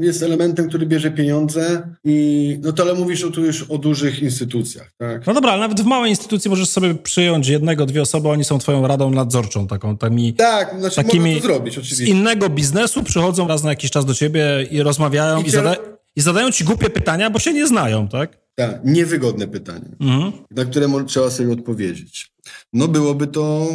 jest 0.00 0.22
elementem, 0.22 0.68
który 0.68 0.86
bierze 0.86 1.10
pieniądze 1.10 1.88
i 2.04 2.58
no 2.62 2.72
to 2.72 2.82
ale 2.82 2.94
mówisz 2.94 3.24
o, 3.24 3.30
tu 3.30 3.44
już 3.44 3.62
o 3.62 3.78
dużych 3.78 4.22
instytucjach, 4.22 4.92
tak? 4.98 5.26
No 5.26 5.34
dobra, 5.34 5.52
ale 5.52 5.60
nawet 5.60 5.80
w 5.80 5.84
małej 5.84 6.10
instytucji 6.10 6.50
możesz 6.50 6.68
sobie 6.68 6.94
przyjąć 6.94 7.48
jednego, 7.48 7.86
dwie 7.86 8.02
osoby, 8.02 8.28
oni 8.28 8.44
są 8.44 8.58
twoją 8.58 8.86
radą 8.86 9.10
nadzorczą, 9.10 9.66
taką, 9.66 9.96
takimi, 9.96 10.34
Tak, 10.34 10.74
znaczy 10.80 10.96
takimi 10.96 11.36
to 11.36 11.42
zrobić 11.42 11.74
z 11.74 11.78
oczywiście. 11.78 12.04
innego 12.04 12.48
biznesu, 12.48 13.02
przychodzą 13.02 13.48
raz 13.48 13.62
na 13.62 13.70
jakiś 13.70 13.90
czas 13.90 14.04
do 14.04 14.14
ciebie 14.14 14.42
i 14.70 14.82
rozmawiają 14.82 15.42
i, 15.42 15.46
I 15.46 15.50
zada 15.50 15.76
i 16.16 16.20
zadają 16.20 16.50
ci 16.50 16.64
głupie 16.64 16.90
pytania, 16.90 17.30
bo 17.30 17.38
się 17.38 17.52
nie 17.52 17.66
znają, 17.66 18.08
tak? 18.08 18.38
Tak, 18.54 18.80
niewygodne 18.84 19.48
pytanie, 19.48 19.88
Mhm. 20.00 20.32
na 20.50 20.64
które 20.64 20.86
trzeba 21.06 21.30
sobie 21.30 21.52
odpowiedzieć. 21.52 22.32
No 22.72 22.88
byłoby 22.88 23.26
to, 23.26 23.66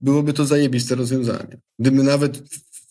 byłoby 0.00 0.32
to 0.32 0.44
zajebiste 0.46 0.94
rozwiązanie. 0.94 1.56
Gdyby 1.78 2.02
nawet 2.02 2.42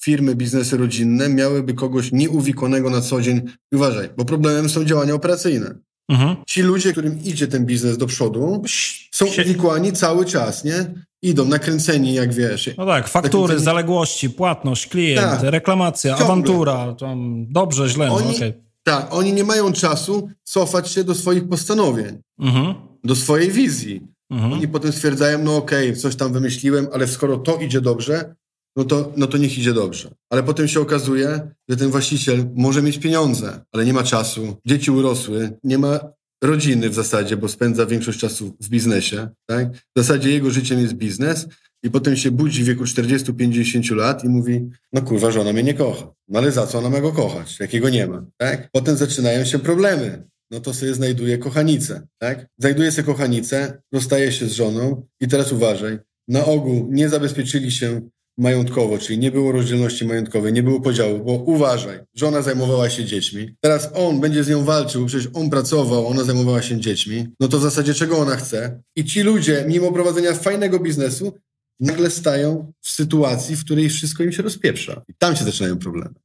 firmy, 0.06 0.36
biznesy 0.36 0.78
rodzinne 0.78 1.30
miałyby 1.30 1.74
kogoś 1.74 2.12
nieuwikłanego 2.12 2.90
na 2.90 3.02
co 3.02 3.22
dzień. 3.22 3.42
Uważaj, 3.74 4.10
bo 4.18 4.26
problemem 4.26 4.70
są 4.70 4.86
działania 4.86 5.14
operacyjne. 5.14 5.76
Mhm. 6.10 6.36
Ci 6.48 6.62
ludzie, 6.62 6.92
którym 6.92 7.24
idzie 7.24 7.48
ten 7.48 7.66
biznes 7.66 7.98
do 7.98 8.06
przodu, 8.08 8.64
są 9.12 9.26
uwikłani 9.26 9.92
cały 9.94 10.26
czas, 10.26 10.64
nie? 10.64 10.86
idą 11.22 11.46
nakręceni, 11.46 12.14
jak 12.14 12.34
wiesz. 12.34 12.70
No 12.78 12.86
tak, 12.86 13.08
faktury, 13.08 13.54
Nakręceni- 13.54 13.64
zaległości, 13.64 14.30
płatność, 14.30 14.88
klient, 14.88 15.22
Tak. 15.22 15.40
reklamacja, 15.44 16.12
Ciągle. 16.12 16.26
awantura, 16.26 16.96
tam 17.00 17.46
dobrze, 17.50 17.90
źle, 17.90 18.08
no 18.08 18.16
Oni, 18.16 18.36
okej. 18.36 18.54
Tak, 18.84 19.08
oni 19.14 19.34
nie 19.34 19.44
mają 19.44 19.74
czasu 19.74 20.30
cofać 20.44 20.92
się 20.92 21.04
do 21.04 21.16
swoich 21.16 21.48
postanowień, 21.50 22.22
Mhm, 22.40 22.76
do 23.04 23.16
swojej 23.16 23.52
wizji. 23.52 24.02
mhm. 24.32 24.54
Oni 24.54 24.68
potem 24.68 24.92
stwierdzają, 24.92 25.44
no 25.44 25.58
okej, 25.58 25.96
coś 25.96 26.16
tam 26.16 26.34
wymyśliłem, 26.34 26.88
ale 26.94 27.08
skoro 27.08 27.38
to 27.38 27.56
idzie 27.58 27.82
dobrze, 27.82 28.36
no 28.76 28.84
to, 28.84 29.14
no 29.18 29.28
to 29.28 29.38
niech 29.38 29.58
idzie 29.58 29.74
dobrze. 29.74 30.12
Ale 30.30 30.44
potem 30.44 30.68
się 30.68 30.80
okazuje, 30.80 31.52
że 31.70 31.78
ten 31.78 31.90
właściciel 31.90 32.46
może 32.56 32.82
mieć 32.82 32.98
pieniądze, 32.98 33.66
ale 33.72 33.86
nie 33.86 33.94
ma 33.94 34.04
czasu, 34.04 34.58
dzieci 34.66 34.92
urosły, 34.92 35.52
nie 35.64 35.78
ma 35.78 36.00
rodziny 36.44 36.90
w 36.90 36.94
zasadzie, 36.94 37.38
bo 37.38 37.48
spędza 37.48 37.86
większość 37.86 38.20
czasu 38.20 38.56
w 38.62 38.70
biznesie. 38.70 39.30
Tak? 39.46 39.76
W 39.76 39.82
zasadzie 39.98 40.32
jego 40.32 40.52
życiem 40.52 40.80
jest 40.80 40.94
biznes 40.94 41.48
i 41.84 41.90
potem 41.90 42.18
się 42.18 42.32
budzi 42.32 42.64
w 42.64 42.66
wieku 42.66 42.84
40-50 42.84 43.96
lat 43.96 44.24
i 44.24 44.30
mówi, 44.30 44.70
no 44.94 45.02
kurwa, 45.02 45.32
żona 45.32 45.54
mnie 45.54 45.64
nie 45.64 45.74
kocha. 45.74 46.14
No 46.28 46.40
ale 46.40 46.52
za 46.52 46.68
co 46.68 46.78
ona 46.78 46.90
ma 46.90 47.02
go 47.02 47.12
kochać, 47.12 47.60
jakiego 47.60 47.90
nie 47.90 48.08
ma? 48.08 48.26
Tak? 48.38 48.70
Potem 48.72 48.98
zaczynają 48.98 49.46
się 49.46 49.60
problemy. 49.60 50.28
No 50.52 50.60
to 50.60 50.74
sobie 50.74 50.94
znajduje 50.94 51.38
kochanicę, 51.38 52.08
tak? 52.18 52.48
Znajduje 52.60 52.92
sobie 52.92 53.06
kochanicę, 53.06 53.82
rozstaje 53.94 54.32
się 54.32 54.48
z 54.48 54.52
żoną 54.52 55.08
i 55.22 55.28
teraz 55.28 55.52
uważaj, 55.52 56.00
na 56.28 56.46
ogół 56.46 56.88
nie 56.92 57.10
zabezpieczyli 57.10 57.72
się 57.72 58.02
majątkowo, 58.38 58.98
czyli 58.98 59.20
nie 59.20 59.32
było 59.32 59.52
rozdzielności 59.52 60.06
majątkowej, 60.06 60.54
nie 60.54 60.64
było 60.64 60.82
podziału, 60.82 61.20
bo 61.20 61.32
uważaj, 61.32 62.00
żona 62.16 62.42
zajmowała 62.42 62.90
się 62.90 63.06
dziećmi, 63.06 63.56
teraz 63.62 63.90
on 63.94 64.20
będzie 64.20 64.44
z 64.44 64.50
nią 64.50 64.64
walczył, 64.64 65.06
przecież 65.06 65.30
on 65.34 65.50
pracował, 65.50 66.08
ona 66.08 66.24
zajmowała 66.24 66.62
się 66.62 66.80
dziećmi, 66.80 67.28
no 67.40 67.48
to 67.48 67.60
w 67.60 67.62
zasadzie 67.62 67.94
czego 67.94 68.18
ona 68.18 68.36
chce? 68.36 68.82
I 68.96 69.06
ci 69.06 69.22
ludzie, 69.22 69.66
mimo 69.68 69.92
prowadzenia 69.92 70.34
fajnego 70.34 70.80
biznesu, 70.80 71.34
nagle 71.80 72.10
stają 72.10 72.74
w 72.82 72.90
sytuacji, 72.90 73.56
w 73.56 73.66
której 73.66 73.90
wszystko 73.90 74.24
im 74.24 74.32
się 74.32 74.44
rozpieprza. 74.44 75.02
I 75.08 75.14
tam 75.18 75.36
się 75.36 75.44
zaczynają 75.44 75.78
problemy. 75.78 76.16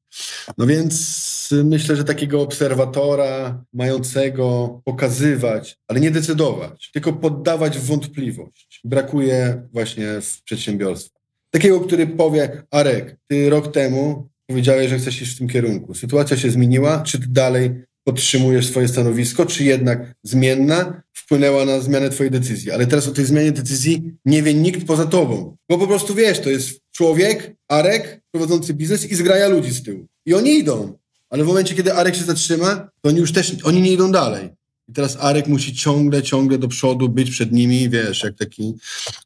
No 0.59 0.67
więc 0.67 1.49
myślę, 1.65 1.97
że 1.97 2.05
takiego 2.05 2.41
obserwatora 2.41 3.65
mającego 3.73 4.81
pokazywać, 4.85 5.79
ale 5.89 6.01
nie 6.01 6.11
decydować, 6.11 6.91
tylko 6.93 7.13
poddawać 7.13 7.79
wątpliwość. 7.79 8.81
Brakuje 8.85 9.63
właśnie 9.73 10.21
w 10.21 10.43
przedsiębiorstwach. 10.43 11.20
Takiego, 11.51 11.81
który 11.81 12.07
powie, 12.07 12.63
Arek, 12.71 13.17
ty 13.27 13.51
rok 13.51 13.73
temu 13.73 14.29
powiedziałeś, 14.47 14.91
że 14.91 14.99
chcesz 14.99 15.23
iść 15.23 15.35
w 15.35 15.39
tym 15.39 15.49
kierunku. 15.49 15.95
Sytuacja 15.95 16.37
się 16.37 16.51
zmieniła, 16.51 17.03
czy 17.03 17.21
ty 17.21 17.27
dalej 17.29 17.71
podtrzymujesz 18.05 18.67
swoje 18.67 18.89
stanowisko, 18.89 19.47
czy 19.47 19.65
jednak 19.65 20.15
zmienna 20.23 21.03
wpłynęła 21.13 21.65
na 21.65 21.81
zmianę 21.81 22.11
twojej 22.11 22.31
decyzji. 22.31 22.71
Ale 22.71 22.87
teraz 22.87 23.09
o 23.09 23.13
tej 23.13 23.25
zmianie 23.25 23.53
decyzji 23.53 24.03
nie 24.25 24.43
wie 24.43 24.55
nikt 24.55 24.87
poza 24.87 25.07
tobą. 25.07 25.57
Bo 25.69 25.79
po 25.79 25.87
prostu 25.87 26.15
wiesz, 26.15 26.41
to 26.41 26.51
jest 26.51 26.81
człowiek, 26.93 27.55
Arek, 27.69 28.21
prowadzący 28.31 28.75
biznes 28.75 29.11
i 29.11 29.15
zgraja 29.15 29.49
ludzi 29.49 29.71
z 29.71 29.83
tyłu. 29.83 30.07
I 30.27 30.35
oni 30.35 30.59
idą. 30.59 30.99
Ale 31.31 31.45
w 31.45 31.47
momencie, 31.47 31.75
kiedy 31.75 31.95
Arek 31.95 32.15
się 32.15 32.25
zatrzyma, 32.25 32.91
to 33.03 33.09
oni 33.09 33.19
już 33.19 33.33
też, 33.33 33.57
oni 33.65 33.81
nie 33.83 33.93
idą 33.93 34.13
dalej. 34.13 34.49
I 34.89 34.93
teraz 34.93 35.17
Arek 35.21 35.47
musi 35.47 35.75
ciągle, 35.75 36.23
ciągle 36.23 36.59
do 36.59 36.69
przodu 36.69 37.09
być 37.09 37.31
przed 37.31 37.53
nimi, 37.53 37.89
wiesz, 37.89 38.23
jak 38.23 38.35
taki 38.39 38.75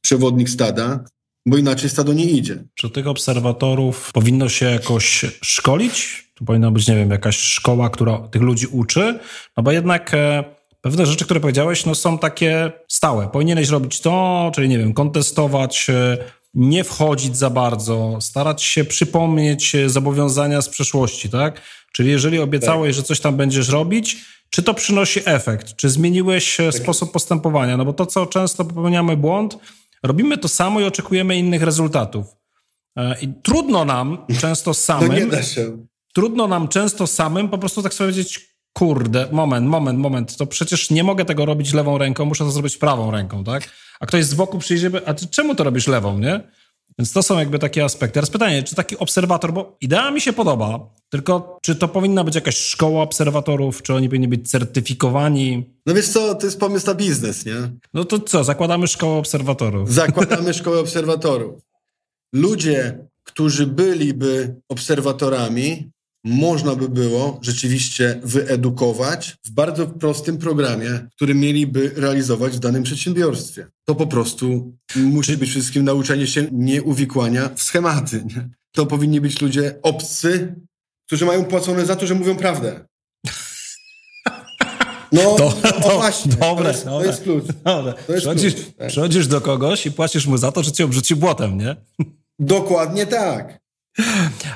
przewodnik 0.01 0.51
stada, 0.51 1.05
bo 1.47 1.57
inaczej 1.57 1.91
stado 1.91 2.13
nie 2.13 2.25
idzie. 2.25 2.65
Czy 2.75 2.91
tych 2.91 3.07
obserwatorów 3.07 4.13
powinno 4.13 4.49
się 4.49 4.67
jakoś 4.67 5.25
szkolić? 5.43 6.25
To 6.35 6.45
powinna 6.45 6.71
być, 6.71 6.89
nie 6.89 6.97
wiem, 6.97 7.11
jakaś 7.11 7.37
szkoła, 7.37 7.91
która 7.91 8.19
tych 8.19 8.43
ludzi 8.43 8.67
uczy? 8.67 9.19
No 9.57 9.63
bo 9.63 9.73
jednak 9.73 10.15
e, 10.15 10.45
pewne 10.81 11.07
rzeczy, 11.07 11.25
które 11.25 11.41
powiedziałeś, 11.41 11.87
no 11.87 11.95
są 11.95 12.19
takie 12.19 12.73
stałe. 12.89 13.29
Powinieneś 13.29 13.69
robić 13.69 14.01
to, 14.01 14.51
czyli 14.55 14.69
nie 14.69 14.79
wiem, 14.79 14.95
kontestować, 14.95 15.87
e, 15.91 16.19
nie 16.55 16.85
wchodzić 16.85 17.37
za 17.37 17.51
bardzo, 17.51 18.19
starać 18.21 18.63
się 18.63 18.85
przypomnieć 18.85 19.75
e, 19.75 19.89
zobowiązania 19.89 20.63
z 20.63 20.69
przeszłości, 20.69 21.31
tak? 21.31 21.61
Czyli 21.93 22.11
jeżeli 22.11 22.39
obiecałeś, 22.39 22.97
że 22.97 23.03
coś 23.03 23.21
tam 23.21 23.37
będziesz 23.37 23.69
robić, 23.69 24.17
czy 24.51 24.63
to 24.63 24.75
przynosi 24.75 25.21
efekt? 25.25 25.77
Czy 25.77 25.91
zmieniłeś 25.91 26.61
e, 26.61 26.73
sposób 26.73 27.13
postępowania? 27.13 27.77
No 27.77 27.85
bo 27.85 27.93
to, 27.93 28.07
co 28.07 28.27
często 28.27 28.65
popełniamy 28.65 29.17
błąd, 29.17 29.59
robimy 30.05 30.39
to 30.39 30.49
samo 30.49 30.81
i 30.81 30.85
oczekujemy 30.85 31.37
innych 31.37 31.63
rezultatów. 31.63 32.27
E, 32.97 33.17
I 33.21 33.29
trudno 33.43 33.85
nam 33.85 34.27
często 34.41 34.71
No 34.71 34.75
samym, 34.75 35.13
nie 35.15 35.27
da 35.27 35.43
się. 35.43 35.87
trudno 36.15 36.49
nam 36.49 36.69
często 36.69 37.07
samym 37.07 37.49
po 37.49 37.59
prostu 37.59 37.83
tak 37.83 37.95
sobie 37.95 38.13
powiedzieć, 38.13 38.55
kurde, 38.73 39.29
moment, 39.33 39.67
moment, 39.67 39.99
moment, 39.99 40.37
to 40.37 40.47
przecież 40.47 40.91
nie 40.91 41.05
mogę 41.05 41.25
tego 41.25 41.45
robić 41.45 41.73
lewą 41.73 41.99
ręką, 41.99 42.25
muszę 42.25 42.45
to 42.45 42.51
zrobić 42.51 42.77
prawą 42.77 43.11
ręką, 43.11 43.45
tak? 43.45 43.69
A 44.01 44.07
ktoś 44.07 44.25
z 44.25 44.35
boku 44.35 44.59
przyjdzie, 44.59 44.91
a 45.07 45.15
ty 45.15 45.27
czemu 45.27 45.55
to 45.55 45.65
robisz 45.65 45.87
lewą, 45.87 46.19
nie? 46.19 46.41
Więc 46.99 47.13
to 47.13 47.23
są 47.23 47.39
jakby 47.39 47.59
takie 47.59 47.85
aspekty. 47.85 48.15
Teraz 48.15 48.31
pytanie, 48.31 48.63
czy 48.63 48.75
taki 48.75 48.99
obserwator, 48.99 49.53
bo 49.53 49.77
idea 49.81 50.11
mi 50.11 50.21
się 50.21 50.33
podoba, 50.33 50.95
tylko 51.09 51.59
czy 51.63 51.77
to 51.77 51.89
powinna 51.89 52.25
być 52.25 52.35
jakaś 52.35 52.57
szkoła 52.57 53.03
obserwatorów, 53.03 53.83
czy 53.83 53.95
oni 53.95 54.09
powinni 54.09 54.29
być 54.29 54.51
certyfikowani? 54.51 55.75
No 55.87 55.95
wiesz 55.95 56.09
co, 56.09 56.35
to 56.35 56.47
jest 56.47 56.61
pomysł 56.61 56.87
na 56.87 56.95
biznes, 56.95 57.47
nie? 57.47 57.55
No 57.95 58.05
to 58.05 58.19
co, 58.19 58.45
zakładamy 58.45 58.87
szkołę 58.89 59.17
obserwatorów. 59.17 59.93
Zakładamy 59.93 60.55
szkołę 60.61 60.79
obserwatorów. 60.79 61.63
Ludzie, 62.35 63.07
którzy 63.25 63.67
byliby 63.67 64.57
obserwatorami, 64.69 65.91
można 66.25 66.77
by 66.77 66.89
było 66.89 67.39
rzeczywiście 67.43 68.21
wyedukować 68.25 69.37
w 69.45 69.51
bardzo 69.51 69.87
prostym 69.87 70.39
programie, 70.39 71.07
który 71.17 71.35
mieliby 71.35 71.93
realizować 71.97 72.57
w 72.57 72.59
danym 72.59 72.83
przedsiębiorstwie. 72.83 73.67
To 73.85 73.95
po 73.95 74.07
prostu 74.07 74.73
musi 74.97 75.37
być 75.37 75.51
wszystkim 75.51 75.85
nauczenie 75.85 76.27
się 76.27 76.47
nieuwikłania 76.53 77.51
w 77.57 77.63
schematy. 77.63 78.25
Nie? 78.25 78.49
To 78.73 78.87
powinni 78.87 79.21
być 79.21 79.41
ludzie 79.41 79.79
obcy, 79.83 80.55
którzy 81.07 81.25
mają 81.27 81.45
płacone 81.45 81.87
za 81.87 81.97
to, 81.97 82.07
że 82.07 82.15
mówią 82.15 82.37
prawdę. 82.37 82.87
No, 85.13 85.21
To- 85.39 85.55
no 85.65 85.71
to- 85.73 85.97
właśnie, 85.97 86.33
dobre, 86.33 86.65
to, 86.65 86.71
jest, 86.71 86.85
to 86.85 86.91
dobre. 86.91 87.07
jest 87.07 87.23
klucz. 87.23 87.45
Dobra, 87.65 87.93
To 87.93 88.13
jest 88.13 88.23
przychodzisz, 88.27 88.55
klucz, 88.55 88.67
tak. 88.77 88.89
przychodzisz 88.89 89.27
do 89.27 89.41
kogoś 89.41 89.87
i 89.87 89.93
płacisz 89.93 90.27
mu 90.27 90.37
za 90.39 90.53
to, 90.53 90.63
że 90.63 90.73
cię 90.73 90.85
obrzuci 90.85 91.17
błotem, 91.17 91.59
nie? 91.59 91.77
Dokładnie 92.39 93.07
tak. 93.07 93.64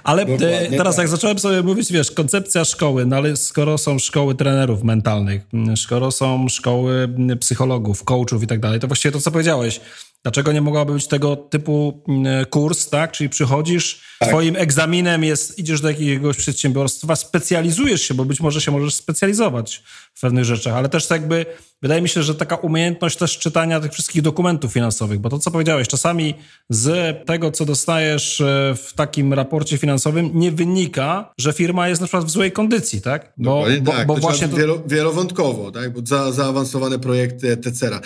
Ale 0.05 0.23
Dokładnie 0.23 0.61
e, 0.61 0.71
teraz 0.71 0.97
tak. 0.97 1.03
jak 1.03 1.09
zacząłem 1.09 1.39
sobie 1.39 1.63
mówić, 1.63 1.93
wiesz, 1.93 2.11
koncepcja 2.11 2.65
szkoły, 2.65 3.07
no 3.07 3.17
ale 3.17 3.37
skoro 3.37 3.79
są 3.79 3.99
szkoły 3.99 4.35
trenerów 4.35 4.83
mentalnych, 4.83 5.43
skoro 5.77 6.11
są 6.11 6.49
szkoły 6.49 7.09
psychologów, 7.41 8.05
coachów 8.05 8.43
i 8.43 8.47
tak 8.47 8.61
dalej, 8.61 8.81
to 8.81 8.87
właściwie 8.87 9.13
to, 9.13 9.21
co 9.21 9.31
powiedziałeś, 9.31 9.81
dlaczego 10.23 10.53
nie 10.53 10.61
mogłaby 10.61 10.93
być 10.93 11.07
tego 11.07 11.37
typu 11.37 12.03
kurs, 12.51 12.89
tak? 12.89 13.13
Czyli 13.13 13.31
przychodzisz, 13.31 14.01
Tak. 14.19 14.29
twoim 14.29 14.57
egzaminem 14.57 15.25
jest, 15.25 15.59
idziesz 15.59 15.81
do 15.81 15.89
jakiegoś 15.89 16.37
przedsiębiorstwa, 16.37 17.17
specjalizujesz 17.17 18.03
się, 18.03 18.15
bo 18.15 18.25
być 18.25 18.41
może 18.41 18.61
się 18.61 18.71
możesz 18.71 18.95
specjalizować 18.95 19.83
w 20.19 20.21
pewnych 20.21 20.45
rzeczach, 20.45 20.75
ale 20.75 20.89
też 20.89 21.07
tak 21.07 21.21
jakby, 21.21 21.47
wydaje 21.83 22.03
mi 22.03 22.09
się, 22.09 22.23
że 22.23 22.35
taka 22.35 22.57
umiejętność 22.57 23.17
też 23.17 23.39
czytania 23.39 23.81
tych 23.81 23.93
wszystkich 23.93 24.23
dokumentów 24.23 24.73
finansowych, 24.73 25.19
bo 25.19 25.29
to, 25.29 25.39
co 25.39 25.51
powiedziałeś, 25.51 25.89
czasami 25.89 26.35
z 26.71 27.17
tego, 27.27 27.51
co 27.51 27.65
dostajesz 27.65 28.41
e, 28.41 28.75
w 28.77 28.93
takim 28.95 29.33
raporcie 29.33 29.79
finansowym, 29.79 30.31
nie 30.35 30.53
wynika, 30.53 31.33
że 31.39 31.53
firma 31.53 31.89
jest 31.89 32.01
na 32.01 32.07
przykład 32.07 32.25
w 32.25 32.31
złej 32.31 32.53
kondycji, 32.53 33.01
tak? 33.01 33.33
Bo, 33.37 33.51
Dokładnie 33.51 33.81
bo, 33.81 33.93
tak, 33.93 34.07
bo 34.07 34.15
to 34.15 34.21
właśnie 34.21 34.49
to, 34.49 34.57
wielo, 34.57 34.83
wielowątkowo, 34.87 35.71
tak? 35.71 35.93
bo 35.93 36.01
za, 36.07 36.33
zaawansowane 36.33 36.99
projekty 36.99 37.53
etc. 37.53 38.01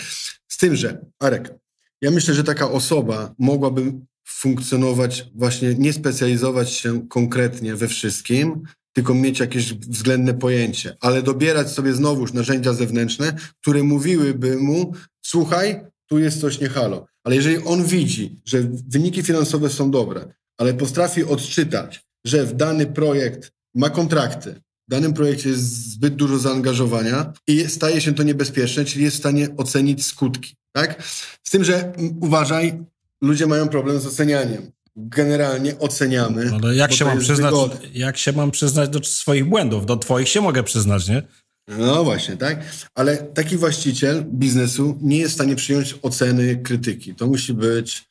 Z 0.47 0.57
tym, 0.57 0.75
że 0.75 1.05
Arek, 1.19 1.53
ja 2.01 2.11
myślę, 2.11 2.33
że 2.33 2.43
taka 2.43 2.71
osoba 2.71 3.33
mogłaby 3.39 3.93
funkcjonować, 4.27 5.25
właśnie 5.35 5.75
nie 5.75 5.93
specjalizować 5.93 6.71
się 6.71 7.07
konkretnie 7.07 7.75
we 7.75 7.87
wszystkim, 7.87 8.63
tylko 8.93 9.13
mieć 9.13 9.39
jakieś 9.39 9.73
względne 9.73 10.33
pojęcie, 10.33 10.97
ale 10.99 11.21
dobierać 11.21 11.71
sobie 11.71 11.93
znowuż 11.93 12.33
narzędzia 12.33 12.73
zewnętrzne, 12.73 13.35
które 13.61 13.83
mówiłyby 13.83 14.57
mu, 14.57 14.93
słuchaj, 15.21 15.85
tu 16.07 16.19
jest 16.19 16.41
coś 16.41 16.59
nie 16.59 16.69
halo. 16.69 17.05
Ale 17.23 17.35
jeżeli 17.35 17.57
on 17.57 17.85
widzi, 17.85 18.41
że 18.45 18.61
wyniki 18.87 19.23
finansowe 19.23 19.69
są 19.69 19.91
dobre, 19.91 20.33
ale 20.57 20.73
potrafi 20.73 21.23
odczytać, 21.23 22.03
że 22.25 22.45
w 22.45 22.53
dany 22.53 22.85
projekt 22.85 23.51
ma 23.75 23.89
kontrakty, 23.89 24.61
w 24.87 24.91
danym 24.91 25.13
projekcie 25.13 25.49
jest 25.49 25.91
zbyt 25.91 26.15
dużo 26.15 26.39
zaangażowania 26.39 27.33
i 27.47 27.69
staje 27.69 28.01
się 28.01 28.13
to 28.13 28.23
niebezpieczne, 28.23 28.85
czyli 28.85 29.03
jest 29.03 29.15
w 29.15 29.19
stanie 29.19 29.47
ocenić 29.57 30.05
skutki. 30.05 30.55
Tak? 30.71 31.03
Z 31.43 31.49
tym, 31.49 31.63
że 31.63 31.93
uważaj, 32.21 32.83
ludzie 33.21 33.47
mają 33.47 33.67
problem 33.67 33.99
z 33.99 34.05
ocenianiem. 34.05 34.71
Generalnie 34.95 35.79
oceniamy. 35.79 36.51
ale 36.63 36.75
jak 36.75 36.93
się, 36.93 37.05
mam 37.05 37.19
przyznać, 37.19 37.53
jak 37.93 38.17
się 38.17 38.31
mam 38.31 38.51
przyznać 38.51 38.89
do 38.89 39.03
swoich 39.03 39.45
błędów? 39.45 39.85
Do 39.85 39.97
twoich 39.97 40.29
się 40.29 40.41
mogę 40.41 40.63
przyznać, 40.63 41.07
nie? 41.07 41.23
No 41.67 42.03
właśnie, 42.03 42.37
tak? 42.37 42.63
Ale 42.95 43.17
taki 43.17 43.57
właściciel 43.57 44.23
biznesu 44.25 44.97
nie 45.01 45.17
jest 45.17 45.31
w 45.31 45.35
stanie 45.35 45.55
przyjąć 45.55 45.95
oceny 46.01 46.55
krytyki. 46.55 47.15
To 47.15 47.27
musi 47.27 47.53
być 47.53 48.03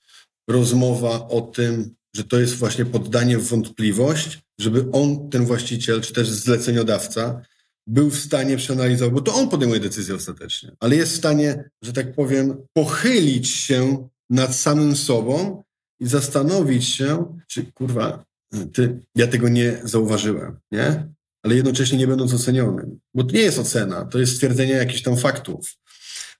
rozmowa 0.48 1.28
o 1.28 1.40
tym, 1.40 1.94
że 2.16 2.24
to 2.24 2.40
jest 2.40 2.54
właśnie 2.54 2.84
poddanie 2.84 3.38
w 3.38 3.48
wątpliwość, 3.48 4.38
żeby 4.60 4.84
on, 4.92 5.30
ten 5.30 5.46
właściciel, 5.46 6.00
czy 6.00 6.12
też 6.12 6.28
zleceniodawca, 6.28 7.42
był 7.86 8.10
w 8.10 8.18
stanie 8.18 8.56
przeanalizować, 8.56 9.14
bo 9.14 9.20
to 9.20 9.34
on 9.34 9.48
podejmuje 9.48 9.80
decyzję 9.80 10.14
ostatecznie, 10.14 10.72
ale 10.80 10.96
jest 10.96 11.12
w 11.12 11.16
stanie, 11.16 11.70
że 11.82 11.92
tak 11.92 12.14
powiem, 12.14 12.56
pochylić 12.72 13.48
się 13.48 14.08
nad 14.30 14.56
samym 14.56 14.96
sobą 14.96 15.62
i 16.02 16.06
zastanowić 16.06 16.84
się, 16.84 17.38
czy 17.46 17.72
kurwa, 17.72 18.24
ty, 18.72 19.00
ja 19.14 19.26
tego 19.26 19.48
nie 19.48 19.80
zauważyłem, 19.84 20.56
nie? 20.72 21.08
Ale 21.44 21.54
jednocześnie 21.54 21.98
nie 21.98 22.06
będąc 22.06 22.34
ocenionym. 22.34 22.98
Bo 23.14 23.24
to 23.24 23.34
nie 23.34 23.40
jest 23.40 23.58
ocena, 23.58 24.04
to 24.04 24.18
jest 24.18 24.34
stwierdzenie 24.34 24.72
jakichś 24.72 25.02
tam 25.02 25.16
faktów. 25.16 25.74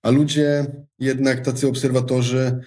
A 0.03 0.11
ludzie, 0.11 0.67
jednak 0.99 1.45
tacy 1.45 1.69
obserwatorzy, 1.69 2.59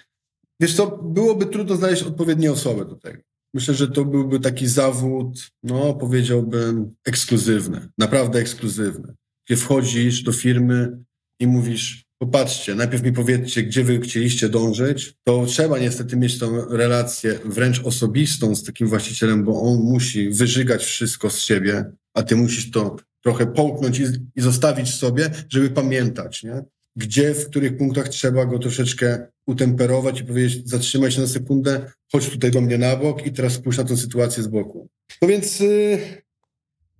wiesz 0.59 0.75
co, 0.75 0.97
byłoby 0.97 1.45
trudno 1.45 1.75
znaleźć 1.75 2.03
odpowiednie 2.03 2.51
osoby 2.51 2.85
do 2.85 2.95
tego. 2.95 3.21
Myślę, 3.53 3.73
że 3.73 3.87
to 3.87 4.05
byłby 4.05 4.39
taki 4.39 4.67
zawód, 4.67 5.51
no 5.63 5.93
powiedziałbym, 5.93 6.95
ekskluzywny, 7.05 7.87
naprawdę 7.97 8.39
ekskluzywny. 8.39 9.13
Gdzie 9.45 9.57
wchodzisz 9.57 10.23
do 10.23 10.31
firmy 10.31 10.97
i 11.39 11.47
mówisz, 11.47 12.04
popatrzcie, 12.17 12.75
najpierw 12.75 13.03
mi 13.03 13.13
powiedzcie, 13.13 13.63
gdzie 13.63 13.83
wy 13.83 13.99
chcieliście 13.99 14.49
dążyć, 14.49 15.13
to 15.23 15.45
trzeba 15.45 15.79
niestety 15.79 16.17
mieć 16.17 16.39
tą 16.39 16.65
relację 16.65 17.39
wręcz 17.45 17.79
osobistą 17.83 18.55
z 18.55 18.63
takim 18.63 18.87
właścicielem, 18.87 19.43
bo 19.43 19.61
on 19.61 19.79
musi 19.79 20.29
wyżygać 20.29 20.85
wszystko 20.85 21.29
z 21.29 21.39
siebie, 21.39 21.85
a 22.13 22.23
ty 22.23 22.35
musisz 22.35 22.71
to 22.71 22.95
trochę 23.23 23.45
połknąć 23.45 23.99
i, 23.99 24.03
i 24.35 24.41
zostawić 24.41 24.93
sobie, 24.93 25.29
żeby 25.49 25.69
pamiętać, 25.69 26.43
nie? 26.43 26.63
gdzie, 26.95 27.33
w 27.33 27.49
których 27.49 27.77
punktach 27.77 28.09
trzeba 28.09 28.45
go 28.45 28.59
troszeczkę 28.59 29.27
utemperować 29.47 30.21
i 30.21 30.25
powiedzieć, 30.25 30.69
zatrzymaj 30.69 31.11
się 31.11 31.21
na 31.21 31.27
sekundę, 31.27 31.91
chodź 32.11 32.29
tutaj 32.29 32.51
do 32.51 32.61
mnie 32.61 32.77
na 32.77 32.95
bok 32.95 33.25
i 33.25 33.31
teraz 33.31 33.53
spójrz 33.53 33.77
na 33.77 33.83
tę 33.83 33.97
sytuację 33.97 34.43
z 34.43 34.47
boku. 34.47 34.89
No 35.21 35.27
więc 35.27 35.59
yy, 35.59 35.99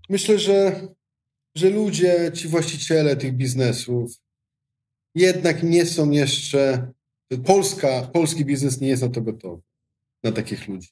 myślę, 0.10 0.40
że, 0.40 0.88
że 1.56 1.70
ludzie, 1.70 2.32
ci 2.34 2.48
właściciele 2.48 3.16
tych 3.16 3.34
biznesów 3.34 4.12
jednak 5.16 5.64
nie 5.64 5.86
są 5.86 6.12
jeszcze, 6.12 6.92
Polska, 7.46 8.02
polski 8.02 8.46
biznes 8.46 8.82
nie 8.82 8.88
jest 8.88 9.04
na 9.04 9.10
to 9.10 9.22
gotowy, 9.22 9.62
na 10.24 10.32
takich 10.32 10.68
ludzi. 10.68 10.90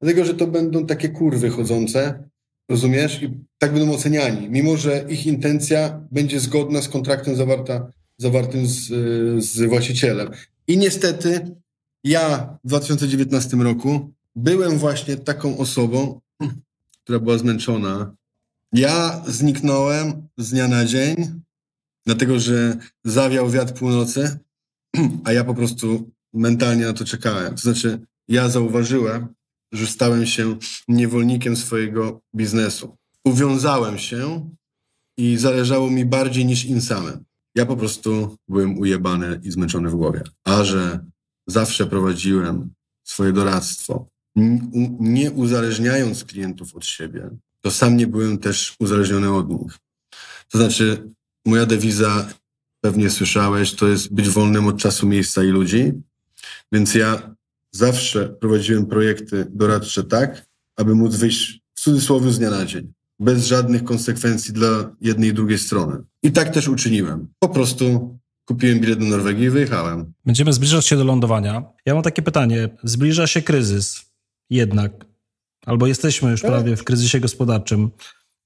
Dlatego, 0.00 0.24
że 0.24 0.34
to 0.34 0.46
będą 0.46 0.86
takie 0.86 1.08
kurwy 1.08 1.50
chodzące, 1.50 2.28
rozumiesz? 2.68 3.22
I 3.22 3.30
tak 3.58 3.72
będą 3.72 3.92
oceniani, 3.94 4.50
mimo 4.50 4.76
że 4.76 5.06
ich 5.08 5.26
intencja 5.26 6.06
będzie 6.10 6.40
zgodna 6.40 6.82
z 6.82 6.88
kontraktem 6.88 7.36
zawarta 7.36 7.90
zawartym 8.18 8.66
z, 8.66 8.86
z 9.44 9.68
właścicielem. 9.68 10.30
I 10.66 10.78
niestety 10.78 11.56
ja 12.04 12.56
w 12.64 12.68
2019 12.68 13.56
roku 13.56 14.12
byłem 14.36 14.78
właśnie 14.78 15.16
taką 15.16 15.58
osobą, 15.58 16.20
która 17.04 17.18
była 17.18 17.38
zmęczona. 17.38 18.14
Ja 18.72 19.22
zniknąłem 19.26 20.28
z 20.38 20.50
dnia 20.50 20.68
na 20.68 20.84
dzień, 20.84 21.40
dlatego 22.06 22.40
że 22.40 22.76
zawiał 23.04 23.50
wiatr 23.50 23.72
północy, 23.74 24.38
a 25.24 25.32
ja 25.32 25.44
po 25.44 25.54
prostu 25.54 26.10
mentalnie 26.32 26.86
na 26.86 26.92
to 26.92 27.04
czekałem. 27.04 27.54
To 27.54 27.60
znaczy, 27.60 28.06
ja 28.28 28.48
zauważyłem, 28.48 29.28
że 29.72 29.86
stałem 29.86 30.26
się 30.26 30.56
niewolnikiem 30.88 31.56
swojego 31.56 32.20
biznesu. 32.36 32.96
Uwiązałem 33.24 33.98
się 33.98 34.50
i 35.18 35.36
zależało 35.36 35.90
mi 35.90 36.04
bardziej 36.04 36.46
niż 36.46 36.64
im 36.64 36.80
samym. 36.80 37.24
Ja 37.54 37.66
po 37.66 37.76
prostu 37.76 38.36
byłem 38.48 38.78
ujebany 38.78 39.40
i 39.42 39.50
zmęczony 39.50 39.90
w 39.90 39.94
głowie. 39.94 40.22
A 40.44 40.64
że 40.64 41.04
zawsze 41.46 41.86
prowadziłem 41.86 42.74
swoje 43.04 43.32
doradztwo, 43.32 44.08
nie 45.00 45.30
uzależniając 45.30 46.24
klientów 46.24 46.74
od 46.74 46.84
siebie, 46.84 47.30
to 47.60 47.70
sam 47.70 47.96
nie 47.96 48.06
byłem 48.06 48.38
też 48.38 48.76
uzależniony 48.78 49.32
od 49.32 49.50
nich. 49.50 49.78
To 50.48 50.58
znaczy, 50.58 51.10
moja 51.44 51.66
dewiza, 51.66 52.28
pewnie 52.80 53.10
słyszałeś, 53.10 53.74
to 53.74 53.88
jest 53.88 54.14
być 54.14 54.28
wolnym 54.28 54.66
od 54.66 54.78
czasu, 54.78 55.06
miejsca 55.06 55.44
i 55.44 55.46
ludzi. 55.46 55.92
Więc 56.72 56.94
ja 56.94 57.34
zawsze 57.70 58.28
prowadziłem 58.28 58.86
projekty 58.86 59.46
doradcze 59.50 60.04
tak, 60.04 60.46
aby 60.76 60.94
móc 60.94 61.16
wyjść 61.16 61.60
w 61.74 61.80
cudzysłowie 61.80 62.30
z 62.30 62.38
dnia 62.38 62.50
na 62.50 62.66
dzień 62.66 62.92
bez 63.18 63.46
żadnych 63.46 63.84
konsekwencji 63.84 64.54
dla 64.54 64.96
jednej 65.00 65.30
i 65.30 65.34
drugiej 65.34 65.58
strony. 65.58 66.02
I 66.22 66.32
tak 66.32 66.54
też 66.54 66.68
uczyniłem. 66.68 67.28
Po 67.38 67.48
prostu 67.48 68.18
kupiłem 68.44 68.80
bilet 68.80 68.98
do 68.98 69.04
Norwegii 69.04 69.44
i 69.44 69.50
wyjechałem. 69.50 70.12
Będziemy 70.24 70.52
zbliżać 70.52 70.86
się 70.86 70.96
do 70.96 71.04
lądowania. 71.04 71.62
Ja 71.86 71.94
mam 71.94 72.02
takie 72.02 72.22
pytanie. 72.22 72.68
Zbliża 72.82 73.26
się 73.26 73.42
kryzys 73.42 74.02
jednak, 74.50 75.06
albo 75.66 75.86
jesteśmy 75.86 76.30
już 76.30 76.42
tak. 76.42 76.50
prawie 76.50 76.76
w 76.76 76.84
kryzysie 76.84 77.20
gospodarczym. 77.20 77.90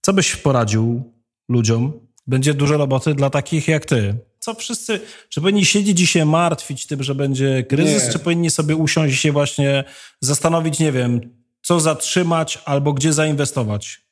Co 0.01 0.13
byś 0.13 0.37
poradził 0.37 1.13
ludziom? 1.49 2.08
Będzie 2.29 2.55
dużo 2.55 2.77
roboty 2.77 3.15
dla 3.15 3.31
takich 3.31 3.69
jak 3.69 3.85
ty. 3.85 4.15
Co 4.39 4.55
wszyscy, 4.55 5.01
czy 5.29 5.41
powinni 5.41 5.65
siedzieć 5.65 6.01
i 6.01 6.07
się 6.07 6.25
martwić 6.25 6.87
tym, 6.87 7.03
że 7.03 7.15
będzie 7.15 7.65
kryzys, 7.69 8.07
nie. 8.07 8.13
czy 8.13 8.19
powinni 8.19 8.51
sobie 8.51 8.77
usiąść 8.77 9.15
i 9.15 9.17
się 9.17 9.33
właśnie 9.33 9.85
zastanowić, 10.21 10.79
nie 10.79 10.93
wiem, 10.93 11.21
co 11.63 11.81
zatrzymać 11.81 12.59
albo 12.65 12.93
gdzie 12.93 13.13
zainwestować? 13.13 14.09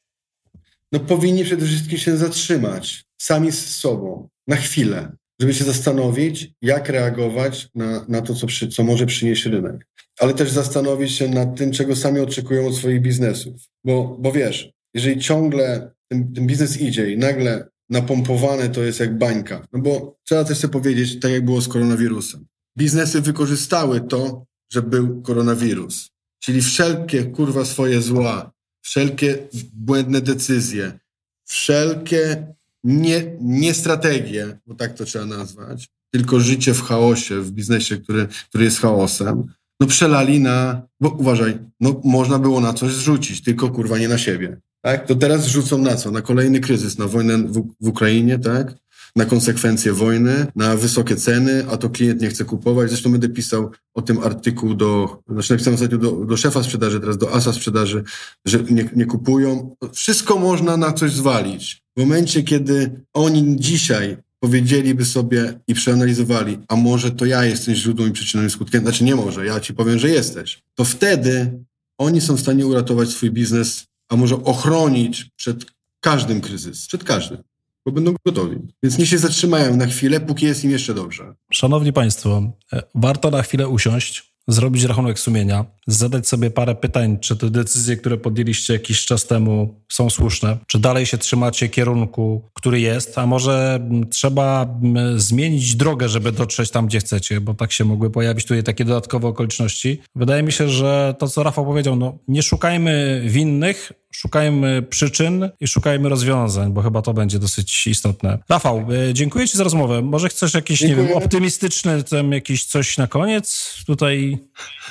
no 0.93 1.01
powinni 1.01 1.45
przede 1.45 1.67
wszystkim 1.67 1.99
się 1.99 2.17
zatrzymać 2.17 3.05
sami 3.19 3.53
z 3.53 3.77
sobą 3.77 4.29
na 4.47 4.57
chwilę, 4.57 5.13
żeby 5.41 5.55
się 5.55 5.65
zastanowić, 5.65 6.49
jak 6.63 6.89
reagować 6.89 7.69
na, 7.75 8.05
na 8.09 8.23
to, 8.23 8.35
co, 8.35 8.47
przy, 8.47 8.69
co 8.69 8.83
może 8.85 9.07
przynieść 9.07 9.47
rynek. 9.47 9.87
Ale 10.19 10.35
też 10.35 10.51
zastanowić 10.51 11.13
się 11.13 11.29
nad 11.29 11.57
tym, 11.57 11.73
czego 11.73 11.97
sami 11.97 12.21
oczekują 12.21 12.67
od 12.67 12.77
swoich 12.77 13.03
biznesów. 13.03 13.63
Bo, 13.85 14.17
bo 14.21 14.33
wiesz, 14.33 14.71
jeżeli 14.95 15.21
ciągle 15.21 15.91
ten, 16.09 16.33
ten 16.33 16.47
biznes 16.47 16.81
idzie 16.81 17.13
i 17.13 17.19
nagle 17.19 17.69
napompowane 17.91 18.69
to 18.69 18.83
jest 18.83 19.01
jak 19.01 19.19
bańka, 19.19 19.67
no 19.73 19.79
bo 19.79 20.17
trzeba 20.25 20.45
też 20.45 20.59
sobie 20.59 20.73
powiedzieć, 20.73 21.21
tak 21.21 21.31
jak 21.31 21.45
było 21.45 21.61
z 21.61 21.69
koronawirusem. 21.69 22.47
Biznesy 22.79 23.21
wykorzystały 23.21 24.01
to, 24.01 24.47
że 24.73 24.83
był 24.83 25.23
koronawirus. 25.23 26.11
Czyli 26.39 26.63
wszelkie 26.63 27.25
kurwa 27.25 27.65
swoje 27.65 28.03
zła, 28.03 28.53
wszelkie 28.83 29.49
błędne 29.73 30.21
decyzje, 30.21 30.99
wszelkie 31.45 32.47
nie, 32.85 33.37
nie 33.41 33.75
strategie, 33.75 34.59
bo 34.67 34.75
tak 34.75 34.95
to 34.95 35.05
trzeba 35.05 35.25
nazwać, 35.25 35.89
tylko 36.11 36.41
życie 36.41 36.75
w 36.75 36.83
chaosie, 36.83 37.41
w 37.41 37.51
biznesie, 37.51 37.97
który, 37.97 38.29
który 38.49 38.65
jest 38.65 38.81
chaosem, 38.81 39.45
no 39.81 39.87
przelali 39.87 40.41
na, 40.41 40.83
bo 41.01 41.09
uważaj, 41.09 41.59
no 41.81 42.01
można 42.05 42.39
było 42.39 42.61
na 42.61 42.73
coś 42.73 42.93
zrzucić, 42.93 43.43
tylko 43.43 43.71
kurwa 43.71 43.99
nie 43.99 44.09
na 44.09 44.19
siebie. 44.19 44.61
Tak? 44.87 45.07
To 45.07 45.15
teraz 45.15 45.45
zrzucą 45.45 45.79
na 45.79 45.97
co? 45.97 46.11
Na 46.11 46.23
kolejny 46.23 46.61
kryzys, 46.61 46.99
na 46.99 47.07
wojnę 47.07 47.39
w, 47.39 47.63
w 47.81 47.89
Ukrainie, 47.89 48.39
tak? 48.39 48.75
na 49.17 49.25
konsekwencje 49.25 49.93
wojny, 49.93 50.47
na 50.57 50.77
wysokie 50.77 51.17
ceny, 51.17 51.65
a 51.71 51.77
to 51.77 51.91
klient 51.91 52.21
nie 52.21 52.29
chce 52.29 52.45
kupować. 52.45 52.89
Zresztą 52.89 53.13
będę 53.13 53.29
pisał 53.29 53.71
o 53.95 54.03
tym 54.03 54.19
artykuł 54.19 54.75
do, 54.75 55.23
znaczy 55.29 55.53
napisałem 55.53 55.75
ostatnio 55.75 55.99
do, 55.99 56.13
do 56.13 56.37
szefa 56.37 56.63
sprzedaży, 56.63 57.01
teraz 57.01 57.19
do 57.19 57.35
asa 57.35 57.53
sprzedaży, 57.53 58.05
że 58.45 58.59
nie, 58.71 58.89
nie 58.97 59.07
kupują. 59.07 59.77
Wszystko 59.93 60.39
można 60.39 60.77
na 60.77 60.93
coś 60.93 61.13
zwalić. 61.13 61.83
W 61.97 62.01
momencie, 62.01 62.43
kiedy 62.43 63.01
oni 63.15 63.57
dzisiaj 63.57 64.17
powiedzieliby 64.41 65.05
sobie 65.05 65.61
i 65.69 65.75
przeanalizowali, 65.75 66.59
a 66.69 66.77
może 66.77 67.11
to 67.11 67.25
ja 67.25 67.45
jestem 67.45 67.75
źródłem 67.75 68.11
i 68.11 68.13
przyczyną 68.13 68.45
i 68.45 68.51
skutkiem, 68.51 68.83
znaczy 68.83 69.05
nie 69.05 69.17
może, 69.17 69.47
ja 69.47 69.61
ci 69.61 69.75
powiem, 69.75 69.99
że 69.99 70.09
jesteś, 70.09 70.63
to 70.75 70.85
wtedy 70.85 71.59
oni 71.99 72.21
są 72.21 72.37
w 72.37 72.41
stanie 72.41 72.67
uratować 72.67 73.09
swój 73.09 73.31
biznes, 73.31 73.87
a 74.09 74.17
może 74.17 74.45
ochronić 74.45 75.27
przed 75.37 75.65
każdym 76.01 76.41
kryzysem, 76.41 76.89
przed 76.89 77.05
każdym 77.05 77.43
bo 77.87 77.93
będą 77.93 78.15
gotowi. 78.27 78.57
Więc 78.83 78.99
nie 78.99 79.07
się 79.07 79.19
zatrzymają 79.19 79.77
na 79.77 79.87
chwilę, 79.87 80.21
póki 80.21 80.47
jest 80.47 80.65
im 80.65 80.71
jeszcze 80.71 80.95
dobrze. 80.95 81.35
Szanowni 81.53 81.93
Państwo, 81.93 82.53
e, 82.73 82.83
warto 82.95 83.31
na 83.31 83.43
chwilę 83.43 83.69
usiąść, 83.69 84.35
zrobić 84.49 84.85
rachunek 84.85 85.19
sumienia, 85.19 85.65
zadać 85.87 86.29
sobie 86.29 86.51
parę 86.51 86.75
pytań, 86.75 87.19
czy 87.21 87.37
te 87.37 87.51
decyzje, 87.51 87.97
które 87.97 88.17
podjęliście 88.17 88.73
jakiś 88.73 89.05
czas 89.05 89.27
temu 89.27 89.75
są 89.89 90.11
słuszne, 90.11 90.59
czy 90.67 90.79
dalej 90.79 91.07
się 91.07 91.19
trzymacie 91.19 91.69
kierunku, 91.69 92.43
który 92.55 92.81
jest, 92.81 93.19
a 93.19 93.27
może 93.27 93.89
trzeba 94.11 94.79
zmienić 95.17 95.77
drogę, 95.77 96.09
żeby 96.09 96.33
dotrzeć 96.33 96.71
tam, 96.71 96.87
gdzie 96.87 96.99
chcecie, 96.99 97.41
bo 97.41 97.55
tak 97.55 97.73
się 97.73 97.85
mogły 97.85 98.11
pojawić 98.11 98.45
tutaj 98.45 98.63
takie 98.63 98.85
dodatkowe 98.85 99.29
okoliczności. 99.29 100.01
Wydaje 100.15 100.43
mi 100.43 100.53
się, 100.53 100.69
że 100.69 101.15
to, 101.19 101.29
co 101.29 101.43
Rafał 101.43 101.65
powiedział, 101.67 101.97
no 101.97 102.19
nie 102.29 102.43
szukajmy 102.43 103.23
winnych, 103.27 103.93
szukajmy 104.17 104.83
przyczyn 104.83 105.51
i 105.61 105.69
szukajmy 105.69 106.09
rozwiązań, 106.09 106.73
bo 106.73 106.83
chyba 106.83 107.03
to 107.03 107.15
będzie 107.15 107.39
dosyć 107.39 107.87
istotne. 107.87 108.39
Rafał, 108.49 108.79
e, 108.79 109.15
dziękuję 109.15 109.49
Ci 109.49 109.57
za 109.57 109.65
rozmowę. 109.65 110.03
Może 110.03 110.29
chcesz 110.29 110.55
jakiś, 110.55 110.81
nie 110.81 110.97
wiem, 110.97 111.13
optymistyczny, 111.15 112.03
tam 112.03 112.33
jakiś 112.33 112.65
coś 112.65 112.99
na 112.99 113.07
koniec 113.07 113.75
tutaj? 113.87 114.39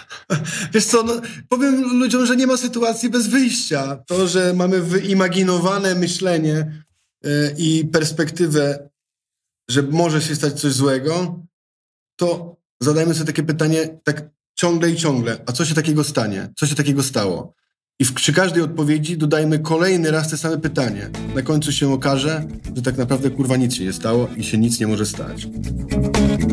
Wiesz 0.74 0.85
co, 0.86 1.04
no, 1.04 1.14
powiem 1.50 2.00
ludziom, 2.00 2.26
że 2.26 2.36
nie 2.36 2.48
ma 2.48 2.58
sytuacji 2.58 3.10
bez 3.10 3.28
wyjścia. 3.28 4.04
To, 4.08 4.28
że 4.28 4.54
mamy 4.54 4.82
wyimaginowane 4.82 5.96
myślenie 5.96 6.84
yy, 7.24 7.56
i 7.58 7.86
perspektywę, 7.86 8.90
że 9.70 9.84
może 9.84 10.22
się 10.22 10.36
stać 10.36 10.62
coś 10.62 10.74
złego, 10.74 11.44
to 12.16 12.58
zadajmy 12.82 13.14
sobie 13.14 13.26
takie 13.26 13.44
pytanie 13.44 14.00
tak 14.04 14.30
ciągle 14.56 14.92
i 14.92 14.96
ciągle. 14.96 15.38
A 15.46 15.52
co 15.52 15.66
się 15.66 15.76
takiego 15.76 16.04
stanie? 16.04 16.50
Co 16.56 16.68
się 16.68 16.76
takiego 16.76 17.04
stało? 17.04 17.54
I 18.00 18.06
w, 18.06 18.14
przy 18.14 18.34
każdej 18.34 18.64
odpowiedzi 18.64 19.18
dodajmy 19.18 19.60
kolejny 19.60 20.12
raz 20.12 20.30
te 20.30 20.38
same 20.38 20.58
pytanie. 20.58 21.10
Na 21.36 21.42
końcu 21.42 21.72
się 21.72 21.94
okaże, 21.94 22.48
że 22.76 22.82
tak 22.82 22.98
naprawdę 22.98 23.30
kurwa 23.30 23.58
nic 23.58 23.76
się 23.76 23.84
nie 23.84 23.94
stało 23.94 24.30
i 24.38 24.44
się 24.44 24.58
nic 24.58 24.80
nie 24.80 24.88
może 24.88 25.06
stać. 25.06 25.48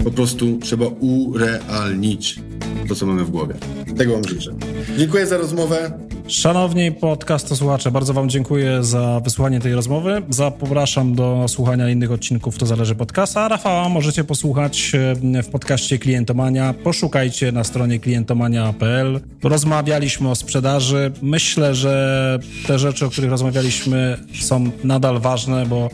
Po 0.05 0.11
prostu 0.11 0.59
trzeba 0.59 0.87
urealnić 0.87 2.41
to, 2.89 2.95
co 2.95 3.07
mamy 3.07 3.25
w 3.25 3.31
głowie. 3.31 3.55
Tego 3.97 4.13
wam 4.13 4.25
życzę. 4.29 4.55
Dziękuję 4.99 5.27
za 5.27 5.37
rozmowę. 5.37 5.93
Szanowni 6.29 6.93
podcastosłuchacze, 6.93 7.91
bardzo 7.91 8.13
Wam 8.15 8.29
dziękuję 8.29 8.85
za 8.85 9.21
wysłuchanie 9.25 9.61
tej 9.61 9.75
rozmowy. 9.75 10.23
Zapraszam 10.31 11.15
do 11.15 11.45
słuchania 11.49 11.91
innych 11.91 12.13
odcinków 12.13 12.59
To 12.59 12.67
Zależy 12.67 12.95
Podcasta. 12.95 13.41
A 13.41 13.49
Rafała 13.49 13.89
możecie 13.89 14.25
posłuchać 14.25 14.93
e, 15.35 15.43
w 15.43 15.49
podcaście 15.49 15.99
Klientomania. 15.99 16.75
Poszukajcie 16.85 17.53
na 17.53 17.65
stronie 17.65 17.99
klientomania.pl. 17.99 19.21
Rozmawialiśmy 19.43 20.31
o 20.31 20.35
sprzedaży. 20.35 21.13
Myślę, 21.23 21.75
że 21.75 22.39
te 22.67 22.79
rzeczy, 22.79 23.07
o 23.07 23.11
których 23.11 23.31
rozmawialiśmy 23.31 24.19
są 24.41 24.71
nadal 24.85 25.21
ważne, 25.21 25.67
bo 25.67 25.91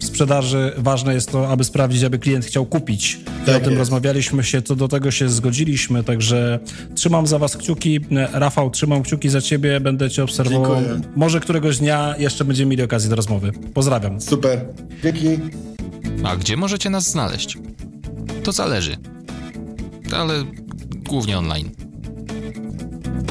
w 0.00 0.04
sprzedaży 0.04 0.72
ważne 0.76 1.14
jest 1.14 1.32
to, 1.32 1.48
aby 1.48 1.64
sprawdzić, 1.64 2.04
aby 2.04 2.18
klient 2.18 2.44
chciał 2.44 2.66
kupić. 2.66 3.18
Tak 3.46 3.56
o 3.56 3.60
tym 3.60 3.70
jest. 3.70 3.78
rozmawialiśmy 3.78 4.44
się, 4.44 4.62
co 4.62 4.76
do 4.76 4.88
tego 4.88 5.10
się 5.10 5.28
zgodziliśmy, 5.28 6.04
także 6.10 6.58
trzymam 6.94 7.26
za 7.26 7.38
was 7.38 7.56
kciuki. 7.56 8.00
Rafał, 8.32 8.70
trzymam 8.70 9.02
kciuki 9.02 9.28
za 9.28 9.40
ciebie, 9.40 9.80
będę 9.80 10.10
cię 10.10 10.24
obserwował. 10.24 10.76
Dziękuję. 10.76 11.00
Może 11.16 11.40
któregoś 11.40 11.78
dnia 11.78 12.14
jeszcze 12.18 12.44
będziemy 12.44 12.70
mieli 12.70 12.82
okazję 12.82 13.10
do 13.10 13.16
rozmowy. 13.16 13.52
Pozdrawiam. 13.74 14.20
Super. 14.20 14.64
Dzięki. 15.02 15.28
A 16.24 16.36
gdzie 16.36 16.56
możecie 16.56 16.90
nas 16.90 17.10
znaleźć? 17.10 17.58
To 18.42 18.52
zależy. 18.52 18.96
Ale 20.16 20.44
głównie 21.08 21.38
online. 21.38 21.70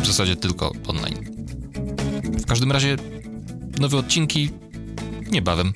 W 0.02 0.08
zasadzie 0.08 0.36
tylko 0.36 0.72
online. 0.88 1.18
W 2.24 2.46
każdym 2.46 2.72
razie 2.72 2.96
nowe 3.80 3.98
odcinki 3.98 4.50
niebawem. 5.32 5.74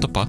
To 0.00 0.08
pa. 0.08 0.26